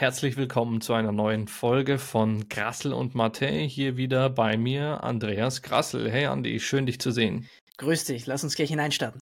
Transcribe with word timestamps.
Herzlich 0.00 0.38
willkommen 0.38 0.80
zu 0.80 0.94
einer 0.94 1.12
neuen 1.12 1.46
Folge 1.46 1.98
von 1.98 2.48
Grassel 2.48 2.94
und 2.94 3.14
Martin. 3.14 3.68
Hier 3.68 3.98
wieder 3.98 4.30
bei 4.30 4.56
mir 4.56 5.04
Andreas 5.04 5.60
Grassel. 5.60 6.10
Hey 6.10 6.24
Andi, 6.24 6.58
schön 6.58 6.86
dich 6.86 6.98
zu 6.98 7.10
sehen. 7.10 7.50
Grüß 7.76 8.06
dich, 8.06 8.24
lass 8.24 8.42
uns 8.42 8.54
gleich 8.54 8.70
hineinstarten. 8.70 9.20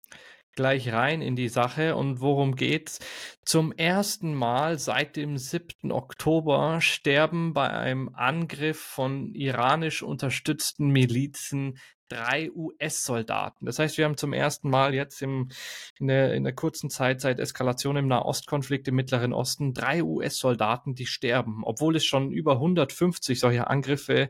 Gleich 0.55 0.91
rein 0.91 1.21
in 1.21 1.37
die 1.37 1.47
Sache 1.47 1.95
und 1.95 2.19
worum 2.19 2.55
geht's? 2.55 2.99
Zum 3.45 3.71
ersten 3.71 4.33
Mal 4.33 4.77
seit 4.77 5.15
dem 5.15 5.37
7. 5.37 5.91
Oktober 5.91 6.81
sterben 6.81 7.53
bei 7.53 7.69
einem 7.69 8.09
Angriff 8.13 8.79
von 8.79 9.33
iranisch 9.33 10.03
unterstützten 10.03 10.89
Milizen 10.89 11.77
drei 12.11 12.51
US-Soldaten. 12.51 13.65
Das 13.65 13.79
heißt, 13.79 13.97
wir 13.97 14.03
haben 14.03 14.17
zum 14.17 14.33
ersten 14.33 14.69
Mal 14.69 14.93
jetzt 14.93 15.21
im, 15.21 15.49
in, 15.97 16.07
der, 16.07 16.33
in 16.33 16.43
der 16.43 16.53
kurzen 16.53 16.89
Zeit 16.89 17.21
seit 17.21 17.39
Eskalation 17.39 17.95
im 17.95 18.07
Nahostkonflikt 18.07 18.89
im 18.89 18.95
Mittleren 18.95 19.31
Osten 19.31 19.73
drei 19.73 20.03
US-Soldaten, 20.03 20.93
die 20.93 21.05
sterben. 21.05 21.61
Obwohl 21.63 21.95
es 21.95 22.03
schon 22.03 22.31
über 22.31 22.53
150 22.53 23.39
solcher 23.39 23.69
Angriffe 23.69 24.29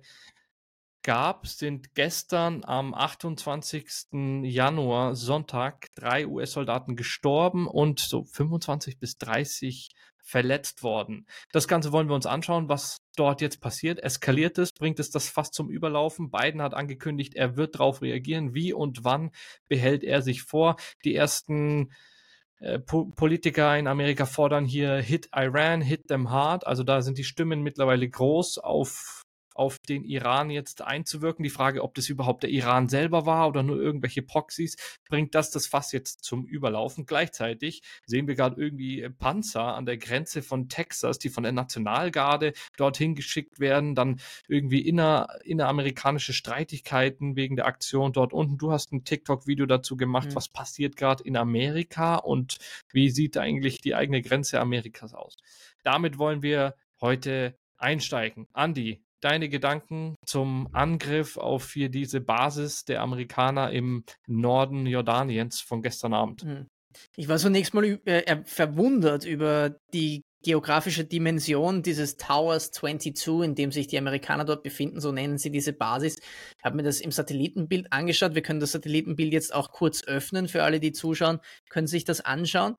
gab, 1.03 1.47
sind 1.47 1.95
gestern 1.95 2.63
am 2.63 2.93
28. 2.93 4.43
Januar 4.43 5.15
Sonntag 5.15 5.87
drei 5.95 6.27
US-Soldaten 6.27 6.95
gestorben 6.95 7.67
und 7.67 7.99
so 7.99 8.23
25 8.23 8.99
bis 8.99 9.17
30 9.17 9.89
verletzt 10.23 10.83
worden. 10.83 11.25
Das 11.51 11.67
Ganze 11.67 11.91
wollen 11.91 12.07
wir 12.07 12.15
uns 12.15 12.25
anschauen, 12.25 12.69
was 12.69 13.01
dort 13.15 13.41
jetzt 13.41 13.59
passiert. 13.59 13.99
Eskaliert 13.99 14.57
es? 14.57 14.71
Bringt 14.71 14.99
es 14.99 15.09
das 15.09 15.29
fast 15.29 15.53
zum 15.53 15.69
Überlaufen? 15.69 16.31
Biden 16.31 16.61
hat 16.61 16.73
angekündigt, 16.73 17.35
er 17.35 17.57
wird 17.57 17.75
darauf 17.75 18.01
reagieren. 18.01 18.53
Wie 18.53 18.73
und 18.73 19.03
wann 19.03 19.31
behält 19.67 20.03
er 20.03 20.21
sich 20.21 20.43
vor? 20.43 20.77
Die 21.03 21.15
ersten 21.15 21.91
äh, 22.59 22.79
Politiker 22.79 23.77
in 23.77 23.87
Amerika 23.87 24.25
fordern 24.25 24.65
hier 24.65 24.95
Hit 24.97 25.29
Iran, 25.35 25.81
Hit 25.81 26.07
them 26.07 26.29
hard. 26.29 26.65
Also 26.67 26.83
da 26.83 27.01
sind 27.01 27.17
die 27.17 27.23
Stimmen 27.23 27.61
mittlerweile 27.61 28.07
groß 28.07 28.59
auf 28.59 29.23
auf 29.53 29.79
den 29.79 30.03
Iran 30.03 30.49
jetzt 30.49 30.81
einzuwirken. 30.81 31.43
Die 31.43 31.49
Frage, 31.49 31.83
ob 31.83 31.95
das 31.95 32.09
überhaupt 32.09 32.43
der 32.43 32.49
Iran 32.49 32.89
selber 32.89 33.25
war 33.25 33.47
oder 33.47 33.63
nur 33.63 33.79
irgendwelche 33.79 34.21
Proxys, 34.21 34.75
bringt 35.09 35.35
das 35.35 35.51
das 35.51 35.67
Fass 35.67 35.91
jetzt 35.91 36.23
zum 36.23 36.45
Überlaufen. 36.45 37.05
Gleichzeitig 37.05 37.81
sehen 38.05 38.27
wir 38.27 38.35
gerade 38.35 38.61
irgendwie 38.61 39.07
Panzer 39.09 39.75
an 39.75 39.85
der 39.85 39.97
Grenze 39.97 40.41
von 40.41 40.69
Texas, 40.69 41.19
die 41.19 41.29
von 41.29 41.43
der 41.43 41.51
Nationalgarde 41.51 42.53
dorthin 42.77 43.15
geschickt 43.15 43.59
werden, 43.59 43.95
dann 43.95 44.19
irgendwie 44.47 44.81
inner, 44.81 45.27
inneramerikanische 45.43 46.33
Streitigkeiten 46.33 47.35
wegen 47.35 47.55
der 47.55 47.65
Aktion 47.65 48.13
dort 48.13 48.33
unten. 48.33 48.57
Du 48.57 48.71
hast 48.71 48.91
ein 48.91 49.03
TikTok-Video 49.03 49.65
dazu 49.65 49.97
gemacht, 49.97 50.29
mhm. 50.29 50.35
was 50.35 50.49
passiert 50.49 50.95
gerade 50.95 51.23
in 51.23 51.37
Amerika 51.37 52.15
und 52.15 52.57
wie 52.91 53.09
sieht 53.09 53.37
eigentlich 53.37 53.81
die 53.81 53.95
eigene 53.95 54.21
Grenze 54.21 54.59
Amerikas 54.59 55.13
aus. 55.13 55.37
Damit 55.83 56.17
wollen 56.17 56.41
wir 56.41 56.75
heute 56.99 57.57
einsteigen. 57.77 58.47
Andi, 58.53 59.03
deine 59.21 59.49
Gedanken 59.49 60.15
zum 60.25 60.67
Angriff 60.73 61.37
auf 61.37 61.71
hier 61.71 61.89
diese 61.89 62.21
Basis 62.21 62.85
der 62.85 63.01
Amerikaner 63.01 63.71
im 63.71 64.03
Norden 64.27 64.85
Jordaniens 64.85 65.61
von 65.61 65.81
gestern 65.81 66.13
Abend? 66.13 66.43
Hm. 66.43 66.67
Ich 67.15 67.27
war 67.29 67.37
zunächst 67.37 67.73
mal 67.73 67.85
äh, 68.05 68.43
verwundert 68.45 69.25
über 69.25 69.77
die 69.93 70.23
geografische 70.43 71.05
Dimension 71.05 71.83
dieses 71.83 72.17
Towers 72.17 72.71
22, 72.71 73.43
in 73.43 73.55
dem 73.55 73.71
sich 73.71 73.87
die 73.87 73.97
Amerikaner 73.97 74.43
dort 74.43 74.63
befinden, 74.63 74.99
so 74.99 75.11
nennen 75.11 75.37
sie 75.37 75.51
diese 75.51 75.73
Basis. 75.73 76.17
Ich 76.17 76.63
habe 76.63 76.75
mir 76.75 76.83
das 76.83 76.99
im 76.99 77.11
Satellitenbild 77.11 77.93
angeschaut. 77.93 78.33
Wir 78.33 78.41
können 78.41 78.59
das 78.59 78.71
Satellitenbild 78.71 79.31
jetzt 79.33 79.53
auch 79.53 79.71
kurz 79.71 80.03
öffnen 80.03 80.47
für 80.47 80.63
alle, 80.63 80.79
die 80.79 80.91
zuschauen, 80.91 81.39
können 81.69 81.87
sich 81.87 82.05
das 82.05 82.21
anschauen. 82.21 82.75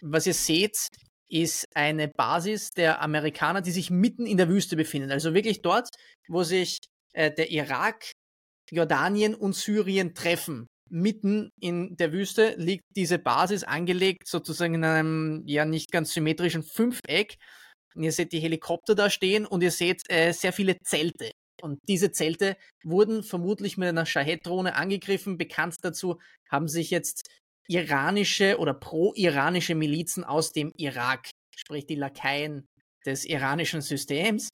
Was 0.00 0.26
ihr 0.26 0.34
seht, 0.34 0.88
ist 1.28 1.66
eine 1.74 2.08
Basis 2.08 2.70
der 2.70 3.02
Amerikaner, 3.02 3.60
die 3.60 3.70
sich 3.70 3.90
mitten 3.90 4.26
in 4.26 4.36
der 4.36 4.48
Wüste 4.48 4.76
befinden. 4.76 5.10
Also 5.10 5.34
wirklich 5.34 5.62
dort, 5.62 5.88
wo 6.28 6.42
sich 6.42 6.78
äh, 7.12 7.30
der 7.32 7.50
Irak, 7.50 8.12
Jordanien 8.70 9.34
und 9.34 9.54
Syrien 9.54 10.14
treffen. 10.14 10.66
Mitten 10.90 11.50
in 11.60 11.96
der 11.96 12.12
Wüste 12.12 12.54
liegt 12.56 12.84
diese 12.96 13.18
Basis 13.18 13.64
angelegt, 13.64 14.26
sozusagen 14.26 14.74
in 14.74 14.84
einem 14.84 15.42
ja 15.46 15.64
nicht 15.64 15.90
ganz 15.90 16.12
symmetrischen 16.12 16.62
Fünfeck. 16.62 17.36
Und 17.94 18.04
ihr 18.04 18.12
seht 18.12 18.32
die 18.32 18.40
Helikopter 18.40 18.94
da 18.94 19.10
stehen 19.10 19.46
und 19.46 19.62
ihr 19.62 19.70
seht 19.70 20.02
äh, 20.10 20.32
sehr 20.32 20.52
viele 20.52 20.78
Zelte. 20.84 21.30
Und 21.60 21.80
diese 21.88 22.12
Zelte 22.12 22.56
wurden 22.84 23.22
vermutlich 23.22 23.76
mit 23.76 23.88
einer 23.88 24.06
Shahed-Drohne 24.06 24.76
angegriffen. 24.76 25.38
Bekannt 25.38 25.76
dazu 25.82 26.20
haben 26.48 26.68
sich 26.68 26.90
jetzt 26.90 27.28
iranische 27.68 28.58
oder 28.58 28.74
pro-iranische 28.74 29.74
Milizen 29.74 30.24
aus 30.24 30.52
dem 30.52 30.72
Irak, 30.76 31.30
sprich 31.56 31.86
die 31.86 31.94
Lakaien 31.94 32.66
des 33.06 33.24
iranischen 33.24 33.80
Systems. 33.80 34.48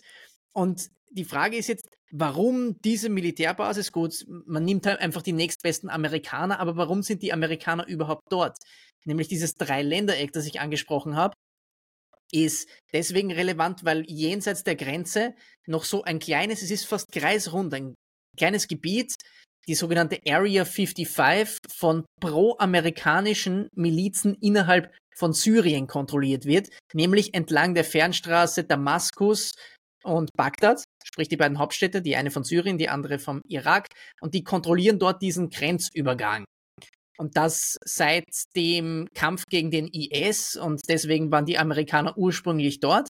Und 0.52 0.91
die 1.10 1.25
Frage 1.25 1.56
ist 1.56 1.69
jetzt, 1.69 1.88
warum 2.10 2.80
diese 2.82 3.08
Militärbasis? 3.08 3.92
Gut, 3.92 4.25
man 4.28 4.64
nimmt 4.64 4.86
halt 4.86 5.00
einfach 5.00 5.22
die 5.22 5.32
nächstbesten 5.32 5.88
Amerikaner, 5.88 6.60
aber 6.60 6.76
warum 6.76 7.02
sind 7.02 7.22
die 7.22 7.32
Amerikaner 7.32 7.86
überhaupt 7.86 8.25
dort? 8.30 8.58
Nämlich 9.04 9.28
dieses 9.28 9.54
Dreiländereck, 9.54 10.32
das 10.32 10.46
ich 10.46 10.60
angesprochen 10.60 11.16
habe, 11.16 11.34
ist 12.32 12.69
deswegen 12.92 13.31
relevant, 13.31 13.84
weil 13.84 14.04
jenseits 14.10 14.64
der 14.64 14.76
Grenze 14.76 15.34
noch 15.66 15.84
so 15.84 16.02
ein 16.02 16.19
kleines, 16.19 16.62
es 16.62 16.70
ist 16.70 16.84
fast 16.84 17.12
kreisrund, 17.12 17.72
ein 17.75 17.94
kleines 18.36 18.66
Gebiet 18.66 19.14
die 19.66 19.75
sogenannte 19.75 20.20
Area 20.26 20.64
55 20.64 21.58
von 21.72 22.04
pro-amerikanischen 22.20 23.69
Milizen 23.75 24.34
innerhalb 24.41 24.94
von 25.16 25.32
Syrien 25.32 25.86
kontrolliert 25.86 26.44
wird, 26.44 26.69
nämlich 26.92 27.34
entlang 27.34 27.75
der 27.75 27.84
Fernstraße 27.84 28.64
Damaskus 28.64 29.52
und 30.02 30.30
Bagdad, 30.36 30.84
sprich 31.04 31.28
die 31.28 31.36
beiden 31.36 31.58
Hauptstädte, 31.58 32.02
die 32.02 32.16
eine 32.16 32.30
von 32.30 32.44
Syrien, 32.44 32.78
die 32.78 32.88
andere 32.88 33.19
vom 33.19 33.41
Irak, 33.48 33.88
und 34.20 34.34
die 34.34 34.44
kontrollieren 34.44 34.98
dort 34.98 35.22
diesen 35.22 35.50
Grenzübergang. 35.50 36.44
Und 37.16 37.36
das 37.36 37.78
seit 37.84 38.25
dem 38.56 39.06
Kampf 39.14 39.44
gegen 39.48 39.70
den 39.70 39.88
IS 39.88 40.56
und 40.56 40.81
deswegen 40.88 41.31
waren 41.31 41.46
die 41.46 41.58
Amerikaner 41.58 42.19
ursprünglich 42.19 42.81
dort. 42.81 43.08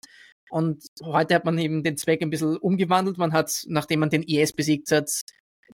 Und 0.50 0.84
heute 1.02 1.36
hat 1.36 1.44
man 1.44 1.56
eben 1.56 1.82
den 1.82 1.96
Zweck 1.96 2.20
ein 2.20 2.28
bisschen 2.28 2.56
umgewandelt. 2.56 3.16
Man 3.16 3.32
hat, 3.32 3.62
nachdem 3.68 4.00
man 4.00 4.10
den 4.10 4.24
IS 4.24 4.52
besiegt 4.52 4.90
hat, 4.90 5.08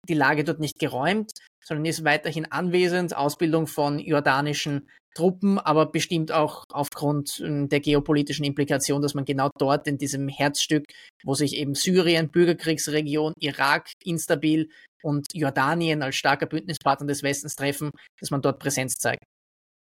die 0.08 0.14
Lage 0.14 0.44
dort 0.44 0.60
nicht 0.60 0.78
geräumt, 0.78 1.32
sondern 1.64 1.84
ist 1.84 2.04
weiterhin 2.04 2.50
anwesend, 2.50 3.16
Ausbildung 3.16 3.66
von 3.66 3.98
jordanischen 3.98 4.88
Truppen, 5.14 5.58
aber 5.58 5.86
bestimmt 5.86 6.32
auch 6.32 6.64
aufgrund 6.70 7.41
ähm, 7.41 7.69
der 7.69 7.80
geopolitischen 7.80 8.44
Implikation, 8.44 9.02
dass 9.02 9.14
man 9.14 9.24
genau 9.24 9.50
dort 9.58 9.86
in 9.86 9.98
diesem 9.98 10.28
Herzstück, 10.28 10.84
wo 11.24 11.34
sich 11.34 11.56
eben 11.56 11.74
Syrien, 11.74 12.30
Bürgerkriegsregion, 12.30 13.32
Irak 13.41 13.91
instabil 14.04 14.69
und 15.02 15.26
Jordanien 15.34 16.02
als 16.02 16.16
starker 16.16 16.46
Bündnispartner 16.46 17.06
des 17.06 17.22
Westens 17.22 17.56
treffen, 17.56 17.90
dass 18.20 18.30
man 18.30 18.42
dort 18.42 18.60
Präsenz 18.60 18.94
zeigt. 18.96 19.25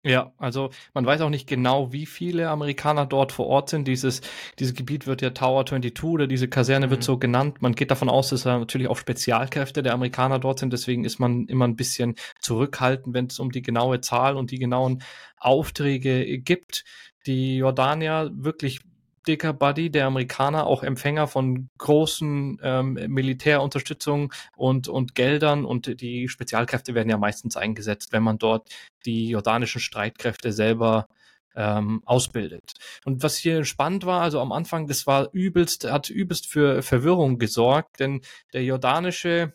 Ja, 0.07 0.33
also 0.39 0.71
man 0.95 1.05
weiß 1.05 1.21
auch 1.23 1.31
nicht 1.31 1.49
genau, 1.49 1.93
wie 1.93 2.07
viele 2.07 2.49
Amerikaner 2.49 3.07
dort 3.07 3.33
vor 3.33 3.49
Ort 3.49 3.71
sind. 3.71 3.89
Dieses, 3.89 4.21
dieses 4.57 4.73
Gebiet 4.75 5.09
wird 5.09 5.21
ja 5.21 5.31
Tower 5.31 5.67
22 5.67 6.05
oder 6.05 6.29
diese 6.29 6.47
Kaserne 6.47 6.87
mhm. 6.87 6.91
wird 6.93 7.03
so 7.03 7.19
genannt. 7.19 7.61
Man 7.61 7.75
geht 7.75 7.91
davon 7.91 8.09
aus, 8.09 8.29
dass 8.29 8.45
da 8.45 8.57
natürlich 8.57 8.87
auch 8.87 8.99
Spezialkräfte 8.99 9.83
der 9.83 9.95
Amerikaner 9.95 10.39
dort 10.39 10.61
sind. 10.61 10.73
Deswegen 10.73 11.05
ist 11.05 11.19
man 11.19 11.47
immer 11.47 11.67
ein 11.67 11.75
bisschen 11.75 12.15
zurückhaltend, 12.39 13.17
wenn 13.17 13.27
es 13.27 13.41
um 13.41 13.51
die 13.51 13.63
genaue 13.63 14.01
Zahl 14.01 14.37
und 14.37 14.53
die 14.53 14.61
genauen 14.61 15.03
Aufträge 15.39 16.39
gibt. 16.39 16.85
Die 17.27 17.57
Jordanier 17.57 18.31
wirklich 18.33 18.83
dicker 19.27 19.53
Buddy 19.53 19.91
der 19.91 20.07
Amerikaner, 20.07 20.67
auch 20.67 20.83
Empfänger 20.83 21.27
von 21.27 21.69
großen 21.79 22.61
ähm, 22.63 22.93
Militärunterstützung 23.09 24.33
und, 24.57 24.89
und 24.89 25.15
Geldern 25.15 25.65
und 25.65 26.01
die 26.01 26.29
Spezialkräfte 26.29 26.95
werden 26.95 27.11
ja 27.11 27.19
meistens 27.19 27.57
eingesetzt, 27.57 28.13
wenn 28.13 28.23
man 28.23 28.39
dort 28.39 28.69
die 29.05 29.29
jordanischen 29.29 29.81
Streitkräfte 29.81 30.53
selber 30.53 31.09
ähm, 31.57 32.03
ausbildet. 32.05 32.75
Und 33.05 33.23
was 33.23 33.37
hier 33.37 33.65
spannend 33.65 34.05
war, 34.05 34.21
also 34.21 34.41
am 34.41 34.53
Anfang, 34.53 34.87
das 34.87 35.07
war 35.07 35.31
übelst, 35.33 35.91
hat 35.91 36.11
übelst 36.11 36.47
für 36.47 36.83
Verwirrung 36.83 37.39
gesorgt, 37.39 38.01
denn 38.01 38.21
der 38.53 38.63
jordanische 38.63 39.55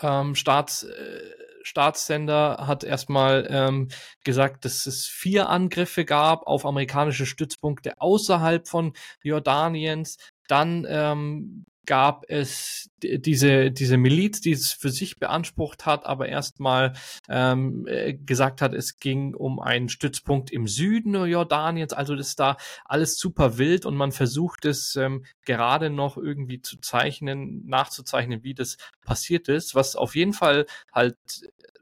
ähm, 0.00 0.34
Staats 0.34 0.84
äh, 0.84 1.20
Staatssender 1.64 2.66
hat 2.66 2.84
erstmal 2.84 3.46
ähm, 3.50 3.88
gesagt, 4.22 4.64
dass 4.64 4.86
es 4.86 5.06
vier 5.06 5.48
Angriffe 5.48 6.04
gab 6.04 6.46
auf 6.46 6.64
amerikanische 6.66 7.26
Stützpunkte 7.26 8.00
außerhalb 8.00 8.68
von 8.68 8.92
Jordaniens. 9.22 10.18
Dann 10.46 10.86
ähm, 10.88 11.64
gab 11.86 12.24
es 12.28 12.90
diese, 13.02 13.70
diese 13.70 13.96
Miliz, 13.96 14.40
die 14.40 14.52
es 14.52 14.72
für 14.72 14.90
sich 14.90 15.18
beansprucht 15.18 15.86
hat, 15.86 16.06
aber 16.06 16.28
erstmal 16.28 16.94
ähm, 17.28 17.86
äh, 17.86 18.14
gesagt 18.14 18.62
hat, 18.62 18.74
es 18.74 18.98
ging 18.98 19.34
um 19.34 19.60
einen 19.60 19.88
Stützpunkt 19.88 20.50
im 20.50 20.66
Süden 20.66 21.14
Jordaniens. 21.14 21.92
Also 21.92 22.16
das 22.16 22.28
ist 22.28 22.40
da 22.40 22.56
alles 22.84 23.18
super 23.18 23.58
wild 23.58 23.86
und 23.86 23.96
man 23.96 24.12
versucht 24.12 24.64
es 24.64 24.96
ähm, 24.96 25.24
gerade 25.44 25.90
noch 25.90 26.16
irgendwie 26.16 26.60
zu 26.60 26.78
zeichnen, 26.78 27.66
nachzuzeichnen, 27.66 28.42
wie 28.42 28.54
das 28.54 28.76
passiert 29.04 29.48
ist. 29.48 29.74
Was 29.74 29.96
auf 29.96 30.14
jeden 30.14 30.32
Fall 30.32 30.66
halt 30.92 31.16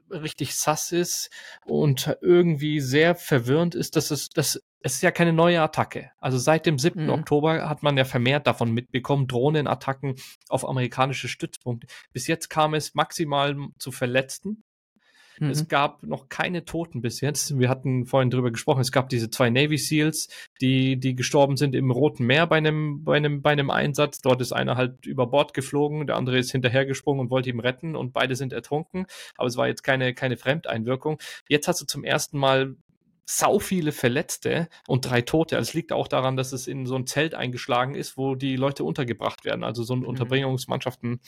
richtig 0.09 0.55
sass 0.55 0.91
ist 0.91 1.29
und 1.65 2.17
irgendwie 2.21 2.79
sehr 2.79 3.15
verwirrend 3.15 3.75
ist, 3.75 3.95
dass 3.95 4.11
es, 4.11 4.29
dass 4.29 4.61
es 4.83 4.95
ist 4.95 5.01
ja 5.01 5.11
keine 5.11 5.31
neue 5.31 5.61
Attacke. 5.61 6.11
Also 6.19 6.37
seit 6.37 6.65
dem 6.65 6.77
7. 6.77 7.05
Mhm. 7.05 7.09
Oktober 7.09 7.69
hat 7.69 7.83
man 7.83 7.97
ja 7.97 8.03
vermehrt 8.03 8.45
davon 8.45 8.71
mitbekommen, 8.71 9.27
Drohnenattacken 9.27 10.15
auf 10.49 10.67
amerikanische 10.67 11.29
Stützpunkte. 11.29 11.87
Bis 12.11 12.27
jetzt 12.27 12.49
kam 12.49 12.73
es 12.73 12.93
maximal 12.93 13.55
zu 13.79 13.91
Verletzten. 13.91 14.63
Mhm. 15.39 15.49
Es 15.49 15.67
gab 15.69 16.03
noch 16.03 16.27
keine 16.27 16.65
Toten 16.65 17.01
bis 17.01 17.21
jetzt. 17.21 17.57
Wir 17.57 17.69
hatten 17.69 18.05
vorhin 18.05 18.29
drüber 18.29 18.51
gesprochen. 18.51 18.81
Es 18.81 18.91
gab 18.91 19.07
diese 19.07 19.29
zwei 19.29 19.49
Navy 19.49 19.77
Seals, 19.77 20.27
die, 20.59 20.99
die 20.99 21.15
gestorben 21.15 21.55
sind 21.55 21.75
im 21.75 21.89
Roten 21.89 22.25
Meer 22.25 22.45
bei 22.45 22.57
einem, 22.57 23.03
bei 23.05 23.15
einem, 23.15 23.41
bei 23.41 23.51
einem 23.51 23.69
Einsatz. 23.69 24.19
Dort 24.19 24.41
ist 24.41 24.51
einer 24.51 24.75
halt 24.75 25.05
über 25.05 25.27
Bord 25.27 25.53
geflogen, 25.53 26.07
der 26.07 26.17
andere 26.17 26.37
ist 26.37 26.51
hinterhergesprungen 26.51 27.21
und 27.21 27.31
wollte 27.31 27.49
ihn 27.49 27.61
retten 27.61 27.95
und 27.95 28.11
beide 28.11 28.35
sind 28.35 28.51
ertrunken. 28.51 29.05
Aber 29.37 29.47
es 29.47 29.55
war 29.55 29.67
jetzt 29.67 29.83
keine, 29.83 30.13
keine 30.13 30.35
Fremdeinwirkung. 30.35 31.19
Jetzt 31.47 31.67
hast 31.69 31.81
du 31.81 31.85
zum 31.85 32.03
ersten 32.03 32.37
Mal 32.37 32.75
sau 33.25 33.59
viele 33.59 33.91
Verletzte 33.91 34.67
und 34.87 35.09
drei 35.09 35.21
Tote. 35.21 35.55
Also 35.55 35.69
es 35.69 35.73
liegt 35.73 35.93
auch 35.93 36.07
daran, 36.07 36.35
dass 36.35 36.51
es 36.51 36.67
in 36.67 36.85
so 36.85 36.95
ein 36.95 37.07
Zelt 37.07 37.35
eingeschlagen 37.35 37.95
ist, 37.95 38.17
wo 38.17 38.35
die 38.35 38.55
Leute 38.55 38.83
untergebracht 38.83 39.45
werden. 39.45 39.63
Also 39.63 39.83
so 39.83 39.95
ein 39.95 39.99
mhm. 39.99 40.07
Unterbringungsmannschaften 40.07 41.21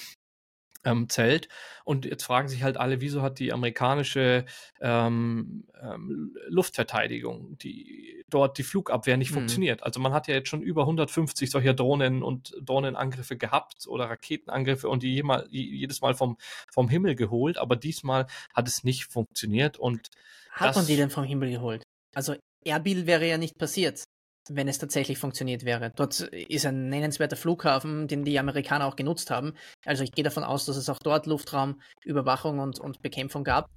ähm, 0.85 1.09
Zelt. 1.09 1.49
Und 1.83 2.05
jetzt 2.05 2.23
fragen 2.23 2.47
sich 2.47 2.63
halt 2.63 2.77
alle, 2.77 3.01
wieso 3.01 3.21
hat 3.21 3.39
die 3.39 3.51
amerikanische 3.51 4.45
ähm, 4.81 5.65
ähm, 5.81 6.35
Luftverteidigung, 6.47 7.57
die 7.57 8.23
dort 8.29 8.57
die 8.57 8.63
Flugabwehr 8.63 9.17
nicht 9.17 9.31
mhm. 9.31 9.35
funktioniert. 9.35 9.83
Also 9.83 9.99
man 9.99 10.13
hat 10.13 10.27
ja 10.27 10.35
jetzt 10.35 10.49
schon 10.49 10.61
über 10.61 10.81
150 10.81 11.49
solcher 11.49 11.73
Drohnen 11.73 12.23
und 12.23 12.55
Drohnenangriffe 12.61 13.37
gehabt 13.37 13.87
oder 13.87 14.05
Raketenangriffe 14.05 14.87
und 14.87 15.03
die 15.03 15.13
jemal, 15.13 15.47
jedes 15.49 16.01
Mal 16.01 16.13
vom, 16.13 16.37
vom 16.71 16.89
Himmel 16.89 17.15
geholt, 17.15 17.57
aber 17.57 17.75
diesmal 17.75 18.27
hat 18.53 18.67
es 18.67 18.83
nicht 18.83 19.05
funktioniert 19.05 19.77
und 19.77 20.09
hat 20.51 20.75
man 20.75 20.85
die 20.85 20.95
denn 20.95 21.09
vom 21.09 21.25
Himmel 21.25 21.51
geholt? 21.51 21.84
Also 22.15 22.35
Erbil 22.65 23.05
wäre 23.05 23.27
ja 23.27 23.37
nicht 23.37 23.57
passiert 23.57 24.05
wenn 24.49 24.67
es 24.67 24.77
tatsächlich 24.77 25.17
funktioniert 25.17 25.65
wäre. 25.65 25.91
Dort 25.95 26.19
ist 26.19 26.65
ein 26.65 26.89
nennenswerter 26.89 27.35
Flughafen, 27.35 28.07
den 28.07 28.23
die 28.23 28.39
Amerikaner 28.39 28.85
auch 28.85 28.95
genutzt 28.95 29.31
haben. 29.31 29.53
Also 29.85 30.03
ich 30.03 30.11
gehe 30.11 30.23
davon 30.23 30.43
aus, 30.43 30.65
dass 30.65 30.77
es 30.77 30.89
auch 30.89 30.99
dort 30.99 31.25
Luftraumüberwachung 31.25 32.59
und, 32.59 32.79
und 32.79 33.01
Bekämpfung 33.01 33.43
gab. 33.43 33.69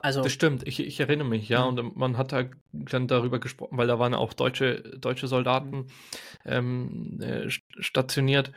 Also, 0.00 0.22
das 0.22 0.32
stimmt, 0.32 0.64
ich, 0.64 0.78
ich 0.78 1.00
erinnere 1.00 1.26
mich, 1.26 1.48
ja, 1.48 1.68
mhm. 1.68 1.78
und 1.78 1.96
man 1.96 2.16
hat 2.16 2.30
da 2.30 2.44
dann 2.72 3.08
darüber 3.08 3.40
gesprochen, 3.40 3.76
weil 3.76 3.88
da 3.88 3.98
waren 3.98 4.14
auch 4.14 4.32
deutsche, 4.32 4.80
deutsche 4.96 5.26
Soldaten 5.26 5.76
mhm. 5.76 5.86
ähm, 6.44 7.20
äh, 7.20 7.50
stationiert 7.50 8.52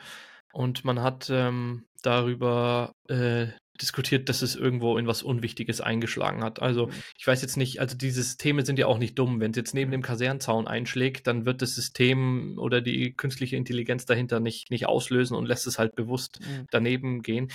und 0.54 0.86
man 0.86 1.02
hat 1.02 1.32
ähm, 1.32 1.86
darüber 2.04 2.94
äh, 3.08 3.48
diskutiert, 3.82 4.30
dass 4.30 4.42
es 4.42 4.56
irgendwo 4.56 4.98
in 4.98 5.08
was 5.08 5.24
Unwichtiges 5.24 5.82
eingeschlagen 5.82 6.44
hat. 6.44 6.62
Also 6.62 6.88
mhm. 6.88 6.94
ich 7.18 7.26
weiß 7.26 7.42
jetzt 7.42 7.58
nicht, 7.58 7.80
also 7.80 7.98
die 7.98 8.12
Systeme 8.12 8.66
sind 8.66 8.80
ja 8.80 8.88
auch 8.88 8.98
nicht 8.98 9.18
dumm. 9.18 9.40
Wenn 9.40 9.52
es 9.52 9.58
jetzt 9.58 9.74
neben 9.74 9.92
dem 9.92 10.02
Kasernzaun 10.02 10.68
einschlägt, 10.68 11.28
dann 11.28 11.46
wird 11.46 11.62
das 11.62 11.76
System 11.76 12.58
oder 12.58 12.82
die 12.82 13.14
künstliche 13.14 13.56
Intelligenz 13.56 14.06
dahinter 14.06 14.40
nicht, 14.40 14.72
nicht 14.72 14.88
auslösen 14.88 15.36
und 15.36 15.46
lässt 15.46 15.68
es 15.68 15.80
halt 15.80 15.96
bewusst 15.96 16.40
mhm. 16.42 16.68
daneben 16.72 17.22
gehen. 17.22 17.52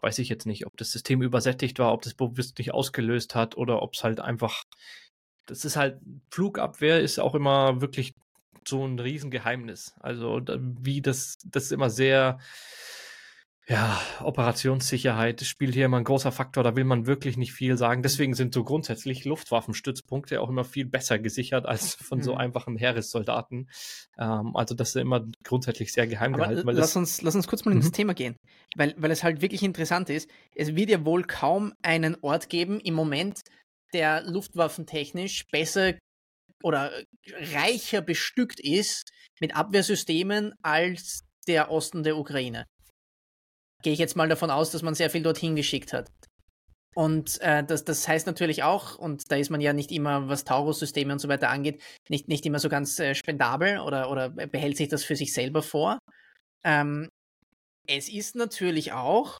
Weiß 0.00 0.18
ich 0.18 0.28
jetzt 0.28 0.46
nicht, 0.46 0.66
ob 0.66 0.76
das 0.76 0.92
System 0.92 1.22
übersättigt 1.22 1.78
war, 1.78 1.92
ob 1.92 2.02
das 2.02 2.14
bewusst 2.14 2.58
nicht 2.58 2.72
ausgelöst 2.74 3.34
hat 3.34 3.56
oder 3.56 3.82
ob 3.82 3.94
es 3.94 4.04
halt 4.04 4.20
einfach, 4.20 4.64
das 5.46 5.64
ist 5.64 5.76
halt, 5.76 5.98
Flugabwehr 6.30 7.00
ist 7.00 7.18
auch 7.18 7.34
immer 7.34 7.80
wirklich 7.80 8.14
so 8.68 8.84
ein 8.84 8.98
Riesengeheimnis. 8.98 9.94
Also 10.00 10.40
wie 10.82 11.00
das, 11.00 11.38
das 11.44 11.64
ist 11.64 11.72
immer 11.72 11.90
sehr, 11.90 12.38
ja, 13.68 14.00
Operationssicherheit 14.22 15.40
spielt 15.40 15.74
hier 15.74 15.86
immer 15.86 15.96
ein 15.96 16.04
großer 16.04 16.30
Faktor, 16.30 16.62
da 16.62 16.76
will 16.76 16.84
man 16.84 17.06
wirklich 17.06 17.36
nicht 17.36 17.52
viel 17.52 17.76
sagen. 17.76 18.04
Deswegen 18.04 18.34
sind 18.34 18.54
so 18.54 18.62
grundsätzlich 18.62 19.24
Luftwaffenstützpunkte 19.24 20.40
auch 20.40 20.48
immer 20.48 20.62
viel 20.62 20.84
besser 20.84 21.18
gesichert 21.18 21.66
als 21.66 21.94
von 21.94 22.22
so 22.22 22.34
mhm. 22.34 22.38
einfachen 22.38 22.76
Heeressoldaten. 22.76 23.68
Ähm, 24.18 24.54
also 24.54 24.76
das 24.76 24.90
ist 24.90 24.96
immer 24.96 25.26
grundsätzlich 25.42 25.92
sehr 25.92 26.06
geheim 26.06 26.34
Aber 26.34 26.44
gehalten. 26.44 26.70
lass, 26.70 26.94
uns, 26.94 27.22
lass 27.22 27.34
uns 27.34 27.48
kurz 27.48 27.64
mal 27.64 27.72
ins 27.72 27.86
mhm. 27.86 27.92
Thema 27.92 28.14
gehen, 28.14 28.36
weil, 28.76 28.94
weil 28.98 29.10
es 29.10 29.24
halt 29.24 29.42
wirklich 29.42 29.64
interessant 29.64 30.10
ist. 30.10 30.30
Es 30.54 30.76
wird 30.76 30.88
ja 30.88 31.04
wohl 31.04 31.24
kaum 31.24 31.72
einen 31.82 32.16
Ort 32.22 32.48
geben 32.48 32.78
im 32.78 32.94
Moment, 32.94 33.40
der 33.92 34.22
luftwaffentechnisch 34.22 35.44
besser 35.50 35.94
oder 36.62 36.92
reicher 37.52 38.00
bestückt 38.00 38.60
ist 38.60 39.10
mit 39.40 39.56
Abwehrsystemen 39.56 40.52
als 40.62 41.24
der 41.48 41.70
Osten 41.72 42.04
der 42.04 42.16
Ukraine 42.16 42.64
gehe 43.86 43.92
ich 43.92 44.00
jetzt 44.00 44.16
mal 44.16 44.28
davon 44.28 44.50
aus, 44.50 44.72
dass 44.72 44.82
man 44.82 44.96
sehr 44.96 45.10
viel 45.10 45.22
dorthin 45.22 45.54
geschickt 45.54 45.92
hat. 45.92 46.10
Und 46.96 47.40
äh, 47.40 47.62
das, 47.62 47.84
das 47.84 48.08
heißt 48.08 48.26
natürlich 48.26 48.64
auch, 48.64 48.98
und 48.98 49.30
da 49.30 49.36
ist 49.36 49.48
man 49.48 49.60
ja 49.60 49.72
nicht 49.72 49.92
immer, 49.92 50.28
was 50.28 50.42
Taurus-Systeme 50.42 51.12
und 51.12 51.20
so 51.20 51.28
weiter 51.28 51.50
angeht, 51.50 51.80
nicht, 52.08 52.26
nicht 52.26 52.44
immer 52.46 52.58
so 52.58 52.68
ganz 52.68 52.98
äh, 52.98 53.14
spendabel 53.14 53.78
oder, 53.78 54.10
oder 54.10 54.30
behält 54.30 54.76
sich 54.76 54.88
das 54.88 55.04
für 55.04 55.14
sich 55.14 55.32
selber 55.32 55.62
vor. 55.62 56.00
Ähm, 56.64 57.08
es 57.86 58.08
ist 58.08 58.34
natürlich 58.34 58.92
auch 58.92 59.38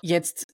jetzt, 0.00 0.46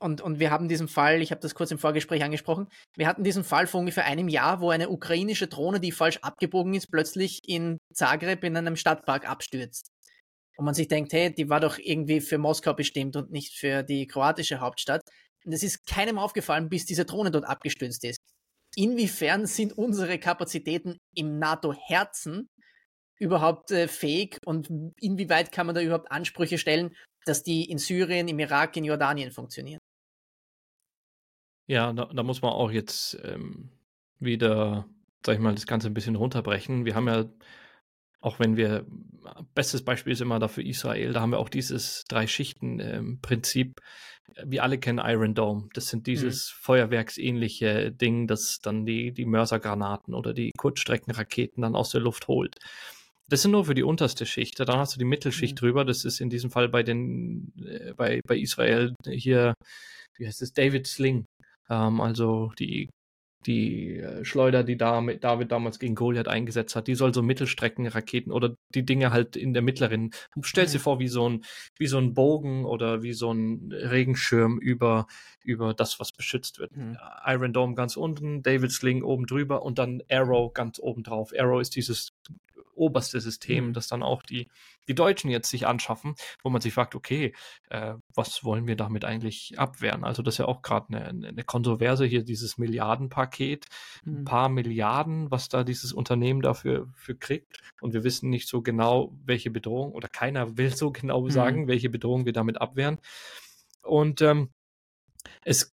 und, 0.00 0.22
und 0.22 0.40
wir 0.40 0.50
haben 0.50 0.66
diesen 0.66 0.88
Fall, 0.88 1.20
ich 1.20 1.30
habe 1.30 1.42
das 1.42 1.54
kurz 1.54 1.70
im 1.72 1.78
Vorgespräch 1.78 2.24
angesprochen, 2.24 2.68
wir 2.96 3.06
hatten 3.06 3.22
diesen 3.22 3.44
Fall 3.44 3.66
vor 3.66 3.80
ungefähr 3.80 4.06
einem 4.06 4.28
Jahr, 4.28 4.62
wo 4.62 4.70
eine 4.70 4.88
ukrainische 4.88 5.46
Drohne, 5.46 5.78
die 5.78 5.92
falsch 5.92 6.20
abgebogen 6.22 6.72
ist, 6.72 6.90
plötzlich 6.90 7.40
in 7.46 7.76
Zagreb 7.92 8.44
in 8.44 8.56
einem 8.56 8.76
Stadtpark 8.76 9.28
abstürzt 9.28 9.90
und 10.56 10.64
man 10.64 10.74
sich 10.74 10.88
denkt, 10.88 11.12
hey, 11.12 11.34
die 11.34 11.48
war 11.48 11.60
doch 11.60 11.78
irgendwie 11.78 12.20
für 12.20 12.38
Moskau 12.38 12.74
bestimmt 12.74 13.16
und 13.16 13.30
nicht 13.30 13.54
für 13.54 13.82
die 13.82 14.06
kroatische 14.06 14.60
Hauptstadt. 14.60 15.02
Und 15.44 15.52
es 15.52 15.62
ist 15.62 15.86
keinem 15.86 16.18
aufgefallen, 16.18 16.68
bis 16.68 16.86
diese 16.86 17.04
Drohne 17.04 17.30
dort 17.30 17.44
abgestürzt 17.44 18.04
ist. 18.04 18.18
Inwiefern 18.76 19.46
sind 19.46 19.76
unsere 19.76 20.18
Kapazitäten 20.18 20.98
im 21.14 21.38
NATO-Herzen 21.38 22.48
überhaupt 23.18 23.70
äh, 23.70 23.86
fähig 23.88 24.38
und 24.44 24.68
inwieweit 25.00 25.52
kann 25.52 25.66
man 25.66 25.74
da 25.74 25.82
überhaupt 25.82 26.10
Ansprüche 26.10 26.58
stellen, 26.58 26.94
dass 27.24 27.42
die 27.42 27.70
in 27.70 27.78
Syrien, 27.78 28.28
im 28.28 28.38
Irak, 28.38 28.76
in 28.76 28.84
Jordanien 28.84 29.30
funktionieren? 29.30 29.78
Ja, 31.68 31.92
da, 31.92 32.06
da 32.06 32.22
muss 32.22 32.42
man 32.42 32.52
auch 32.52 32.70
jetzt 32.70 33.18
ähm, 33.22 33.70
wieder, 34.18 34.88
sag 35.24 35.34
ich 35.34 35.40
mal, 35.40 35.54
das 35.54 35.66
Ganze 35.66 35.88
ein 35.88 35.94
bisschen 35.94 36.16
runterbrechen. 36.16 36.84
Wir 36.84 36.94
haben 36.94 37.06
ja 37.06 37.24
auch 38.22 38.38
wenn 38.38 38.56
wir, 38.56 38.86
bestes 39.54 39.84
Beispiel 39.84 40.12
ist 40.12 40.22
immer 40.22 40.38
dafür 40.38 40.64
Israel, 40.64 41.12
da 41.12 41.20
haben 41.20 41.32
wir 41.32 41.40
auch 41.40 41.48
dieses 41.48 42.04
Drei-Schichten-Prinzip. 42.08 43.80
Ähm, 44.36 44.50
wir 44.50 44.62
alle 44.62 44.78
kennen 44.78 45.00
Iron 45.04 45.34
Dome. 45.34 45.68
Das 45.74 45.88
sind 45.88 46.06
dieses 46.06 46.50
mhm. 46.50 46.62
feuerwerksähnliche 46.62 47.92
Ding, 47.92 48.28
das 48.28 48.60
dann 48.62 48.86
die, 48.86 49.12
die 49.12 49.26
Mörsergranaten 49.26 50.14
oder 50.14 50.32
die 50.32 50.52
Kurzstreckenraketen 50.56 51.62
dann 51.62 51.74
aus 51.74 51.90
der 51.90 52.00
Luft 52.00 52.28
holt. 52.28 52.56
Das 53.28 53.42
sind 53.42 53.50
nur 53.50 53.64
für 53.64 53.74
die 53.74 53.82
unterste 53.82 54.24
Schicht. 54.24 54.60
Dann 54.60 54.78
hast 54.78 54.94
du 54.94 54.98
die 54.98 55.04
Mittelschicht 55.04 55.56
mhm. 55.56 55.66
drüber. 55.66 55.84
Das 55.84 56.04
ist 56.04 56.20
in 56.20 56.30
diesem 56.30 56.50
Fall 56.50 56.68
bei 56.68 56.84
den, 56.84 57.52
äh, 57.58 57.92
bei, 57.94 58.20
bei 58.24 58.38
Israel 58.38 58.94
hier, 59.04 59.54
wie 60.16 60.26
heißt 60.26 60.42
es, 60.42 60.52
David 60.52 60.86
Sling. 60.86 61.24
Ähm, 61.68 62.00
also 62.00 62.52
die 62.56 62.88
die 63.46 63.98
äh, 63.98 64.24
Schleuder, 64.24 64.64
die 64.64 64.76
David 64.76 65.52
damals 65.52 65.78
gegen 65.78 65.94
Goliath 65.94 66.28
eingesetzt 66.28 66.76
hat, 66.76 66.86
die 66.86 66.94
soll 66.94 67.12
so 67.14 67.22
Mittelstreckenraketen 67.22 68.32
oder 68.32 68.56
die 68.74 68.84
Dinge 68.84 69.12
halt 69.12 69.36
in 69.36 69.52
der 69.52 69.62
mittleren. 69.62 70.10
Stell 70.42 70.66
dir 70.66 70.80
vor, 70.80 70.98
wie 70.98 71.08
so 71.08 71.28
ein, 71.28 71.44
wie 71.78 71.86
so 71.86 71.98
ein 71.98 72.14
Bogen 72.14 72.64
oder 72.64 73.02
wie 73.02 73.12
so 73.12 73.32
ein 73.32 73.72
Regenschirm 73.72 74.58
über, 74.58 75.06
über 75.42 75.74
das, 75.74 76.00
was 76.00 76.12
beschützt 76.12 76.58
wird. 76.58 76.76
Mhm. 76.76 76.98
Iron 77.26 77.52
Dome 77.52 77.74
ganz 77.74 77.96
unten, 77.96 78.42
David 78.42 78.72
Sling 78.72 79.02
oben 79.02 79.26
drüber 79.26 79.62
und 79.62 79.78
dann 79.78 80.02
Arrow 80.10 80.52
ganz 80.52 80.78
oben 80.78 81.02
drauf. 81.02 81.32
Arrow 81.36 81.60
ist 81.60 81.76
dieses 81.76 82.12
oberste 82.82 83.20
System, 83.20 83.68
mhm. 83.68 83.72
das 83.72 83.86
dann 83.86 84.02
auch 84.02 84.22
die, 84.22 84.48
die 84.88 84.94
Deutschen 84.94 85.30
jetzt 85.30 85.48
sich 85.48 85.66
anschaffen, 85.66 86.14
wo 86.42 86.50
man 86.50 86.60
sich 86.60 86.74
fragt, 86.74 86.94
okay, 86.94 87.32
äh, 87.70 87.94
was 88.14 88.44
wollen 88.44 88.66
wir 88.66 88.74
damit 88.76 89.04
eigentlich 89.04 89.58
abwehren? 89.58 90.04
Also 90.04 90.22
das 90.22 90.34
ist 90.34 90.38
ja 90.38 90.46
auch 90.46 90.62
gerade 90.62 90.88
eine, 90.88 91.28
eine 91.28 91.44
Kontroverse 91.44 92.04
hier, 92.04 92.24
dieses 92.24 92.58
Milliardenpaket, 92.58 93.66
mhm. 94.04 94.22
ein 94.22 94.24
paar 94.24 94.48
Milliarden, 94.48 95.30
was 95.30 95.48
da 95.48 95.62
dieses 95.62 95.92
Unternehmen 95.92 96.42
dafür 96.42 96.88
für 96.94 97.14
kriegt. 97.14 97.58
Und 97.80 97.94
wir 97.94 98.02
wissen 98.02 98.28
nicht 98.28 98.48
so 98.48 98.60
genau, 98.62 99.12
welche 99.24 99.50
Bedrohung, 99.50 99.92
oder 99.92 100.08
keiner 100.08 100.56
will 100.58 100.74
so 100.74 100.90
genau 100.90 101.22
mhm. 101.22 101.30
sagen, 101.30 101.68
welche 101.68 101.88
Bedrohung 101.88 102.26
wir 102.26 102.32
damit 102.32 102.60
abwehren. 102.60 102.98
Und 103.82 104.20
ähm, 104.22 104.50
es 105.44 105.72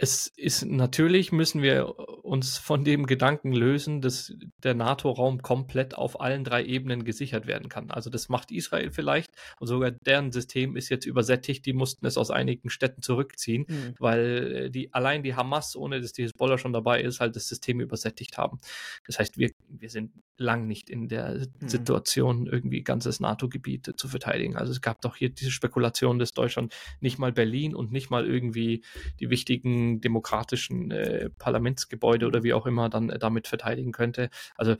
es 0.00 0.28
ist 0.36 0.64
natürlich, 0.64 1.32
müssen 1.32 1.60
wir 1.60 1.98
uns 2.24 2.56
von 2.56 2.84
dem 2.84 3.06
Gedanken 3.06 3.52
lösen, 3.52 4.00
dass 4.00 4.32
der 4.62 4.74
NATO-Raum 4.74 5.42
komplett 5.42 5.96
auf 5.96 6.20
allen 6.20 6.44
drei 6.44 6.64
Ebenen 6.64 7.04
gesichert 7.04 7.48
werden 7.48 7.68
kann. 7.68 7.90
Also 7.90 8.08
das 8.08 8.28
macht 8.28 8.52
Israel 8.52 8.92
vielleicht 8.92 9.32
und 9.58 9.66
sogar 9.66 9.90
deren 9.90 10.30
System 10.30 10.76
ist 10.76 10.88
jetzt 10.88 11.04
übersättigt. 11.04 11.66
Die 11.66 11.72
mussten 11.72 12.06
es 12.06 12.16
aus 12.16 12.30
einigen 12.30 12.70
Städten 12.70 13.02
zurückziehen, 13.02 13.64
mhm. 13.68 13.94
weil 13.98 14.52
äh, 14.54 14.70
die 14.70 14.94
allein 14.94 15.24
die 15.24 15.34
Hamas, 15.34 15.74
ohne 15.74 16.00
dass 16.00 16.12
die 16.12 16.22
Hezbollah 16.22 16.58
schon 16.58 16.72
dabei 16.72 17.02
ist, 17.02 17.18
halt 17.18 17.34
das 17.34 17.48
System 17.48 17.80
übersättigt 17.80 18.38
haben. 18.38 18.58
Das 19.04 19.18
heißt, 19.18 19.36
wir, 19.36 19.50
wir 19.68 19.90
sind 19.90 20.12
lang 20.38 20.66
nicht 20.66 20.88
in 20.88 21.08
der 21.08 21.46
mhm. 21.60 21.68
Situation, 21.68 22.46
irgendwie 22.46 22.82
ganzes 22.82 23.20
NATO-Gebiet 23.20 23.94
zu 23.96 24.08
verteidigen. 24.08 24.56
Also 24.56 24.72
es 24.72 24.80
gab 24.80 25.00
doch 25.02 25.16
hier 25.16 25.28
diese 25.28 25.50
Spekulation, 25.50 26.18
dass 26.18 26.32
Deutschland 26.32 26.74
nicht 27.00 27.18
mal 27.18 27.32
Berlin 27.32 27.74
und 27.74 27.92
nicht 27.92 28.08
mal 28.08 28.26
irgendwie 28.26 28.84
die 29.20 29.30
wichtigen 29.30 30.00
demokratischen 30.00 30.90
äh, 30.90 31.30
Parlamentsgebäude 31.38 32.26
oder 32.26 32.44
wie 32.44 32.54
auch 32.54 32.66
immer 32.66 32.88
dann 32.88 33.10
äh, 33.10 33.18
damit 33.18 33.48
verteidigen 33.48 33.92
könnte. 33.92 34.30
Also 34.56 34.76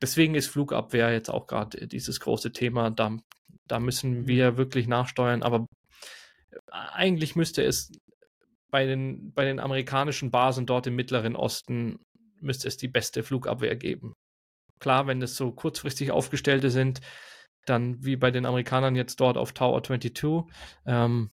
deswegen 0.00 0.34
ist 0.34 0.48
Flugabwehr 0.48 1.10
jetzt 1.12 1.30
auch 1.30 1.46
gerade 1.46 1.88
dieses 1.88 2.20
große 2.20 2.52
Thema. 2.52 2.90
Da, 2.90 3.16
da 3.66 3.80
müssen 3.80 4.22
mhm. 4.22 4.28
wir 4.28 4.56
wirklich 4.58 4.86
nachsteuern. 4.86 5.42
Aber 5.42 5.66
äh, 6.50 6.58
eigentlich 6.70 7.34
müsste 7.34 7.64
es 7.64 7.92
bei 8.70 8.84
den, 8.84 9.32
bei 9.32 9.46
den 9.46 9.58
amerikanischen 9.58 10.30
Basen 10.30 10.66
dort 10.66 10.86
im 10.86 10.96
Mittleren 10.96 11.34
Osten 11.34 11.98
müsste 12.40 12.68
es 12.68 12.76
die 12.76 12.88
beste 12.88 13.22
Flugabwehr 13.22 13.74
geben. 13.74 14.14
Klar, 14.78 15.06
wenn 15.06 15.22
es 15.22 15.36
so 15.36 15.52
kurzfristig 15.52 16.10
aufgestellte 16.10 16.70
sind, 16.70 17.00
dann 17.64 18.04
wie 18.04 18.16
bei 18.16 18.30
den 18.30 18.46
Amerikanern 18.46 18.94
jetzt 18.94 19.20
dort 19.20 19.36
auf 19.36 19.52
Tower 19.52 19.82
22, 19.82 20.44
ähm, 20.86 21.30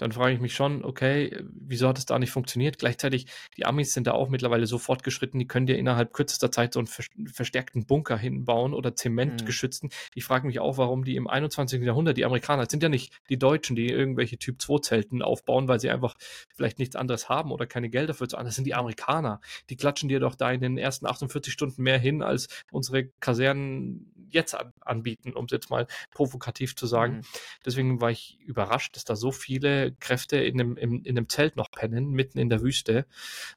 dann 0.00 0.12
frage 0.12 0.32
ich 0.32 0.40
mich 0.40 0.54
schon, 0.54 0.82
okay, 0.82 1.36
wieso 1.42 1.86
hat 1.86 1.98
es 1.98 2.06
da 2.06 2.18
nicht 2.18 2.30
funktioniert? 2.30 2.78
Gleichzeitig, 2.78 3.26
die 3.58 3.66
Amis 3.66 3.92
sind 3.92 4.06
da 4.06 4.12
auch 4.12 4.30
mittlerweile 4.30 4.66
so 4.66 4.78
fortgeschritten, 4.78 5.38
die 5.38 5.46
können 5.46 5.66
dir 5.66 5.76
innerhalb 5.76 6.14
kürzester 6.14 6.50
Zeit 6.50 6.72
so 6.72 6.80
einen 6.80 6.86
verstärkten 7.28 7.84
Bunker 7.84 8.16
hinbauen 8.16 8.72
oder 8.72 8.96
zementgeschützten. 8.96 9.88
Mhm. 9.88 10.10
Ich 10.14 10.24
frage 10.24 10.46
mich 10.46 10.58
auch, 10.58 10.78
warum 10.78 11.04
die 11.04 11.16
im 11.16 11.28
21. 11.28 11.82
Jahrhundert, 11.82 12.16
die 12.16 12.24
Amerikaner, 12.24 12.64
sind 12.64 12.82
ja 12.82 12.88
nicht 12.88 13.12
die 13.28 13.38
Deutschen, 13.38 13.76
die 13.76 13.88
irgendwelche 13.88 14.38
Typ 14.38 14.62
2 14.62 14.78
Zelten 14.78 15.20
aufbauen, 15.20 15.68
weil 15.68 15.80
sie 15.80 15.90
einfach 15.90 16.14
vielleicht 16.48 16.78
nichts 16.78 16.96
anderes 16.96 17.28
haben 17.28 17.52
oder 17.52 17.66
keine 17.66 17.90
Gelder 17.90 18.14
für 18.14 18.26
zu 18.26 18.38
Das 18.38 18.54
sind 18.54 18.64
die 18.64 18.74
Amerikaner. 18.74 19.42
Die 19.68 19.76
klatschen 19.76 20.08
dir 20.08 20.20
doch 20.20 20.34
da 20.34 20.50
in 20.50 20.62
den 20.62 20.78
ersten 20.78 21.04
48 21.04 21.52
Stunden 21.52 21.82
mehr 21.82 21.98
hin, 21.98 22.22
als 22.22 22.48
unsere 22.72 23.08
Kasernen 23.20 24.10
jetzt 24.30 24.56
anbieten, 24.80 25.32
um 25.32 25.44
es 25.46 25.50
jetzt 25.50 25.70
mal 25.70 25.86
provokativ 26.12 26.76
zu 26.76 26.86
sagen. 26.86 27.16
Mhm. 27.16 27.22
Deswegen 27.64 28.00
war 28.00 28.10
ich 28.10 28.38
überrascht, 28.40 28.96
dass 28.96 29.04
da 29.04 29.16
so 29.16 29.32
viele 29.32 29.89
Kräfte 29.98 30.36
in 30.38 30.60
einem, 30.60 30.76
in, 30.76 31.04
in 31.04 31.16
einem 31.16 31.28
Zelt 31.28 31.56
noch 31.56 31.70
pennen, 31.70 32.10
mitten 32.10 32.38
in 32.38 32.50
der 32.50 32.62
Wüste. 32.62 33.06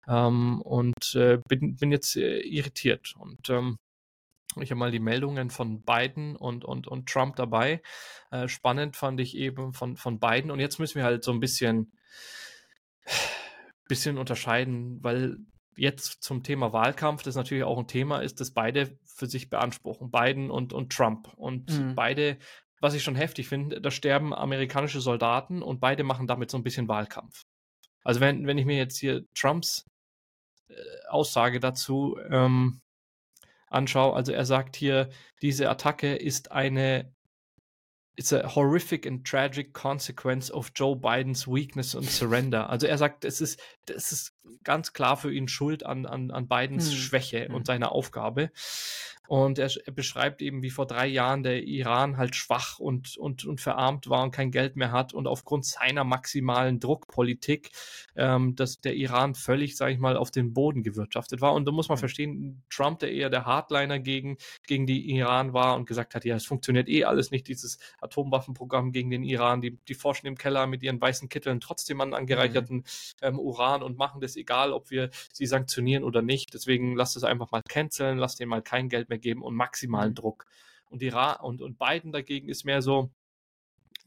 Ähm, 0.07 0.61
und 0.61 1.15
äh, 1.15 1.39
bin, 1.47 1.75
bin 1.75 1.91
jetzt 1.91 2.15
äh, 2.15 2.39
irritiert. 2.39 3.15
Und 3.17 3.49
ähm, 3.49 3.77
ich 4.61 4.69
habe 4.69 4.79
mal 4.79 4.91
die 4.91 4.99
Meldungen 4.99 5.49
von 5.49 5.81
Biden 5.81 6.35
und, 6.35 6.63
und, 6.65 6.87
und 6.87 7.09
Trump 7.09 7.35
dabei. 7.35 7.81
Äh, 8.31 8.47
spannend 8.47 8.95
fand 8.95 9.19
ich 9.19 9.35
eben 9.35 9.73
von, 9.73 9.97
von 9.97 10.19
Biden. 10.19 10.51
Und 10.51 10.59
jetzt 10.59 10.79
müssen 10.79 10.95
wir 10.95 11.03
halt 11.03 11.23
so 11.23 11.31
ein 11.31 11.39
bisschen, 11.39 11.91
bisschen 13.87 14.17
unterscheiden, 14.17 15.03
weil 15.03 15.37
jetzt 15.75 16.21
zum 16.23 16.43
Thema 16.43 16.71
Wahlkampf, 16.71 17.23
das 17.23 17.35
natürlich 17.35 17.63
auch 17.63 17.79
ein 17.79 17.87
Thema 17.87 18.19
ist, 18.19 18.39
das 18.39 18.51
beide 18.51 18.97
für 19.05 19.25
sich 19.25 19.49
beanspruchen, 19.49 20.11
Biden 20.11 20.51
und, 20.51 20.73
und 20.73 20.93
Trump. 20.93 21.33
Und 21.35 21.71
mhm. 21.71 21.95
beide, 21.95 22.37
was 22.83 22.93
ich 22.93 23.01
schon 23.01 23.15
heftig 23.15 23.47
finde, 23.47 23.79
da 23.79 23.89
sterben 23.91 24.33
amerikanische 24.33 24.99
Soldaten 24.99 25.61
und 25.63 25.79
beide 25.79 26.03
machen 26.03 26.27
damit 26.27 26.51
so 26.51 26.57
ein 26.57 26.63
bisschen 26.63 26.89
Wahlkampf. 26.89 27.45
Also 28.03 28.19
wenn, 28.19 28.45
wenn 28.45 28.57
ich 28.57 28.65
mir 28.65 28.75
jetzt 28.75 28.97
hier 28.97 29.23
Trumps 29.33 29.85
äh, 30.67 30.73
Aussage 31.07 31.61
dazu 31.61 32.19
ähm, 32.29 32.81
anschaue, 33.69 34.13
also 34.13 34.33
er 34.33 34.43
sagt 34.43 34.75
hier, 34.75 35.09
diese 35.41 35.69
Attacke 35.69 36.13
ist 36.13 36.51
eine 36.51 37.13
It's 38.15 38.31
a 38.31 38.53
horrific 38.53 39.07
and 39.07 39.25
tragic 39.25 39.73
consequence 39.73 40.51
of 40.51 40.71
Joe 40.75 40.95
Bidens 40.95 41.47
weakness 41.47 41.95
and 41.95 42.05
surrender. 42.07 42.69
Also 42.69 42.85
er 42.85 42.99
sagt, 42.99 43.25
es 43.25 43.41
ist, 43.41 43.59
es 43.87 44.11
ist 44.11 44.35
ganz 44.63 44.93
klar 44.93 45.17
für 45.17 45.33
ihn 45.33 45.47
Schuld 45.47 45.83
an, 45.83 46.05
an, 46.05 46.29
an 46.29 46.47
Bidens 46.47 46.91
hm. 46.91 46.97
Schwäche 46.97 47.45
hm. 47.45 47.55
und 47.55 47.65
seiner 47.65 47.91
Aufgabe. 47.91 48.51
Und 49.27 49.57
er, 49.57 49.71
er, 49.85 49.93
beschreibt 49.93 50.41
eben, 50.41 50.63
wie 50.63 50.69
vor 50.69 50.85
drei 50.85 51.07
Jahren 51.07 51.43
der 51.43 51.63
Iran 51.63 52.17
halt 52.17 52.35
schwach 52.35 52.79
und, 52.79 53.15
und, 53.17 53.45
und 53.45 53.61
verarmt 53.61 54.09
war 54.09 54.23
und 54.23 54.31
kein 54.31 54.51
Geld 54.51 54.75
mehr 54.75 54.91
hat 54.91 55.13
und 55.13 55.27
aufgrund 55.27 55.65
seiner 55.65 56.03
maximalen 56.03 56.79
Druckpolitik, 56.79 57.71
ähm, 58.15 58.55
dass 58.55 58.81
der 58.81 58.95
Iran 58.95 59.33
völlig, 59.33 59.77
sage 59.77 59.93
ich 59.93 59.99
mal, 59.99 60.17
auf 60.17 60.29
den 60.29 60.53
Boden 60.53 60.83
gewirtschaftet 60.83 61.39
war. 61.39 61.53
Und 61.53 61.65
da 61.65 61.71
muss 61.71 61.87
man 61.87 61.97
hm. 61.97 61.99
verstehen, 61.99 62.63
Trump, 62.69 62.99
der 62.99 63.13
eher 63.13 63.29
der 63.29 63.45
Hardliner 63.45 63.99
gegen, 63.99 64.37
gegen 64.67 64.85
die 64.85 65.09
Iran 65.15 65.53
war 65.53 65.75
und 65.75 65.85
gesagt 65.85 66.15
hat, 66.15 66.25
ja, 66.25 66.35
es 66.35 66.45
funktioniert 66.45 66.89
eh 66.89 67.05
alles 67.05 67.31
nicht, 67.31 67.47
dieses 67.47 67.79
Atomwaffenprogramm 68.01 68.91
gegen 68.91 69.09
den 69.09 69.23
Iran, 69.23 69.61
die, 69.61 69.77
die 69.87 69.93
forschen 69.93 70.27
im 70.27 70.37
Keller 70.37 70.67
mit 70.67 70.83
ihren 70.83 70.99
weißen 70.99 71.29
Kitteln 71.29 71.61
trotzdem 71.61 72.01
an 72.01 72.13
angereicherten 72.13 72.77
mhm. 72.77 72.83
ähm, 73.21 73.39
Uran 73.39 73.83
und 73.83 73.97
machen 73.97 74.19
das 74.19 74.35
egal, 74.35 74.73
ob 74.73 74.91
wir 74.91 75.09
sie 75.31 75.45
sanktionieren 75.45 76.03
oder 76.03 76.21
nicht. 76.21 76.53
Deswegen 76.53 76.95
lasst 76.95 77.15
es 77.15 77.23
einfach 77.23 77.51
mal 77.51 77.61
canceln, 77.67 78.17
lasst 78.17 78.39
denen 78.39 78.49
mal 78.49 78.61
kein 78.61 78.89
Geld 78.89 79.09
mehr 79.09 79.12
geben 79.17 79.41
und 79.41 79.55
maximalen 79.55 80.11
mhm. 80.11 80.15
Druck. 80.15 80.45
Und, 80.85 81.01
die 81.01 81.09
Ra 81.09 81.33
und, 81.33 81.61
und 81.61 81.79
Biden 81.79 82.11
dagegen 82.11 82.49
ist 82.49 82.65
mehr 82.65 82.81
so, 82.81 83.11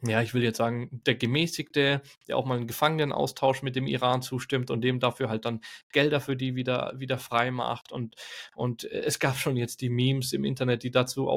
ja, 0.03 0.21
ich 0.21 0.35
will 0.35 0.43
jetzt 0.43 0.59
sagen, 0.59 1.01
der 1.07 1.15
Gemäßigte, 1.15 2.03
der 2.29 2.37
auch 2.37 2.45
mal 2.45 2.59
einen 2.59 2.67
Gefangenenaustausch 2.67 3.63
mit 3.63 3.77
dem 3.77 3.87
Iran 3.87 4.21
zustimmt 4.21 4.71
und 4.71 4.83
dem 4.83 5.01
dafür 5.01 5.29
halt 5.31 5.47
dann 5.47 5.63
Gelder 5.91 6.21
für 6.21 6.37
die 6.37 6.55
wieder, 6.55 6.93
wieder 6.97 7.19
frei 7.19 7.51
macht. 7.51 7.93
Und, 7.93 8.15
und 8.55 8.85
es 8.85 9.19
gab 9.19 9.37
schon 9.37 9.57
jetzt 9.57 9.81
die 9.81 9.89
Memes 9.89 10.33
im 10.33 10.45
Internet, 10.45 10.83
die 10.83 10.91
dazu 10.91 11.31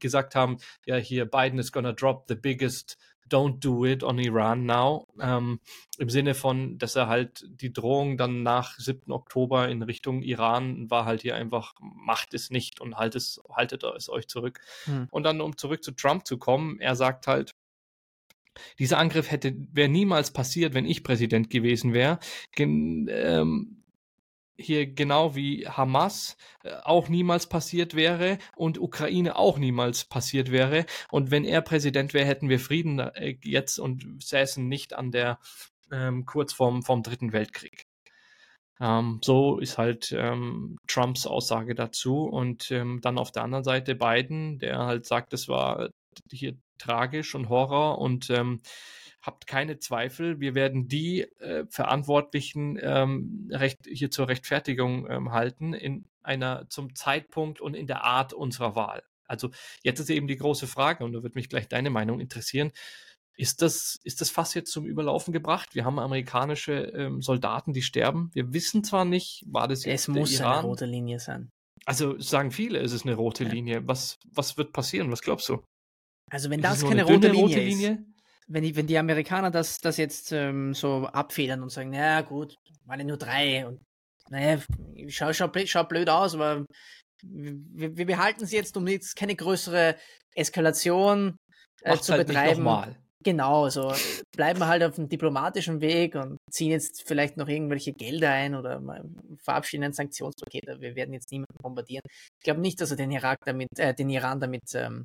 gesagt 0.00 0.34
haben, 0.34 0.58
ja, 0.84 0.96
hier, 0.96 1.26
Biden 1.26 1.58
is 1.58 1.70
gonna 1.70 1.92
drop 1.92 2.24
the 2.28 2.34
biggest 2.34 2.98
don't 3.28 3.60
do 3.60 3.84
it 3.84 4.02
on 4.02 4.18
Iran 4.18 4.66
now. 4.66 5.06
Ähm, 5.20 5.60
Im 5.98 6.10
Sinne 6.10 6.34
von, 6.34 6.78
dass 6.78 6.96
er 6.96 7.08
halt 7.08 7.46
die 7.48 7.72
Drohung 7.72 8.16
dann 8.16 8.42
nach 8.42 8.78
7. 8.78 9.10
Oktober 9.12 9.68
in 9.68 9.82
Richtung 9.82 10.22
Iran 10.22 10.90
war 10.90 11.04
halt 11.04 11.22
hier 11.22 11.36
einfach, 11.36 11.74
macht 11.80 12.34
es 12.34 12.50
nicht 12.50 12.80
und 12.80 12.96
halt 12.96 13.14
es, 13.14 13.40
haltet 13.50 13.84
es 13.84 14.08
euch 14.08 14.28
zurück. 14.28 14.60
Hm. 14.84 15.08
Und 15.10 15.22
dann, 15.24 15.40
um 15.40 15.56
zurück 15.56 15.82
zu 15.82 15.92
Trump 15.92 16.26
zu 16.26 16.38
kommen, 16.38 16.78
er 16.80 16.96
sagt 16.96 17.26
halt, 17.26 17.54
dieser 18.78 18.98
Angriff 18.98 19.30
hätte, 19.30 19.54
wäre 19.72 19.88
niemals 19.88 20.30
passiert, 20.30 20.74
wenn 20.74 20.84
ich 20.84 21.02
Präsident 21.02 21.48
gewesen 21.50 21.94
wäre. 21.94 22.18
Ähm, 22.58 23.81
hier 24.62 24.86
genau 24.86 25.34
wie 25.34 25.66
Hamas 25.66 26.36
äh, 26.64 26.72
auch 26.84 27.08
niemals 27.08 27.48
passiert 27.48 27.94
wäre 27.94 28.38
und 28.56 28.78
Ukraine 28.78 29.36
auch 29.36 29.58
niemals 29.58 30.04
passiert 30.04 30.50
wäre. 30.50 30.86
Und 31.10 31.30
wenn 31.30 31.44
er 31.44 31.62
Präsident 31.62 32.14
wäre, 32.14 32.26
hätten 32.26 32.48
wir 32.48 32.60
Frieden 32.60 32.98
äh, 32.98 33.36
jetzt 33.42 33.78
und 33.78 34.22
säßen 34.22 34.66
nicht 34.66 34.94
an 34.94 35.10
der 35.10 35.38
ähm, 35.90 36.24
kurz 36.26 36.52
vorm, 36.52 36.82
vorm 36.82 37.02
Dritten 37.02 37.32
Weltkrieg. 37.32 37.86
Ähm, 38.80 39.20
so 39.22 39.58
ist 39.58 39.78
halt 39.78 40.12
ähm, 40.12 40.76
Trumps 40.88 41.26
Aussage 41.26 41.74
dazu. 41.74 42.24
Und 42.24 42.70
ähm, 42.70 43.00
dann 43.02 43.18
auf 43.18 43.30
der 43.30 43.44
anderen 43.44 43.64
Seite 43.64 43.94
Biden, 43.94 44.58
der 44.58 44.78
halt 44.78 45.06
sagt, 45.06 45.32
es 45.32 45.48
war 45.48 45.90
hier 46.30 46.54
tragisch 46.78 47.34
und 47.34 47.48
Horror 47.48 47.98
und 47.98 48.28
ähm, 48.30 48.60
habt 49.22 49.46
keine 49.46 49.78
Zweifel, 49.78 50.40
wir 50.40 50.54
werden 50.54 50.88
die 50.88 51.22
äh, 51.40 51.64
Verantwortlichen 51.70 52.78
ähm, 52.82 53.48
recht, 53.50 53.78
hier 53.86 54.10
zur 54.10 54.28
Rechtfertigung 54.28 55.08
ähm, 55.08 55.32
halten 55.32 55.72
in 55.72 56.04
einer 56.22 56.68
zum 56.68 56.94
Zeitpunkt 56.94 57.60
und 57.60 57.74
in 57.74 57.86
der 57.86 58.04
Art 58.04 58.32
unserer 58.32 58.74
Wahl. 58.74 59.02
Also 59.26 59.50
jetzt 59.82 60.00
ist 60.00 60.10
eben 60.10 60.26
die 60.26 60.36
große 60.36 60.66
Frage, 60.66 61.04
und 61.04 61.12
da 61.12 61.22
wird 61.22 61.36
mich 61.36 61.48
gleich 61.48 61.68
deine 61.68 61.90
Meinung 61.90 62.20
interessieren. 62.20 62.72
Ist 63.34 63.62
das, 63.62 63.98
ist 64.04 64.20
das 64.20 64.28
Fass 64.28 64.52
jetzt 64.54 64.70
zum 64.72 64.84
Überlaufen 64.84 65.32
gebracht? 65.32 65.74
Wir 65.74 65.84
haben 65.84 65.98
amerikanische 65.98 66.74
ähm, 66.74 67.22
Soldaten, 67.22 67.72
die 67.72 67.80
sterben. 67.80 68.30
Wir 68.34 68.52
wissen 68.52 68.84
zwar 68.84 69.04
nicht, 69.04 69.44
war 69.46 69.68
das 69.68 69.84
jetzt 69.84 70.02
Es 70.02 70.08
muss 70.08 70.32
Iran? 70.32 70.58
eine 70.58 70.66
rote 70.66 70.84
Linie 70.84 71.18
sein. 71.18 71.50
Also 71.86 72.18
sagen 72.18 72.50
viele, 72.50 72.80
es 72.80 72.92
ist 72.92 73.06
eine 73.06 73.14
rote 73.14 73.44
ja. 73.44 73.50
Linie. 73.50 73.88
Was, 73.88 74.18
was 74.30 74.58
wird 74.58 74.72
passieren? 74.72 75.10
Was 75.10 75.22
glaubst 75.22 75.48
du? 75.48 75.64
Also 76.30 76.50
wenn 76.50 76.60
ist 76.60 76.64
das 76.64 76.82
keine 76.82 77.04
rote 77.04 77.28
Linie, 77.28 77.42
rote 77.42 77.60
Linie, 77.60 77.90
ist, 77.92 78.11
wenn 78.48 78.62
die, 78.62 78.76
wenn 78.76 78.86
die 78.86 78.98
Amerikaner 78.98 79.50
das, 79.50 79.78
das 79.78 79.96
jetzt 79.96 80.32
ähm, 80.32 80.74
so 80.74 81.06
abfedern 81.06 81.62
und 81.62 81.70
sagen, 81.70 81.90
naja 81.90 82.20
gut, 82.22 82.56
waren 82.84 83.00
ja 83.00 83.06
nur 83.06 83.16
drei 83.16 83.66
und 83.66 83.80
naja, 84.30 84.60
schau, 85.08 85.32
schau, 85.32 85.50
schau 85.66 85.84
blöd 85.84 86.08
aus, 86.08 86.34
aber 86.34 86.64
wir, 87.22 87.96
wir 87.96 88.06
behalten 88.06 88.46
sie 88.46 88.56
jetzt, 88.56 88.76
um 88.76 88.86
jetzt 88.86 89.14
keine 89.14 89.36
größere 89.36 89.96
Eskalation 90.34 91.36
äh, 91.82 91.96
zu 91.98 92.12
halt 92.12 92.26
betreiben. 92.26 92.96
Genau, 93.24 93.68
so 93.68 93.94
bleiben 94.34 94.58
wir 94.58 94.66
halt 94.66 94.82
auf 94.82 94.96
dem 94.96 95.08
diplomatischen 95.08 95.80
Weg 95.80 96.16
und 96.16 96.38
ziehen 96.50 96.72
jetzt 96.72 97.06
vielleicht 97.06 97.36
noch 97.36 97.46
irgendwelche 97.46 97.92
Gelder 97.92 98.30
ein 98.30 98.56
oder 98.56 98.82
verabschieden 99.44 99.84
ein 99.84 99.92
Sanktionspaket. 99.92 100.80
Wir 100.80 100.96
werden 100.96 101.14
jetzt 101.14 101.30
niemanden 101.30 101.62
bombardieren. 101.62 102.02
Ich 102.08 102.44
glaube 102.44 102.60
nicht, 102.60 102.80
dass 102.80 102.88
du 102.88 102.96
den 102.96 103.12
Irak 103.12 103.38
damit, 103.44 103.78
äh, 103.78 103.94
den 103.94 104.10
Iran 104.10 104.40
damit 104.40 104.74
ähm, 104.74 105.04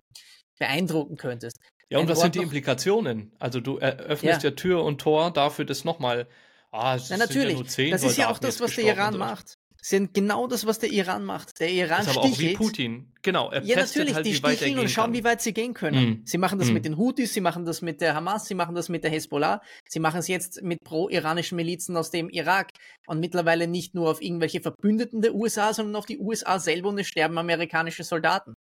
beeindrucken 0.57 1.17
könntest. 1.17 1.57
Ja, 1.89 1.99
und 1.99 2.09
was 2.09 2.19
sind 2.19 2.35
die 2.35 2.39
Implikationen? 2.39 3.31
Also 3.39 3.61
du 3.61 3.77
eröffnest 3.77 4.43
ja. 4.43 4.49
ja 4.49 4.55
Tür 4.55 4.83
und 4.83 4.99
Tor 4.99 5.31
dafür, 5.31 5.65
dass 5.65 5.85
nochmal, 5.85 6.27
ah, 6.71 6.95
es 6.95 7.09
Na, 7.09 7.17
natürlich. 7.17 7.57
Ja 7.57 7.65
10, 7.65 7.91
das 7.91 8.03
ist 8.03 8.17
ja 8.17 8.29
auch 8.29 8.39
das, 8.39 8.59
was 8.59 8.75
der 8.75 8.83
Iran 8.85 9.17
macht. 9.17 9.57
sind 9.81 10.13
genau 10.13 10.47
das, 10.47 10.65
was 10.65 10.79
der 10.79 10.91
Iran 10.91 11.23
macht. 11.23 11.61
Der 11.61 11.71
Iran 11.71 12.01
ist 12.01 12.09
aber 12.09 12.27
stichelt. 12.27 12.57
auch 12.57 12.61
wie 12.61 12.65
Putin. 12.65 13.13
Genau, 13.21 13.51
er 13.51 13.63
ja, 13.63 13.77
natürlich, 13.77 14.15
halt, 14.15 14.25
die 14.25 14.33
sticheln 14.33 14.79
und 14.79 14.89
schauen, 14.89 15.05
kann. 15.05 15.13
wie 15.13 15.23
weit 15.23 15.41
sie 15.41 15.53
gehen 15.53 15.73
können. 15.73 16.09
Mm. 16.09 16.21
Sie 16.25 16.37
machen 16.37 16.59
das 16.59 16.69
mm. 16.69 16.73
mit 16.73 16.85
den 16.85 16.97
Houthis, 16.97 17.33
sie 17.33 17.39
machen 17.39 17.63
das 17.63 17.81
mit 17.81 18.01
der 18.01 18.13
Hamas, 18.13 18.47
sie 18.47 18.55
machen 18.55 18.75
das 18.75 18.89
mit 18.89 19.05
der 19.05 19.11
Hezbollah, 19.11 19.61
sie 19.87 19.99
machen 19.99 20.19
es 20.19 20.27
jetzt 20.27 20.61
mit 20.61 20.83
pro-iranischen 20.83 21.55
Milizen 21.55 21.95
aus 21.95 22.11
dem 22.11 22.29
Irak 22.29 22.71
und 23.05 23.21
mittlerweile 23.21 23.67
nicht 23.67 23.95
nur 23.95 24.11
auf 24.11 24.21
irgendwelche 24.21 24.59
Verbündeten 24.59 25.21
der 25.21 25.33
USA, 25.33 25.73
sondern 25.73 25.95
auf 25.95 26.05
die 26.05 26.19
USA 26.19 26.59
selber 26.59 26.89
und 26.89 26.99
es 26.99 27.07
sterben 27.07 27.37
amerikanische 27.37 28.03
Soldaten. 28.03 28.55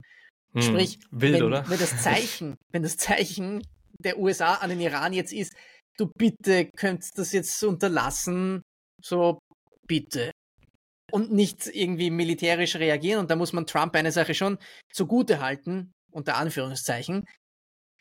Mm. 0.55 0.61
Sprich, 0.61 0.99
Wild, 1.11 1.41
wenn, 1.41 1.51
wenn 1.69 1.79
das 1.79 1.97
Zeichen, 2.03 2.55
wenn 2.71 2.83
das 2.83 2.97
Zeichen 2.97 3.61
der 3.99 4.17
USA 4.17 4.55
an 4.55 4.69
den 4.69 4.79
Iran 4.79 5.13
jetzt 5.13 5.33
ist, 5.33 5.53
du 5.97 6.09
bitte 6.17 6.69
könntest 6.75 7.17
das 7.17 7.31
jetzt 7.31 7.63
unterlassen, 7.63 8.61
so 9.01 9.39
bitte 9.87 10.31
und 11.11 11.31
nicht 11.31 11.67
irgendwie 11.67 12.09
militärisch 12.09 12.75
reagieren. 12.75 13.19
Und 13.19 13.31
da 13.31 13.35
muss 13.35 13.53
man 13.53 13.65
Trump 13.65 13.95
eine 13.95 14.11
Sache 14.11 14.33
schon 14.33 14.57
zugute 14.91 15.39
halten, 15.39 15.91
unter 16.11 16.37
Anführungszeichen. 16.37 17.25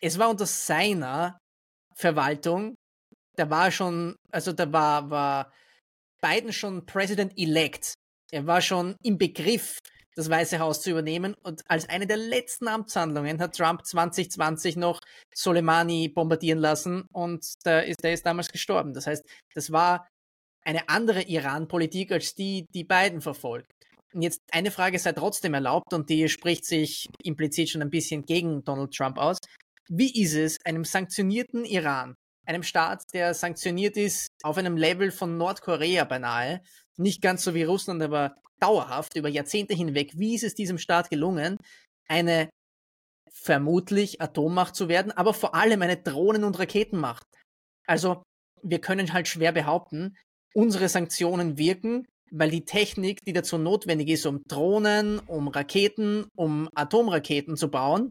Es 0.01 0.19
war 0.19 0.31
unter 0.31 0.47
seiner 0.47 1.39
Verwaltung, 1.97 2.75
da 3.37 3.51
war 3.51 3.71
schon, 3.71 4.17
also 4.31 4.53
da 4.53 4.73
war, 4.73 5.11
war 5.11 5.53
Biden 6.23 6.53
schon 6.53 6.87
President-elect. 6.87 7.95
Er 8.33 8.47
war 8.47 8.61
schon 8.61 8.97
im 9.03 9.19
Begriff, 9.19 9.79
das 10.15 10.31
Weiße 10.31 10.59
Haus 10.59 10.81
zu 10.83 10.91
übernehmen. 10.91 11.35
Und 11.43 11.63
als 11.69 11.89
eine 11.89 12.07
der 12.07 12.17
letzten 12.17 12.69
Amtshandlungen 12.69 13.41
hat 13.41 13.57
Trump 13.57 13.85
2020 13.85 14.77
noch 14.77 15.01
Soleimani 15.35 16.09
bombardieren 16.09 16.59
lassen 16.59 17.07
und 17.13 17.45
der 17.65 17.87
ist, 17.87 18.03
der 18.03 18.13
ist 18.13 18.27
damals 18.27 18.49
gestorben. 18.49 18.95
Das 18.95 19.07
heißt, 19.07 19.25
das 19.55 19.73
war 19.73 20.07
eine 20.65 20.89
andere 20.89 21.23
Iran-Politik 21.23 22.13
als 22.13 22.35
die, 22.35 22.67
die 22.75 22.85
Biden 22.85 23.21
verfolgt. 23.21 23.71
Und 24.15 24.23
jetzt 24.23 24.41
eine 24.53 24.71
Frage 24.71 24.99
sei 24.99 25.13
trotzdem 25.13 25.55
erlaubt 25.55 25.93
und 25.93 26.09
die 26.09 26.29
spricht 26.29 26.65
sich 26.65 27.09
implizit 27.23 27.71
schon 27.71 27.83
ein 27.83 27.91
bisschen 27.91 28.25
gegen 28.25 28.63
Donald 28.65 28.95
Trump 28.95 29.19
aus. 29.19 29.39
Wie 29.89 30.23
ist 30.23 30.35
es, 30.35 30.57
einem 30.65 30.85
sanktionierten 30.85 31.65
Iran, 31.65 32.15
einem 32.47 32.63
Staat, 32.63 33.03
der 33.13 33.35
sanktioniert 33.35 33.97
ist 33.97 34.29
auf 34.43 34.57
einem 34.57 34.77
Level 34.77 35.11
von 35.11 35.37
Nordkorea 35.37 36.05
beinahe, 36.05 36.63
nicht 36.97 37.23
ganz 37.23 37.43
so 37.43 37.55
wie 37.55 37.63
Russland, 37.63 38.03
aber 38.03 38.37
dauerhaft 38.61 39.17
über 39.17 39.29
Jahrzehnte 39.29 39.75
hinweg, 39.75 40.13
wie 40.17 40.35
ist 40.35 40.45
es 40.45 40.55
diesem 40.55 40.79
Staat 40.79 41.11
gelungen, 41.11 41.57
eine 42.09 42.49
vermutlich 43.31 44.21
Atommacht 44.21 44.77
zu 44.77 44.89
werden, 44.89 45.13
aber 45.13 45.35
vor 45.35 45.55
allem 45.55 45.83
eine 45.83 45.97
Drohnen- 45.97 46.45
und 46.45 46.59
Raketenmacht? 46.59 47.27
Also 47.87 48.23
wir 48.63 48.81
können 48.81 49.13
halt 49.13 49.29
schwer 49.29 49.53
behaupten, 49.53 50.17
unsere 50.55 50.89
Sanktionen 50.89 51.59
wirken, 51.59 52.07
weil 52.31 52.51
die 52.51 52.65
Technik, 52.65 53.21
die 53.27 53.33
dazu 53.33 53.59
notwendig 53.59 54.09
ist, 54.09 54.27
um 54.27 54.43
Drohnen, 54.49 55.19
um 55.21 55.49
Raketen, 55.49 56.27
um 56.37 56.69
Atomraketen 56.75 57.57
zu 57.57 57.71
bauen, 57.71 58.11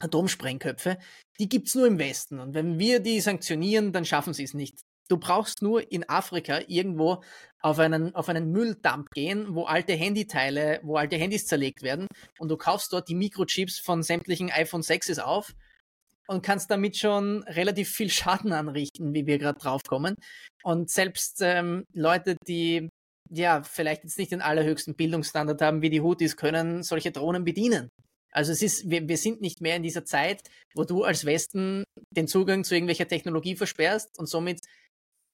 Atomsprengköpfe, 0.00 0.98
die 1.40 1.48
gibt's 1.48 1.74
nur 1.74 1.86
im 1.86 1.98
Westen. 1.98 2.38
Und 2.38 2.54
wenn 2.54 2.78
wir 2.78 3.00
die 3.00 3.20
sanktionieren, 3.20 3.92
dann 3.92 4.04
schaffen 4.04 4.34
sie 4.34 4.44
es 4.44 4.54
nicht. 4.54 4.80
Du 5.08 5.16
brauchst 5.16 5.62
nur 5.62 5.90
in 5.90 6.08
Afrika 6.08 6.60
irgendwo 6.66 7.22
auf 7.60 7.78
einen, 7.78 8.14
auf 8.14 8.28
einen 8.28 8.52
Mülldump 8.52 9.10
gehen, 9.10 9.54
wo 9.54 9.64
alte 9.64 9.94
Handyteile, 9.94 10.80
wo 10.82 10.96
alte 10.96 11.16
Handys 11.16 11.46
zerlegt 11.46 11.82
werden 11.82 12.06
und 12.38 12.48
du 12.50 12.56
kaufst 12.56 12.92
dort 12.92 13.08
die 13.08 13.14
Mikrochips 13.14 13.78
von 13.78 14.02
sämtlichen 14.02 14.50
iPhone 14.50 14.82
6s 14.82 15.20
auf 15.20 15.54
und 16.28 16.42
kannst 16.42 16.70
damit 16.70 16.96
schon 16.96 17.42
relativ 17.44 17.90
viel 17.90 18.10
Schaden 18.10 18.52
anrichten, 18.52 19.14
wie 19.14 19.26
wir 19.26 19.38
gerade 19.38 19.58
draufkommen. 19.58 20.14
Und 20.62 20.90
selbst 20.90 21.40
ähm, 21.40 21.84
Leute, 21.92 22.36
die 22.46 22.88
ja 23.30 23.62
vielleicht 23.62 24.04
jetzt 24.04 24.18
nicht 24.18 24.32
den 24.32 24.40
allerhöchsten 24.40 24.94
Bildungsstandard 24.94 25.60
haben 25.60 25.82
wie 25.82 25.90
die 25.90 26.00
Houthis, 26.00 26.36
können 26.36 26.82
solche 26.82 27.10
Drohnen 27.10 27.44
bedienen. 27.44 27.88
Also 28.30 28.52
es 28.52 28.62
ist, 28.62 28.90
wir, 28.90 29.08
wir 29.08 29.16
sind 29.16 29.40
nicht 29.40 29.60
mehr 29.60 29.76
in 29.76 29.82
dieser 29.82 30.04
Zeit, 30.04 30.42
wo 30.74 30.84
du 30.84 31.02
als 31.02 31.24
Westen 31.24 31.84
den 32.10 32.28
Zugang 32.28 32.62
zu 32.64 32.74
irgendwelcher 32.74 33.08
Technologie 33.08 33.56
versperrst 33.56 34.18
und 34.18 34.28
somit 34.28 34.60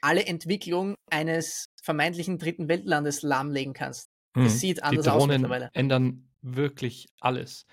alle 0.04 0.26
Entwicklung 0.26 0.96
eines 1.10 1.66
vermeintlichen 1.82 2.38
dritten 2.38 2.68
Weltlandes 2.68 3.22
lahmlegen 3.22 3.72
kannst. 3.72 4.10
Hm. 4.36 4.46
Es 4.46 4.60
sieht 4.60 4.82
anders 4.82 5.04
die 5.04 5.10
Drohnen 5.10 5.22
aus 5.22 5.28
mittlerweile. 5.28 5.70
ändern 5.72 6.28
wirklich 6.42 7.06
alles. 7.20 7.66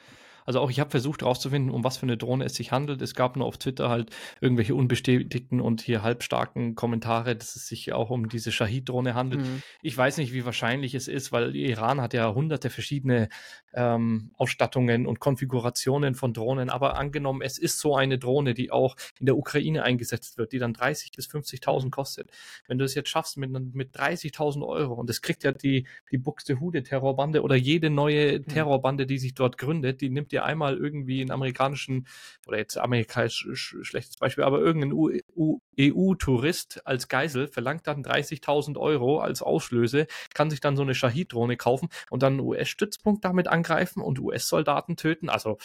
Also 0.45 0.59
auch 0.59 0.71
ich 0.71 0.79
habe 0.79 0.89
versucht 0.89 1.21
herauszufinden, 1.21 1.71
um 1.71 1.83
was 1.83 1.97
für 1.97 2.03
eine 2.03 2.17
Drohne 2.17 2.45
es 2.45 2.55
sich 2.55 2.71
handelt. 2.71 3.01
Es 3.01 3.15
gab 3.15 3.35
nur 3.35 3.45
auf 3.45 3.57
Twitter 3.57 3.89
halt 3.89 4.09
irgendwelche 4.39 4.73
unbestätigten 4.73 5.61
und 5.61 5.81
hier 5.81 6.01
halbstarken 6.01 6.75
Kommentare, 6.75 7.35
dass 7.35 7.55
es 7.55 7.67
sich 7.67 7.93
auch 7.93 8.09
um 8.09 8.27
diese 8.27 8.51
Shahid-Drohne 8.51 9.13
handelt. 9.13 9.41
Mhm. 9.41 9.61
Ich 9.81 9.95
weiß 9.95 10.17
nicht, 10.17 10.33
wie 10.33 10.45
wahrscheinlich 10.45 10.95
es 10.95 11.07
ist, 11.07 11.31
weil 11.31 11.55
Iran 11.55 12.01
hat 12.01 12.13
ja 12.13 12.33
hunderte 12.33 12.69
verschiedene 12.69 13.29
ähm, 13.73 14.31
Ausstattungen 14.37 15.05
und 15.05 15.19
Konfigurationen 15.19 16.15
von 16.15 16.33
Drohnen. 16.33 16.69
Aber 16.69 16.97
angenommen, 16.97 17.41
es 17.41 17.57
ist 17.57 17.79
so 17.79 17.95
eine 17.95 18.17
Drohne, 18.17 18.53
die 18.53 18.71
auch 18.71 18.95
in 19.19 19.25
der 19.25 19.37
Ukraine 19.37 19.83
eingesetzt 19.83 20.37
wird, 20.37 20.51
die 20.51 20.59
dann 20.59 20.73
30.000 20.73 21.15
bis 21.15 21.27
50.000 21.29 21.89
kostet. 21.89 22.29
Wenn 22.67 22.77
du 22.77 22.85
es 22.85 22.95
jetzt 22.95 23.09
schaffst 23.09 23.37
mit, 23.37 23.51
mit 23.51 23.95
30.000 23.95 24.65
Euro 24.65 24.93
und 24.93 25.09
das 25.09 25.21
kriegt 25.21 25.43
ja 25.43 25.51
die, 25.51 25.87
die 26.11 26.17
Buxtehude-Terrorbande 26.17 27.41
oder 27.41 27.55
jede 27.55 27.89
neue 27.89 28.39
mhm. 28.39 28.47
Terrorbande, 28.47 29.05
die 29.05 29.17
sich 29.17 29.33
dort 29.33 29.57
gründet, 29.57 30.01
die 30.01 30.09
nimmt 30.09 30.31
dir 30.31 30.45
einmal 30.45 30.77
irgendwie 30.77 31.21
einen 31.21 31.31
amerikanischen, 31.31 32.07
oder 32.47 32.57
jetzt 32.57 32.77
amerikanisch 32.77 33.47
schlechtes 33.53 34.17
Beispiel, 34.17 34.43
aber 34.43 34.59
irgendein 34.59 34.91
EU-Tourist 35.79 36.85
als 36.85 37.07
Geisel 37.07 37.47
verlangt 37.47 37.87
dann 37.87 38.03
30.000 38.03 38.77
Euro 38.77 39.19
als 39.19 39.41
Auslöse, 39.41 40.07
kann 40.33 40.49
sich 40.49 40.59
dann 40.59 40.75
so 40.75 40.83
eine 40.83 40.95
Shahid-Drohne 40.95 41.57
kaufen 41.57 41.89
und 42.09 42.23
dann 42.23 42.33
einen 42.33 42.41
US-Stützpunkt 42.41 43.23
damit 43.25 43.47
angreifen 43.61 44.01
und 44.01 44.19
US-Soldaten 44.19 44.97
töten. 44.97 45.29
Also 45.29 45.57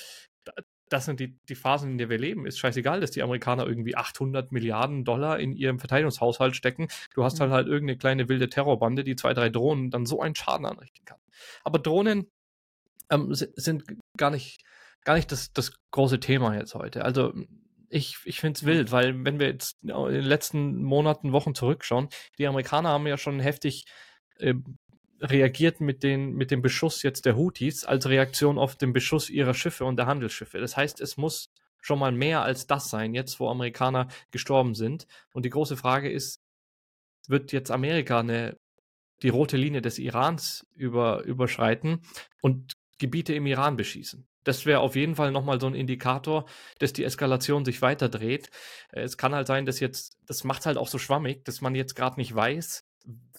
das 0.89 1.05
sind 1.05 1.19
die, 1.19 1.37
die 1.49 1.55
Phasen, 1.55 1.93
in 1.93 1.99
der 1.99 2.09
wir 2.09 2.19
leben. 2.19 2.47
Ist 2.47 2.59
scheißegal, 2.59 3.01
dass 3.01 3.11
die 3.11 3.23
Amerikaner 3.23 3.67
irgendwie 3.67 3.97
800 3.97 4.53
Milliarden 4.53 5.05
Dollar 5.05 5.41
in 5.41 5.53
ihrem 5.53 5.79
Verteidigungshaushalt 5.79 6.55
stecken. 6.55 6.89
Du 7.15 7.25
hast 7.25 7.41
halt 7.41 7.51
halt 7.51 7.67
irgendeine 7.67 7.99
kleine 7.99 8.29
wilde 8.29 8.49
Terrorbande, 8.49 9.03
die 9.03 9.17
zwei, 9.17 9.35
drei 9.35 9.49
Drohnen 9.49 9.91
dann 9.91 10.07
so 10.07 10.21
einen 10.21 10.37
Schaden 10.37 10.67
anrichten 10.67 11.05
kann. 11.05 11.19
Aber 11.65 11.79
Drohnen 11.79 12.31
ähm, 13.11 13.35
sind 13.35 13.85
gar 14.17 14.31
nicht, 14.31 14.63
gar 15.05 15.15
nicht 15.15 15.33
das, 15.33 15.53
das 15.53 15.73
große 15.91 16.21
Thema 16.21 16.55
jetzt 16.55 16.75
heute. 16.75 17.05
Also 17.05 17.33
ich, 17.89 18.19
ich 18.25 18.41
finde 18.41 18.57
es 18.57 18.63
mhm. 18.63 18.67
wild, 18.69 18.93
weil 18.93 19.25
wenn 19.25 19.41
wir 19.41 19.49
jetzt 19.49 19.83
in 19.83 19.89
den 19.89 20.25
letzten 20.25 20.83
Monaten, 20.83 21.33
Wochen 21.33 21.55
zurückschauen, 21.55 22.09
die 22.39 22.47
Amerikaner 22.47 22.91
haben 22.91 23.07
ja 23.07 23.19
schon 23.19 23.41
heftig 23.41 23.87
äh, 24.39 24.55
reagiert 25.21 25.81
mit, 25.81 26.03
den, 26.03 26.35
mit 26.35 26.51
dem 26.51 26.63
Beschuss 26.63 27.03
jetzt 27.03 27.25
der 27.25 27.37
Houthis 27.37 27.85
als 27.85 28.09
Reaktion 28.09 28.59
auf 28.59 28.77
den 28.77 28.93
Beschuss 28.93 29.31
ihrer 29.31 29.55
Schiffe 29.55 29.85
und 29.85 29.97
der 29.97 30.07
Handelsschiffe. 30.07 30.59
Das 30.59 30.77
heißt, 30.77 31.01
es 31.01 31.17
muss 31.17 31.51
schon 31.81 31.99
mal 31.99 32.13
mehr 32.13 32.43
als 32.43 32.67
das 32.67 32.91
sein, 32.91 33.15
jetzt 33.15 33.39
wo 33.41 33.49
Amerikaner 33.49 34.09
gestorben 34.31 34.75
sind. 34.75 35.07
Und 35.33 35.45
die 35.45 35.51
große 35.51 35.77
Frage 35.77 36.11
ist, 36.11 36.43
wird 37.29 37.53
jetzt 37.53 37.71
Amerika 37.71 38.21
eine, 38.21 38.59
die 39.23 39.29
rote 39.29 39.57
Linie 39.57 39.83
des 39.83 39.99
Irans 39.99 40.67
über, 40.75 41.23
überschreiten 41.25 42.03
und 42.43 42.75
Gebiete 42.99 43.35
im 43.35 43.47
Iran 43.47 43.77
beschießen. 43.77 44.27
Das 44.47 44.65
wäre 44.65 44.81
auf 44.81 44.95
jeden 44.95 45.17
Fall 45.17 45.33
nochmal 45.33 45.61
so 45.61 45.67
ein 45.67 45.75
Indikator, 45.75 46.47
dass 46.79 46.93
die 46.93 47.03
Eskalation 47.03 47.65
sich 47.65 47.83
weiter 47.83 48.09
dreht. 48.09 48.49
Äh, 48.93 49.03
es 49.03 49.19
kann 49.19 49.35
halt 49.35 49.49
sein, 49.49 49.67
dass 49.67 49.81
jetzt, 49.81 50.19
das 50.25 50.45
macht 50.45 50.67
halt 50.67 50.79
auch 50.79 50.89
so 50.89 50.99
schwammig, 50.99 51.45
dass 51.45 51.61
man 51.61 51.75
jetzt 51.75 51.97
gerade 51.97 52.17
nicht 52.17 52.35
weiß, 52.35 52.86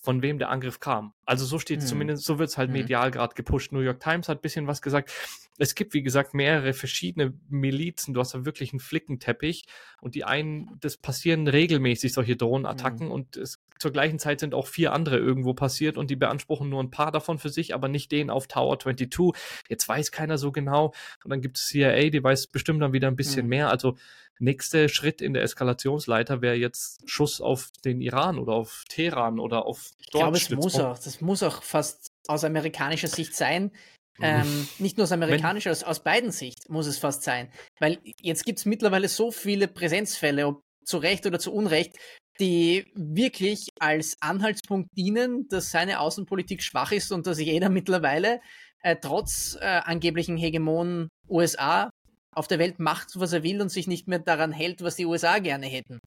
von 0.07 0.21
wem 0.21 0.39
der 0.39 0.47
Angriff 0.47 0.79
kam. 0.79 1.11
Also 1.25 1.43
so 1.43 1.59
steht 1.59 1.79
es 1.79 1.83
mhm. 1.83 1.89
zumindest, 1.89 2.23
so 2.23 2.39
wird 2.39 2.47
es 2.47 2.57
halt 2.57 2.69
mhm. 2.69 2.77
medial 2.77 3.11
gerade 3.11 3.35
gepusht. 3.35 3.73
New 3.73 3.81
York 3.81 3.99
Times 3.99 4.29
hat 4.29 4.37
ein 4.37 4.41
bisschen 4.41 4.65
was 4.65 4.81
gesagt. 4.81 5.11
Es 5.57 5.75
gibt, 5.75 5.93
wie 5.93 6.01
gesagt, 6.01 6.33
mehrere 6.33 6.71
verschiedene 6.71 7.33
Milizen. 7.49 8.13
Du 8.13 8.21
hast 8.21 8.33
da 8.33 8.45
wirklich 8.45 8.71
einen 8.71 8.79
Flickenteppich 8.79 9.65
und 9.99 10.15
die 10.15 10.23
einen, 10.23 10.77
das 10.79 10.95
passieren 10.95 11.45
regelmäßig 11.49 12.13
solche 12.13 12.37
Drohnenattacken 12.37 13.07
mhm. 13.07 13.11
und 13.11 13.35
es, 13.35 13.61
zur 13.79 13.91
gleichen 13.91 14.17
Zeit 14.17 14.39
sind 14.39 14.53
auch 14.53 14.67
vier 14.67 14.93
andere 14.93 15.17
irgendwo 15.17 15.53
passiert 15.53 15.97
und 15.97 16.09
die 16.09 16.15
beanspruchen 16.15 16.69
nur 16.69 16.81
ein 16.81 16.89
paar 16.89 17.11
davon 17.11 17.37
für 17.37 17.49
sich, 17.49 17.73
aber 17.73 17.89
nicht 17.89 18.09
den 18.13 18.29
auf 18.29 18.47
Tower 18.47 18.79
22. 18.79 19.33
Jetzt 19.67 19.89
weiß 19.89 20.13
keiner 20.13 20.37
so 20.37 20.53
genau 20.53 20.93
und 21.25 21.31
dann 21.31 21.41
gibt 21.41 21.57
es 21.57 21.65
CIA, 21.65 22.11
die 22.11 22.23
weiß 22.23 22.47
bestimmt 22.47 22.81
dann 22.81 22.93
wieder 22.93 23.09
ein 23.09 23.17
bisschen 23.17 23.43
mhm. 23.43 23.49
mehr. 23.49 23.69
Also 23.69 23.97
nächste 24.39 24.89
Schritt 24.89 25.21
in 25.21 25.33
der 25.33 25.43
Eskalationsleiter 25.43 26.41
wäre 26.41 26.55
jetzt 26.55 27.01
Schuss 27.09 27.41
auf 27.41 27.69
den 27.85 28.01
Iran 28.01 28.39
oder 28.39 28.53
auf 28.53 28.83
Teheran 28.89 29.39
oder 29.39 29.65
auf. 29.65 29.91
Ich 29.99 30.11
glaube, 30.11 30.37
es 30.37 30.49
muss 30.49 30.79
auch, 30.79 30.97
das 30.97 31.21
muss 31.21 31.43
auch 31.43 31.63
fast 31.63 32.11
aus 32.27 32.43
amerikanischer 32.43 33.07
Sicht 33.07 33.35
sein. 33.35 33.71
Ähm, 34.19 34.67
nicht 34.79 34.97
nur 34.97 35.03
aus 35.03 35.11
amerikanischer, 35.11 35.71
aus, 35.71 35.83
aus 35.83 36.03
beiden 36.03 36.31
Sicht 36.31 36.69
muss 36.69 36.87
es 36.87 36.97
fast 36.97 37.23
sein. 37.23 37.51
Weil 37.79 37.99
jetzt 38.19 38.45
gibt 38.45 38.59
es 38.59 38.65
mittlerweile 38.65 39.09
so 39.09 39.31
viele 39.31 39.67
Präsenzfälle, 39.67 40.47
ob 40.47 40.61
zu 40.83 40.97
Recht 40.97 41.25
oder 41.25 41.37
zu 41.37 41.53
Unrecht, 41.53 41.97
die 42.39 42.85
wirklich 42.95 43.67
als 43.79 44.17
Anhaltspunkt 44.21 44.89
dienen, 44.95 45.47
dass 45.49 45.71
seine 45.71 45.99
Außenpolitik 45.99 46.63
schwach 46.63 46.91
ist 46.91 47.11
und 47.11 47.27
dass 47.27 47.39
jeder 47.39 47.69
mittlerweile 47.69 48.41
äh, 48.81 48.95
trotz 48.95 49.57
äh, 49.59 49.65
angeblichen 49.65 50.37
Hegemon 50.37 51.09
USA 51.29 51.89
auf 52.37 52.47
der 52.47 52.59
Welt 52.59 52.79
macht, 52.79 53.19
was 53.19 53.33
er 53.33 53.43
will 53.43 53.61
und 53.61 53.69
sich 53.69 53.87
nicht 53.87 54.07
mehr 54.07 54.19
daran 54.19 54.51
hält, 54.51 54.81
was 54.81 54.95
die 54.95 55.05
USA 55.05 55.39
gerne 55.39 55.65
hätten. 55.65 55.99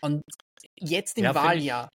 Und 0.00 0.22
jetzt 0.76 1.18
im 1.18 1.24
ja, 1.24 1.34
Wahljahr, 1.34 1.88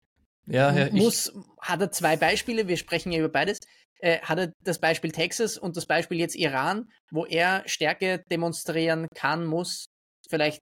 Ja, 0.46 0.72
ja, 0.72 0.92
muss, 0.92 1.32
hat 1.62 1.82
er 1.82 1.92
zwei 1.92 2.18
Beispiele, 2.18 2.68
wir 2.68 2.78
sprechen 2.78 3.12
ja 3.12 3.20
über 3.20 3.30
beides. 3.30 3.60
Äh, 4.02 4.20
hat 4.22 4.39
er 4.39 4.54
das 4.63 4.80
Beispiel 4.80 5.12
Texas 5.12 5.58
und 5.58 5.78
das 5.78 5.86
Beispiel 5.86 6.18
jetzt 6.18 6.36
Iran, 6.36 6.89
wo 7.12 7.26
er 7.26 7.63
Stärke 7.65 8.24
demonstrieren 8.32 9.08
kann, 9.15 9.46
muss, 9.46 9.88
vielleicht 10.30 10.62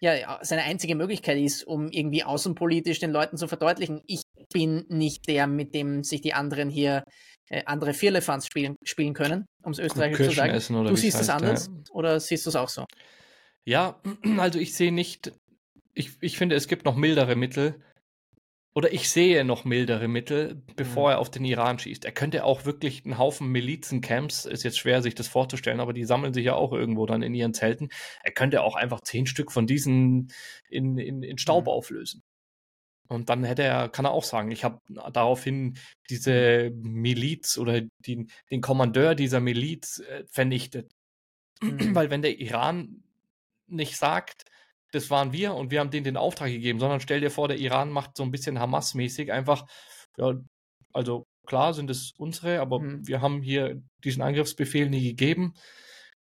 ja 0.00 0.38
seine 0.42 0.62
einzige 0.62 0.94
Möglichkeit 0.94 1.38
ist, 1.38 1.64
um 1.64 1.88
irgendwie 1.90 2.24
außenpolitisch 2.24 3.00
den 3.00 3.12
Leuten 3.12 3.36
zu 3.36 3.48
verdeutlichen, 3.48 4.02
ich 4.06 4.22
bin 4.52 4.84
nicht 4.88 5.28
der, 5.28 5.46
mit 5.46 5.74
dem 5.74 6.04
sich 6.04 6.20
die 6.20 6.34
anderen 6.34 6.70
hier 6.70 7.04
äh, 7.48 7.62
andere 7.66 7.94
Vierlefanz 7.94 8.46
spielen, 8.46 8.76
spielen 8.82 9.14
können, 9.14 9.46
um 9.62 9.72
es 9.72 9.78
österreichisch 9.78 10.28
zu 10.28 10.34
sagen. 10.34 10.52
du 10.86 10.96
siehst 10.96 11.20
es 11.20 11.28
anders 11.28 11.66
ja. 11.66 11.92
oder 11.92 12.20
siehst 12.20 12.46
du 12.46 12.50
es 12.50 12.56
auch 12.56 12.68
so? 12.68 12.84
Ja, 13.64 14.00
also 14.38 14.58
ich 14.58 14.74
sehe 14.74 14.92
nicht, 14.92 15.32
ich, 15.94 16.12
ich 16.20 16.38
finde, 16.38 16.56
es 16.56 16.68
gibt 16.68 16.84
noch 16.84 16.96
mildere 16.96 17.36
Mittel, 17.36 17.80
oder 18.76 18.92
ich 18.92 19.08
sehe 19.08 19.42
noch 19.42 19.64
mildere 19.64 20.06
Mittel, 20.06 20.62
bevor 20.76 21.08
mhm. 21.08 21.12
er 21.14 21.18
auf 21.20 21.30
den 21.30 21.46
Iran 21.46 21.78
schießt. 21.78 22.04
Er 22.04 22.12
könnte 22.12 22.44
auch 22.44 22.66
wirklich 22.66 23.06
einen 23.06 23.16
Haufen 23.16 23.48
Milizencamps, 23.48 24.44
ist 24.44 24.64
jetzt 24.64 24.76
schwer 24.78 25.00
sich 25.00 25.14
das 25.14 25.28
vorzustellen, 25.28 25.80
aber 25.80 25.94
die 25.94 26.04
sammeln 26.04 26.34
sich 26.34 26.44
ja 26.44 26.52
auch 26.52 26.74
irgendwo 26.74 27.06
dann 27.06 27.22
in 27.22 27.34
ihren 27.34 27.54
Zelten. 27.54 27.88
Er 28.22 28.32
könnte 28.32 28.60
auch 28.60 28.74
einfach 28.74 29.00
zehn 29.00 29.26
Stück 29.26 29.50
von 29.50 29.66
diesen 29.66 30.30
in, 30.68 30.98
in, 30.98 31.22
in 31.22 31.38
Staub 31.38 31.64
mhm. 31.64 31.70
auflösen. 31.70 32.22
Und 33.08 33.28
dann 33.28 33.44
hätte 33.44 33.62
er, 33.62 33.88
kann 33.88 34.04
er 34.04 34.10
auch 34.10 34.24
sagen, 34.24 34.50
ich 34.50 34.64
habe 34.64 34.80
daraufhin 35.12 35.78
diese 36.10 36.70
Miliz 36.74 37.58
oder 37.58 37.82
die, 37.98 38.26
den 38.50 38.60
Kommandeur 38.60 39.14
dieser 39.14 39.40
Miliz 39.40 40.00
äh, 40.00 40.24
vernichtet. 40.28 40.92
Mhm. 41.60 41.94
Weil 41.94 42.10
wenn 42.10 42.22
der 42.22 42.38
Iran 42.38 43.02
nicht 43.66 43.96
sagt, 43.96 44.44
das 44.92 45.10
waren 45.10 45.32
wir 45.32 45.54
und 45.54 45.70
wir 45.70 45.80
haben 45.80 45.90
denen 45.90 46.04
den 46.04 46.16
Auftrag 46.16 46.50
gegeben, 46.50 46.78
sondern 46.78 47.00
stell 47.00 47.20
dir 47.20 47.30
vor, 47.30 47.48
der 47.48 47.58
Iran 47.58 47.90
macht 47.90 48.16
so 48.16 48.22
ein 48.22 48.30
bisschen 48.30 48.58
Hamas-mäßig 48.58 49.32
einfach, 49.32 49.66
ja, 50.16 50.34
also 50.92 51.26
klar 51.46 51.74
sind 51.74 51.90
es 51.90 52.12
unsere, 52.16 52.60
aber 52.60 52.80
mhm. 52.80 53.06
wir 53.06 53.20
haben 53.20 53.42
hier 53.42 53.82
diesen 54.04 54.22
Angriffsbefehl 54.22 54.88
nie 54.88 55.02
gegeben. 55.02 55.54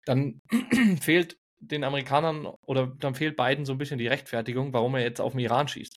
Dann 0.06 0.42
fehlt 1.02 1.38
den 1.60 1.84
Amerikanern 1.84 2.46
oder 2.46 2.88
dann 2.88 3.16
fehlt 3.16 3.36
beiden 3.36 3.66
so 3.66 3.72
ein 3.72 3.78
bisschen 3.78 3.98
die 3.98 4.08
Rechtfertigung, 4.08 4.74
warum 4.74 4.96
er 4.96 5.02
jetzt 5.02 5.22
auf 5.22 5.32
den 5.32 5.40
Iran 5.40 5.68
schießt. 5.68 6.00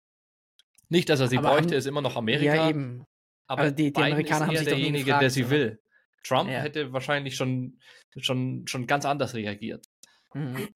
Nicht, 0.90 1.10
dass 1.10 1.20
er 1.20 1.28
sie 1.28 1.38
aber 1.38 1.50
bräuchte, 1.50 1.76
ist 1.76 1.86
immer 1.86 2.02
noch 2.02 2.16
Amerika. 2.16 2.56
Ja, 2.56 2.70
eben. 2.70 3.06
Aber 3.48 3.64
also 3.64 3.76
die, 3.76 3.92
die 3.94 4.02
Amerikaner 4.02 4.48
haben 4.48 4.58
sich 4.58 4.68
derjenige, 4.68 5.06
gefragt, 5.06 5.22
der 5.22 5.30
sie 5.30 5.44
oder? 5.44 5.52
will. 5.52 5.80
Trump 6.24 6.50
ja. 6.50 6.60
hätte 6.60 6.94
wahrscheinlich 6.94 7.36
schon, 7.36 7.80
schon, 8.18 8.66
schon 8.68 8.88
ganz 8.88 9.06
anders 9.06 9.36
reagiert. 9.36 9.86
Mhm. 10.34 10.70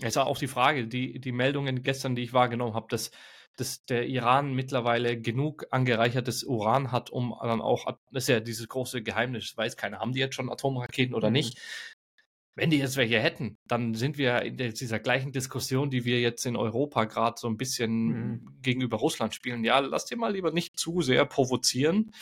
Es 0.00 0.16
war 0.16 0.26
auch 0.26 0.38
die 0.38 0.48
Frage, 0.48 0.86
die, 0.86 1.20
die 1.20 1.32
Meldungen 1.32 1.82
gestern, 1.82 2.14
die 2.14 2.22
ich 2.22 2.32
wahrgenommen 2.32 2.74
habe, 2.74 2.86
dass, 2.88 3.10
dass 3.56 3.84
der 3.84 4.06
Iran 4.06 4.54
mittlerweile 4.54 5.20
genug 5.20 5.66
angereichertes 5.70 6.44
Uran 6.44 6.92
hat, 6.92 7.10
um 7.10 7.34
dann 7.42 7.60
auch, 7.60 7.86
das 8.12 8.24
ist 8.24 8.28
ja 8.28 8.40
dieses 8.40 8.68
große 8.68 9.02
Geheimnis, 9.02 9.56
weiß 9.56 9.76
keiner, 9.76 9.98
haben 9.98 10.12
die 10.12 10.20
jetzt 10.20 10.36
schon 10.36 10.50
Atomraketen 10.50 11.14
oder 11.14 11.28
mhm. 11.28 11.34
nicht? 11.34 11.58
Wenn 12.58 12.70
die 12.70 12.78
jetzt 12.78 12.96
welche 12.96 13.20
hätten, 13.20 13.56
dann 13.68 13.94
sind 13.94 14.18
wir 14.18 14.42
in 14.42 14.56
dieser 14.56 14.98
gleichen 14.98 15.30
Diskussion, 15.30 15.90
die 15.90 16.04
wir 16.04 16.20
jetzt 16.20 16.44
in 16.44 16.56
Europa 16.56 17.04
gerade 17.04 17.36
so 17.38 17.48
ein 17.48 17.56
bisschen 17.56 17.92
mhm. 17.92 18.58
gegenüber 18.62 18.96
Russland 18.96 19.32
spielen. 19.32 19.62
Ja, 19.62 19.78
lass 19.78 20.06
dir 20.06 20.16
mal 20.16 20.32
lieber 20.32 20.50
nicht 20.50 20.76
zu 20.76 21.00
sehr 21.00 21.24
provozieren, 21.24 22.12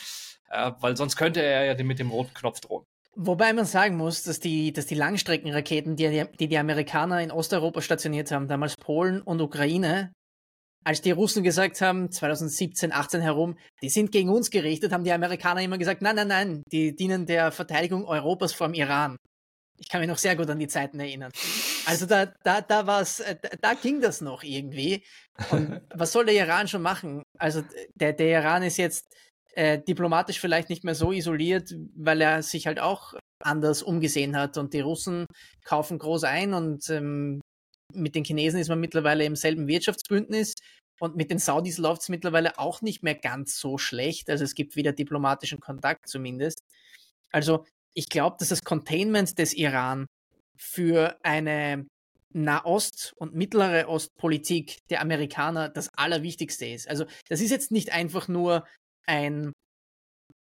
äh, 0.49 0.71
weil 0.79 0.95
sonst 0.95 1.15
könnte 1.15 1.41
er 1.41 1.65
ja 1.65 1.83
mit 1.83 1.97
dem 1.97 2.11
roten 2.11 2.35
Knopf 2.35 2.59
drohen. 2.59 2.85
Wobei 3.15 3.51
man 3.51 3.65
sagen 3.65 3.97
muss, 3.97 4.21
dass 4.21 4.39
die, 4.39 4.71
dass 4.71 4.85
die 4.85 4.93
Langstreckenraketen, 4.93 5.95
die, 5.95 6.25
die 6.39 6.47
die 6.47 6.57
Amerikaner 6.59 7.19
in 7.19 7.31
Osteuropa 7.31 7.81
stationiert 7.81 8.31
haben, 8.31 8.47
damals 8.47 8.75
Polen 8.75 9.23
und 9.23 9.41
Ukraine, 9.41 10.11
als 10.83 11.01
die 11.01 11.11
Russen 11.11 11.43
gesagt 11.43 11.81
haben, 11.81 12.11
2017, 12.11 12.93
18 12.93 13.21
herum, 13.21 13.57
die 13.81 13.89
sind 13.89 14.11
gegen 14.11 14.29
uns 14.29 14.51
gerichtet, 14.51 14.93
haben 14.93 15.03
die 15.03 15.11
Amerikaner 15.11 15.61
immer 15.61 15.79
gesagt, 15.79 16.03
nein, 16.03 16.15
nein, 16.15 16.27
nein, 16.27 16.63
die 16.71 16.95
dienen 16.95 17.25
der 17.25 17.51
Verteidigung 17.51 18.05
Europas 18.05 18.53
vor 18.53 18.67
dem 18.67 18.75
Iran. 18.75 19.17
Ich 19.79 19.89
kann 19.89 20.01
mich 20.01 20.09
noch 20.09 20.17
sehr 20.17 20.35
gut 20.35 20.49
an 20.49 20.59
die 20.59 20.67
Zeiten 20.67 20.99
erinnern. 20.99 21.31
Also 21.85 22.05
da, 22.05 22.25
da, 22.43 22.61
da 22.61 22.87
war's, 22.87 23.19
äh, 23.19 23.35
da, 23.61 23.73
ging 23.75 24.01
das 24.01 24.21
noch 24.21 24.43
irgendwie. 24.43 25.03
Und 25.51 25.81
was 25.93 26.11
soll 26.11 26.25
der 26.25 26.35
Iran 26.35 26.67
schon 26.67 26.81
machen? 26.81 27.21
Also 27.37 27.63
der, 27.95 28.13
der 28.13 28.41
Iran 28.41 28.63
ist 28.63 28.77
jetzt 28.77 29.05
äh, 29.53 29.79
diplomatisch 29.79 30.39
vielleicht 30.39 30.69
nicht 30.69 30.83
mehr 30.83 30.95
so 30.95 31.11
isoliert, 31.11 31.75
weil 31.95 32.21
er 32.21 32.43
sich 32.43 32.67
halt 32.67 32.79
auch 32.79 33.13
anders 33.43 33.83
umgesehen 33.83 34.35
hat 34.35 34.57
und 34.57 34.73
die 34.73 34.79
Russen 34.79 35.25
kaufen 35.63 35.99
groß 35.99 36.23
ein 36.23 36.53
und 36.53 36.89
ähm, 36.89 37.41
mit 37.93 38.15
den 38.15 38.23
Chinesen 38.23 38.59
ist 38.59 38.67
man 38.69 38.79
mittlerweile 38.79 39.23
im 39.23 39.35
selben 39.35 39.67
Wirtschaftsbündnis 39.67 40.55
und 40.99 41.15
mit 41.15 41.31
den 41.31 41.39
Saudis 41.39 41.77
läuft 41.77 42.01
es 42.01 42.09
mittlerweile 42.09 42.57
auch 42.57 42.81
nicht 42.81 43.03
mehr 43.03 43.15
ganz 43.15 43.57
so 43.57 43.77
schlecht. 43.77 44.29
Also 44.29 44.43
es 44.43 44.55
gibt 44.55 44.75
wieder 44.75 44.91
diplomatischen 44.91 45.59
Kontakt 45.59 46.07
zumindest. 46.09 46.63
Also 47.31 47.65
ich 47.97 48.09
glaube, 48.09 48.35
dass 48.39 48.49
das 48.49 48.63
Containment 48.63 49.39
des 49.39 49.55
Iran 49.55 50.05
für 50.55 51.17
eine 51.23 51.87
Nahost- 52.31 53.13
und 53.17 53.33
Mittlere 53.33 53.89
Ostpolitik 53.89 54.77
der 54.91 55.01
Amerikaner 55.01 55.67
das 55.67 55.89
Allerwichtigste 55.95 56.67
ist. 56.67 56.87
Also 56.87 57.05
das 57.27 57.41
ist 57.41 57.49
jetzt 57.49 57.71
nicht 57.71 57.91
einfach 57.91 58.27
nur 58.27 58.67
ein, 59.07 59.51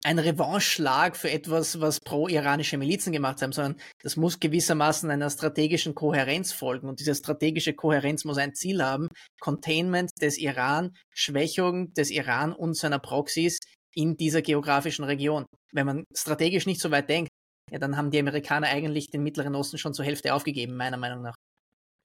ein 0.04 0.20
Revanche-Schlag 0.20 1.18
für 1.18 1.32
etwas, 1.32 1.82
was 1.82 2.00
pro-iranische 2.02 2.78
Milizen 2.78 3.12
gemacht 3.12 3.42
haben, 3.42 3.52
sondern 3.52 3.82
das 4.04 4.16
muss 4.16 4.40
gewissermaßen 4.40 5.10
einer 5.10 5.32
strategischen 5.32 5.96
Kohärenz 5.96 6.52
folgen. 6.52 6.88
Und 6.88 7.00
diese 7.00 7.16
strategische 7.16 7.74
Kohärenz 7.74 8.26
muss 8.26 8.38
ein 8.38 8.54
Ziel 8.54 8.84
haben, 8.84 9.08
Containment 9.40 10.12
des 10.22 10.38
Iran, 10.38 10.96
Schwächung 11.16 11.94
des 11.96 12.12
Iran 12.12 12.54
und 12.54 12.78
seiner 12.78 13.00
Proxys 13.00 13.58
in 13.96 14.18
dieser 14.18 14.44
geografischen 14.44 15.06
Region. 15.06 15.48
Wenn 15.74 15.88
man 15.88 16.04
strategisch 16.16 16.68
nicht 16.68 16.80
so 16.80 16.92
weit 16.92 17.10
denkt, 17.10 17.30
ja, 17.72 17.80
dann 17.80 17.98
haben 17.98 18.12
die 18.12 18.20
Amerikaner 18.20 18.68
eigentlich 18.68 19.10
den 19.10 19.24
Mittleren 19.24 19.56
Osten 19.56 19.78
schon 19.78 19.94
zur 19.94 20.06
Hälfte 20.06 20.34
aufgegeben, 20.34 20.76
meiner 20.76 20.98
Meinung 20.98 21.22
nach. 21.22 21.36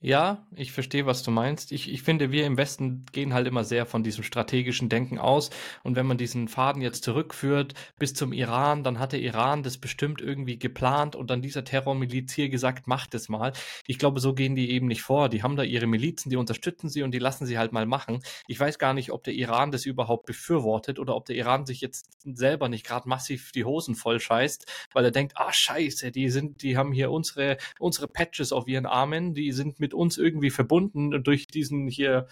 Ja, 0.04 0.46
ich 0.54 0.70
verstehe, 0.70 1.06
was 1.06 1.22
du 1.22 1.30
meinst. 1.30 1.72
Ich, 1.72 1.90
ich 1.90 2.02
finde, 2.02 2.30
wir 2.30 2.44
im 2.44 2.58
Westen 2.58 3.06
gehen 3.12 3.32
halt 3.32 3.46
immer 3.46 3.64
sehr 3.64 3.86
von 3.86 4.02
diesem 4.02 4.22
strategischen 4.22 4.90
Denken 4.90 5.18
aus. 5.18 5.48
Und 5.82 5.96
wenn 5.96 6.04
man 6.04 6.18
diesen 6.18 6.46
Faden 6.46 6.82
jetzt 6.82 7.04
zurückführt 7.04 7.72
bis 7.98 8.12
zum 8.12 8.34
Iran, 8.34 8.84
dann 8.84 8.98
hat 8.98 9.12
der 9.12 9.20
Iran 9.20 9.62
das 9.62 9.78
bestimmt 9.78 10.20
irgendwie 10.20 10.58
geplant 10.58 11.16
und 11.16 11.30
dann 11.30 11.40
dieser 11.40 11.64
Terrormiliz 11.64 12.34
hier 12.34 12.50
gesagt, 12.50 12.86
macht 12.86 13.14
es 13.14 13.30
mal. 13.30 13.54
Ich 13.86 13.98
glaube, 13.98 14.20
so 14.20 14.34
gehen 14.34 14.54
die 14.54 14.72
eben 14.72 14.88
nicht 14.88 15.00
vor. 15.00 15.30
Die 15.30 15.42
haben 15.42 15.56
da 15.56 15.62
ihre 15.62 15.86
Milizen, 15.86 16.28
die 16.28 16.36
unterstützen 16.36 16.90
sie 16.90 17.02
und 17.02 17.12
die 17.12 17.18
lassen 17.18 17.46
sie 17.46 17.56
halt 17.56 17.72
mal 17.72 17.86
machen. 17.86 18.20
Ich 18.46 18.60
weiß 18.60 18.78
gar 18.78 18.92
nicht, 18.92 19.10
ob 19.10 19.24
der 19.24 19.32
Iran 19.32 19.72
das 19.72 19.86
überhaupt 19.86 20.26
befürwortet 20.26 20.98
oder 20.98 21.16
ob 21.16 21.24
der 21.24 21.36
Iran 21.36 21.64
sich 21.64 21.80
jetzt 21.80 22.10
selber 22.24 22.68
nicht 22.68 22.84
gerade 22.84 23.08
massiv 23.08 23.52
die 23.52 23.64
Hosen 23.64 23.94
voll 23.94 24.20
scheißt, 24.20 24.70
weil 24.92 25.06
er 25.06 25.12
denkt, 25.12 25.32
ah 25.36 25.50
scheiße, 25.50 26.12
die 26.12 26.28
sind, 26.28 26.60
die 26.60 26.76
haben 26.76 26.92
hier 26.92 27.10
unsere, 27.10 27.56
unsere 27.78 28.06
Patches 28.06 28.52
auf 28.52 28.68
ihren 28.68 28.84
Armen, 28.84 29.32
die 29.32 29.52
sind 29.52 29.80
mit 29.80 29.93
uns 29.94 30.18
irgendwie 30.18 30.50
verbunden 30.50 31.22
durch 31.22 31.46
diesen 31.46 31.88
hier 31.88 32.26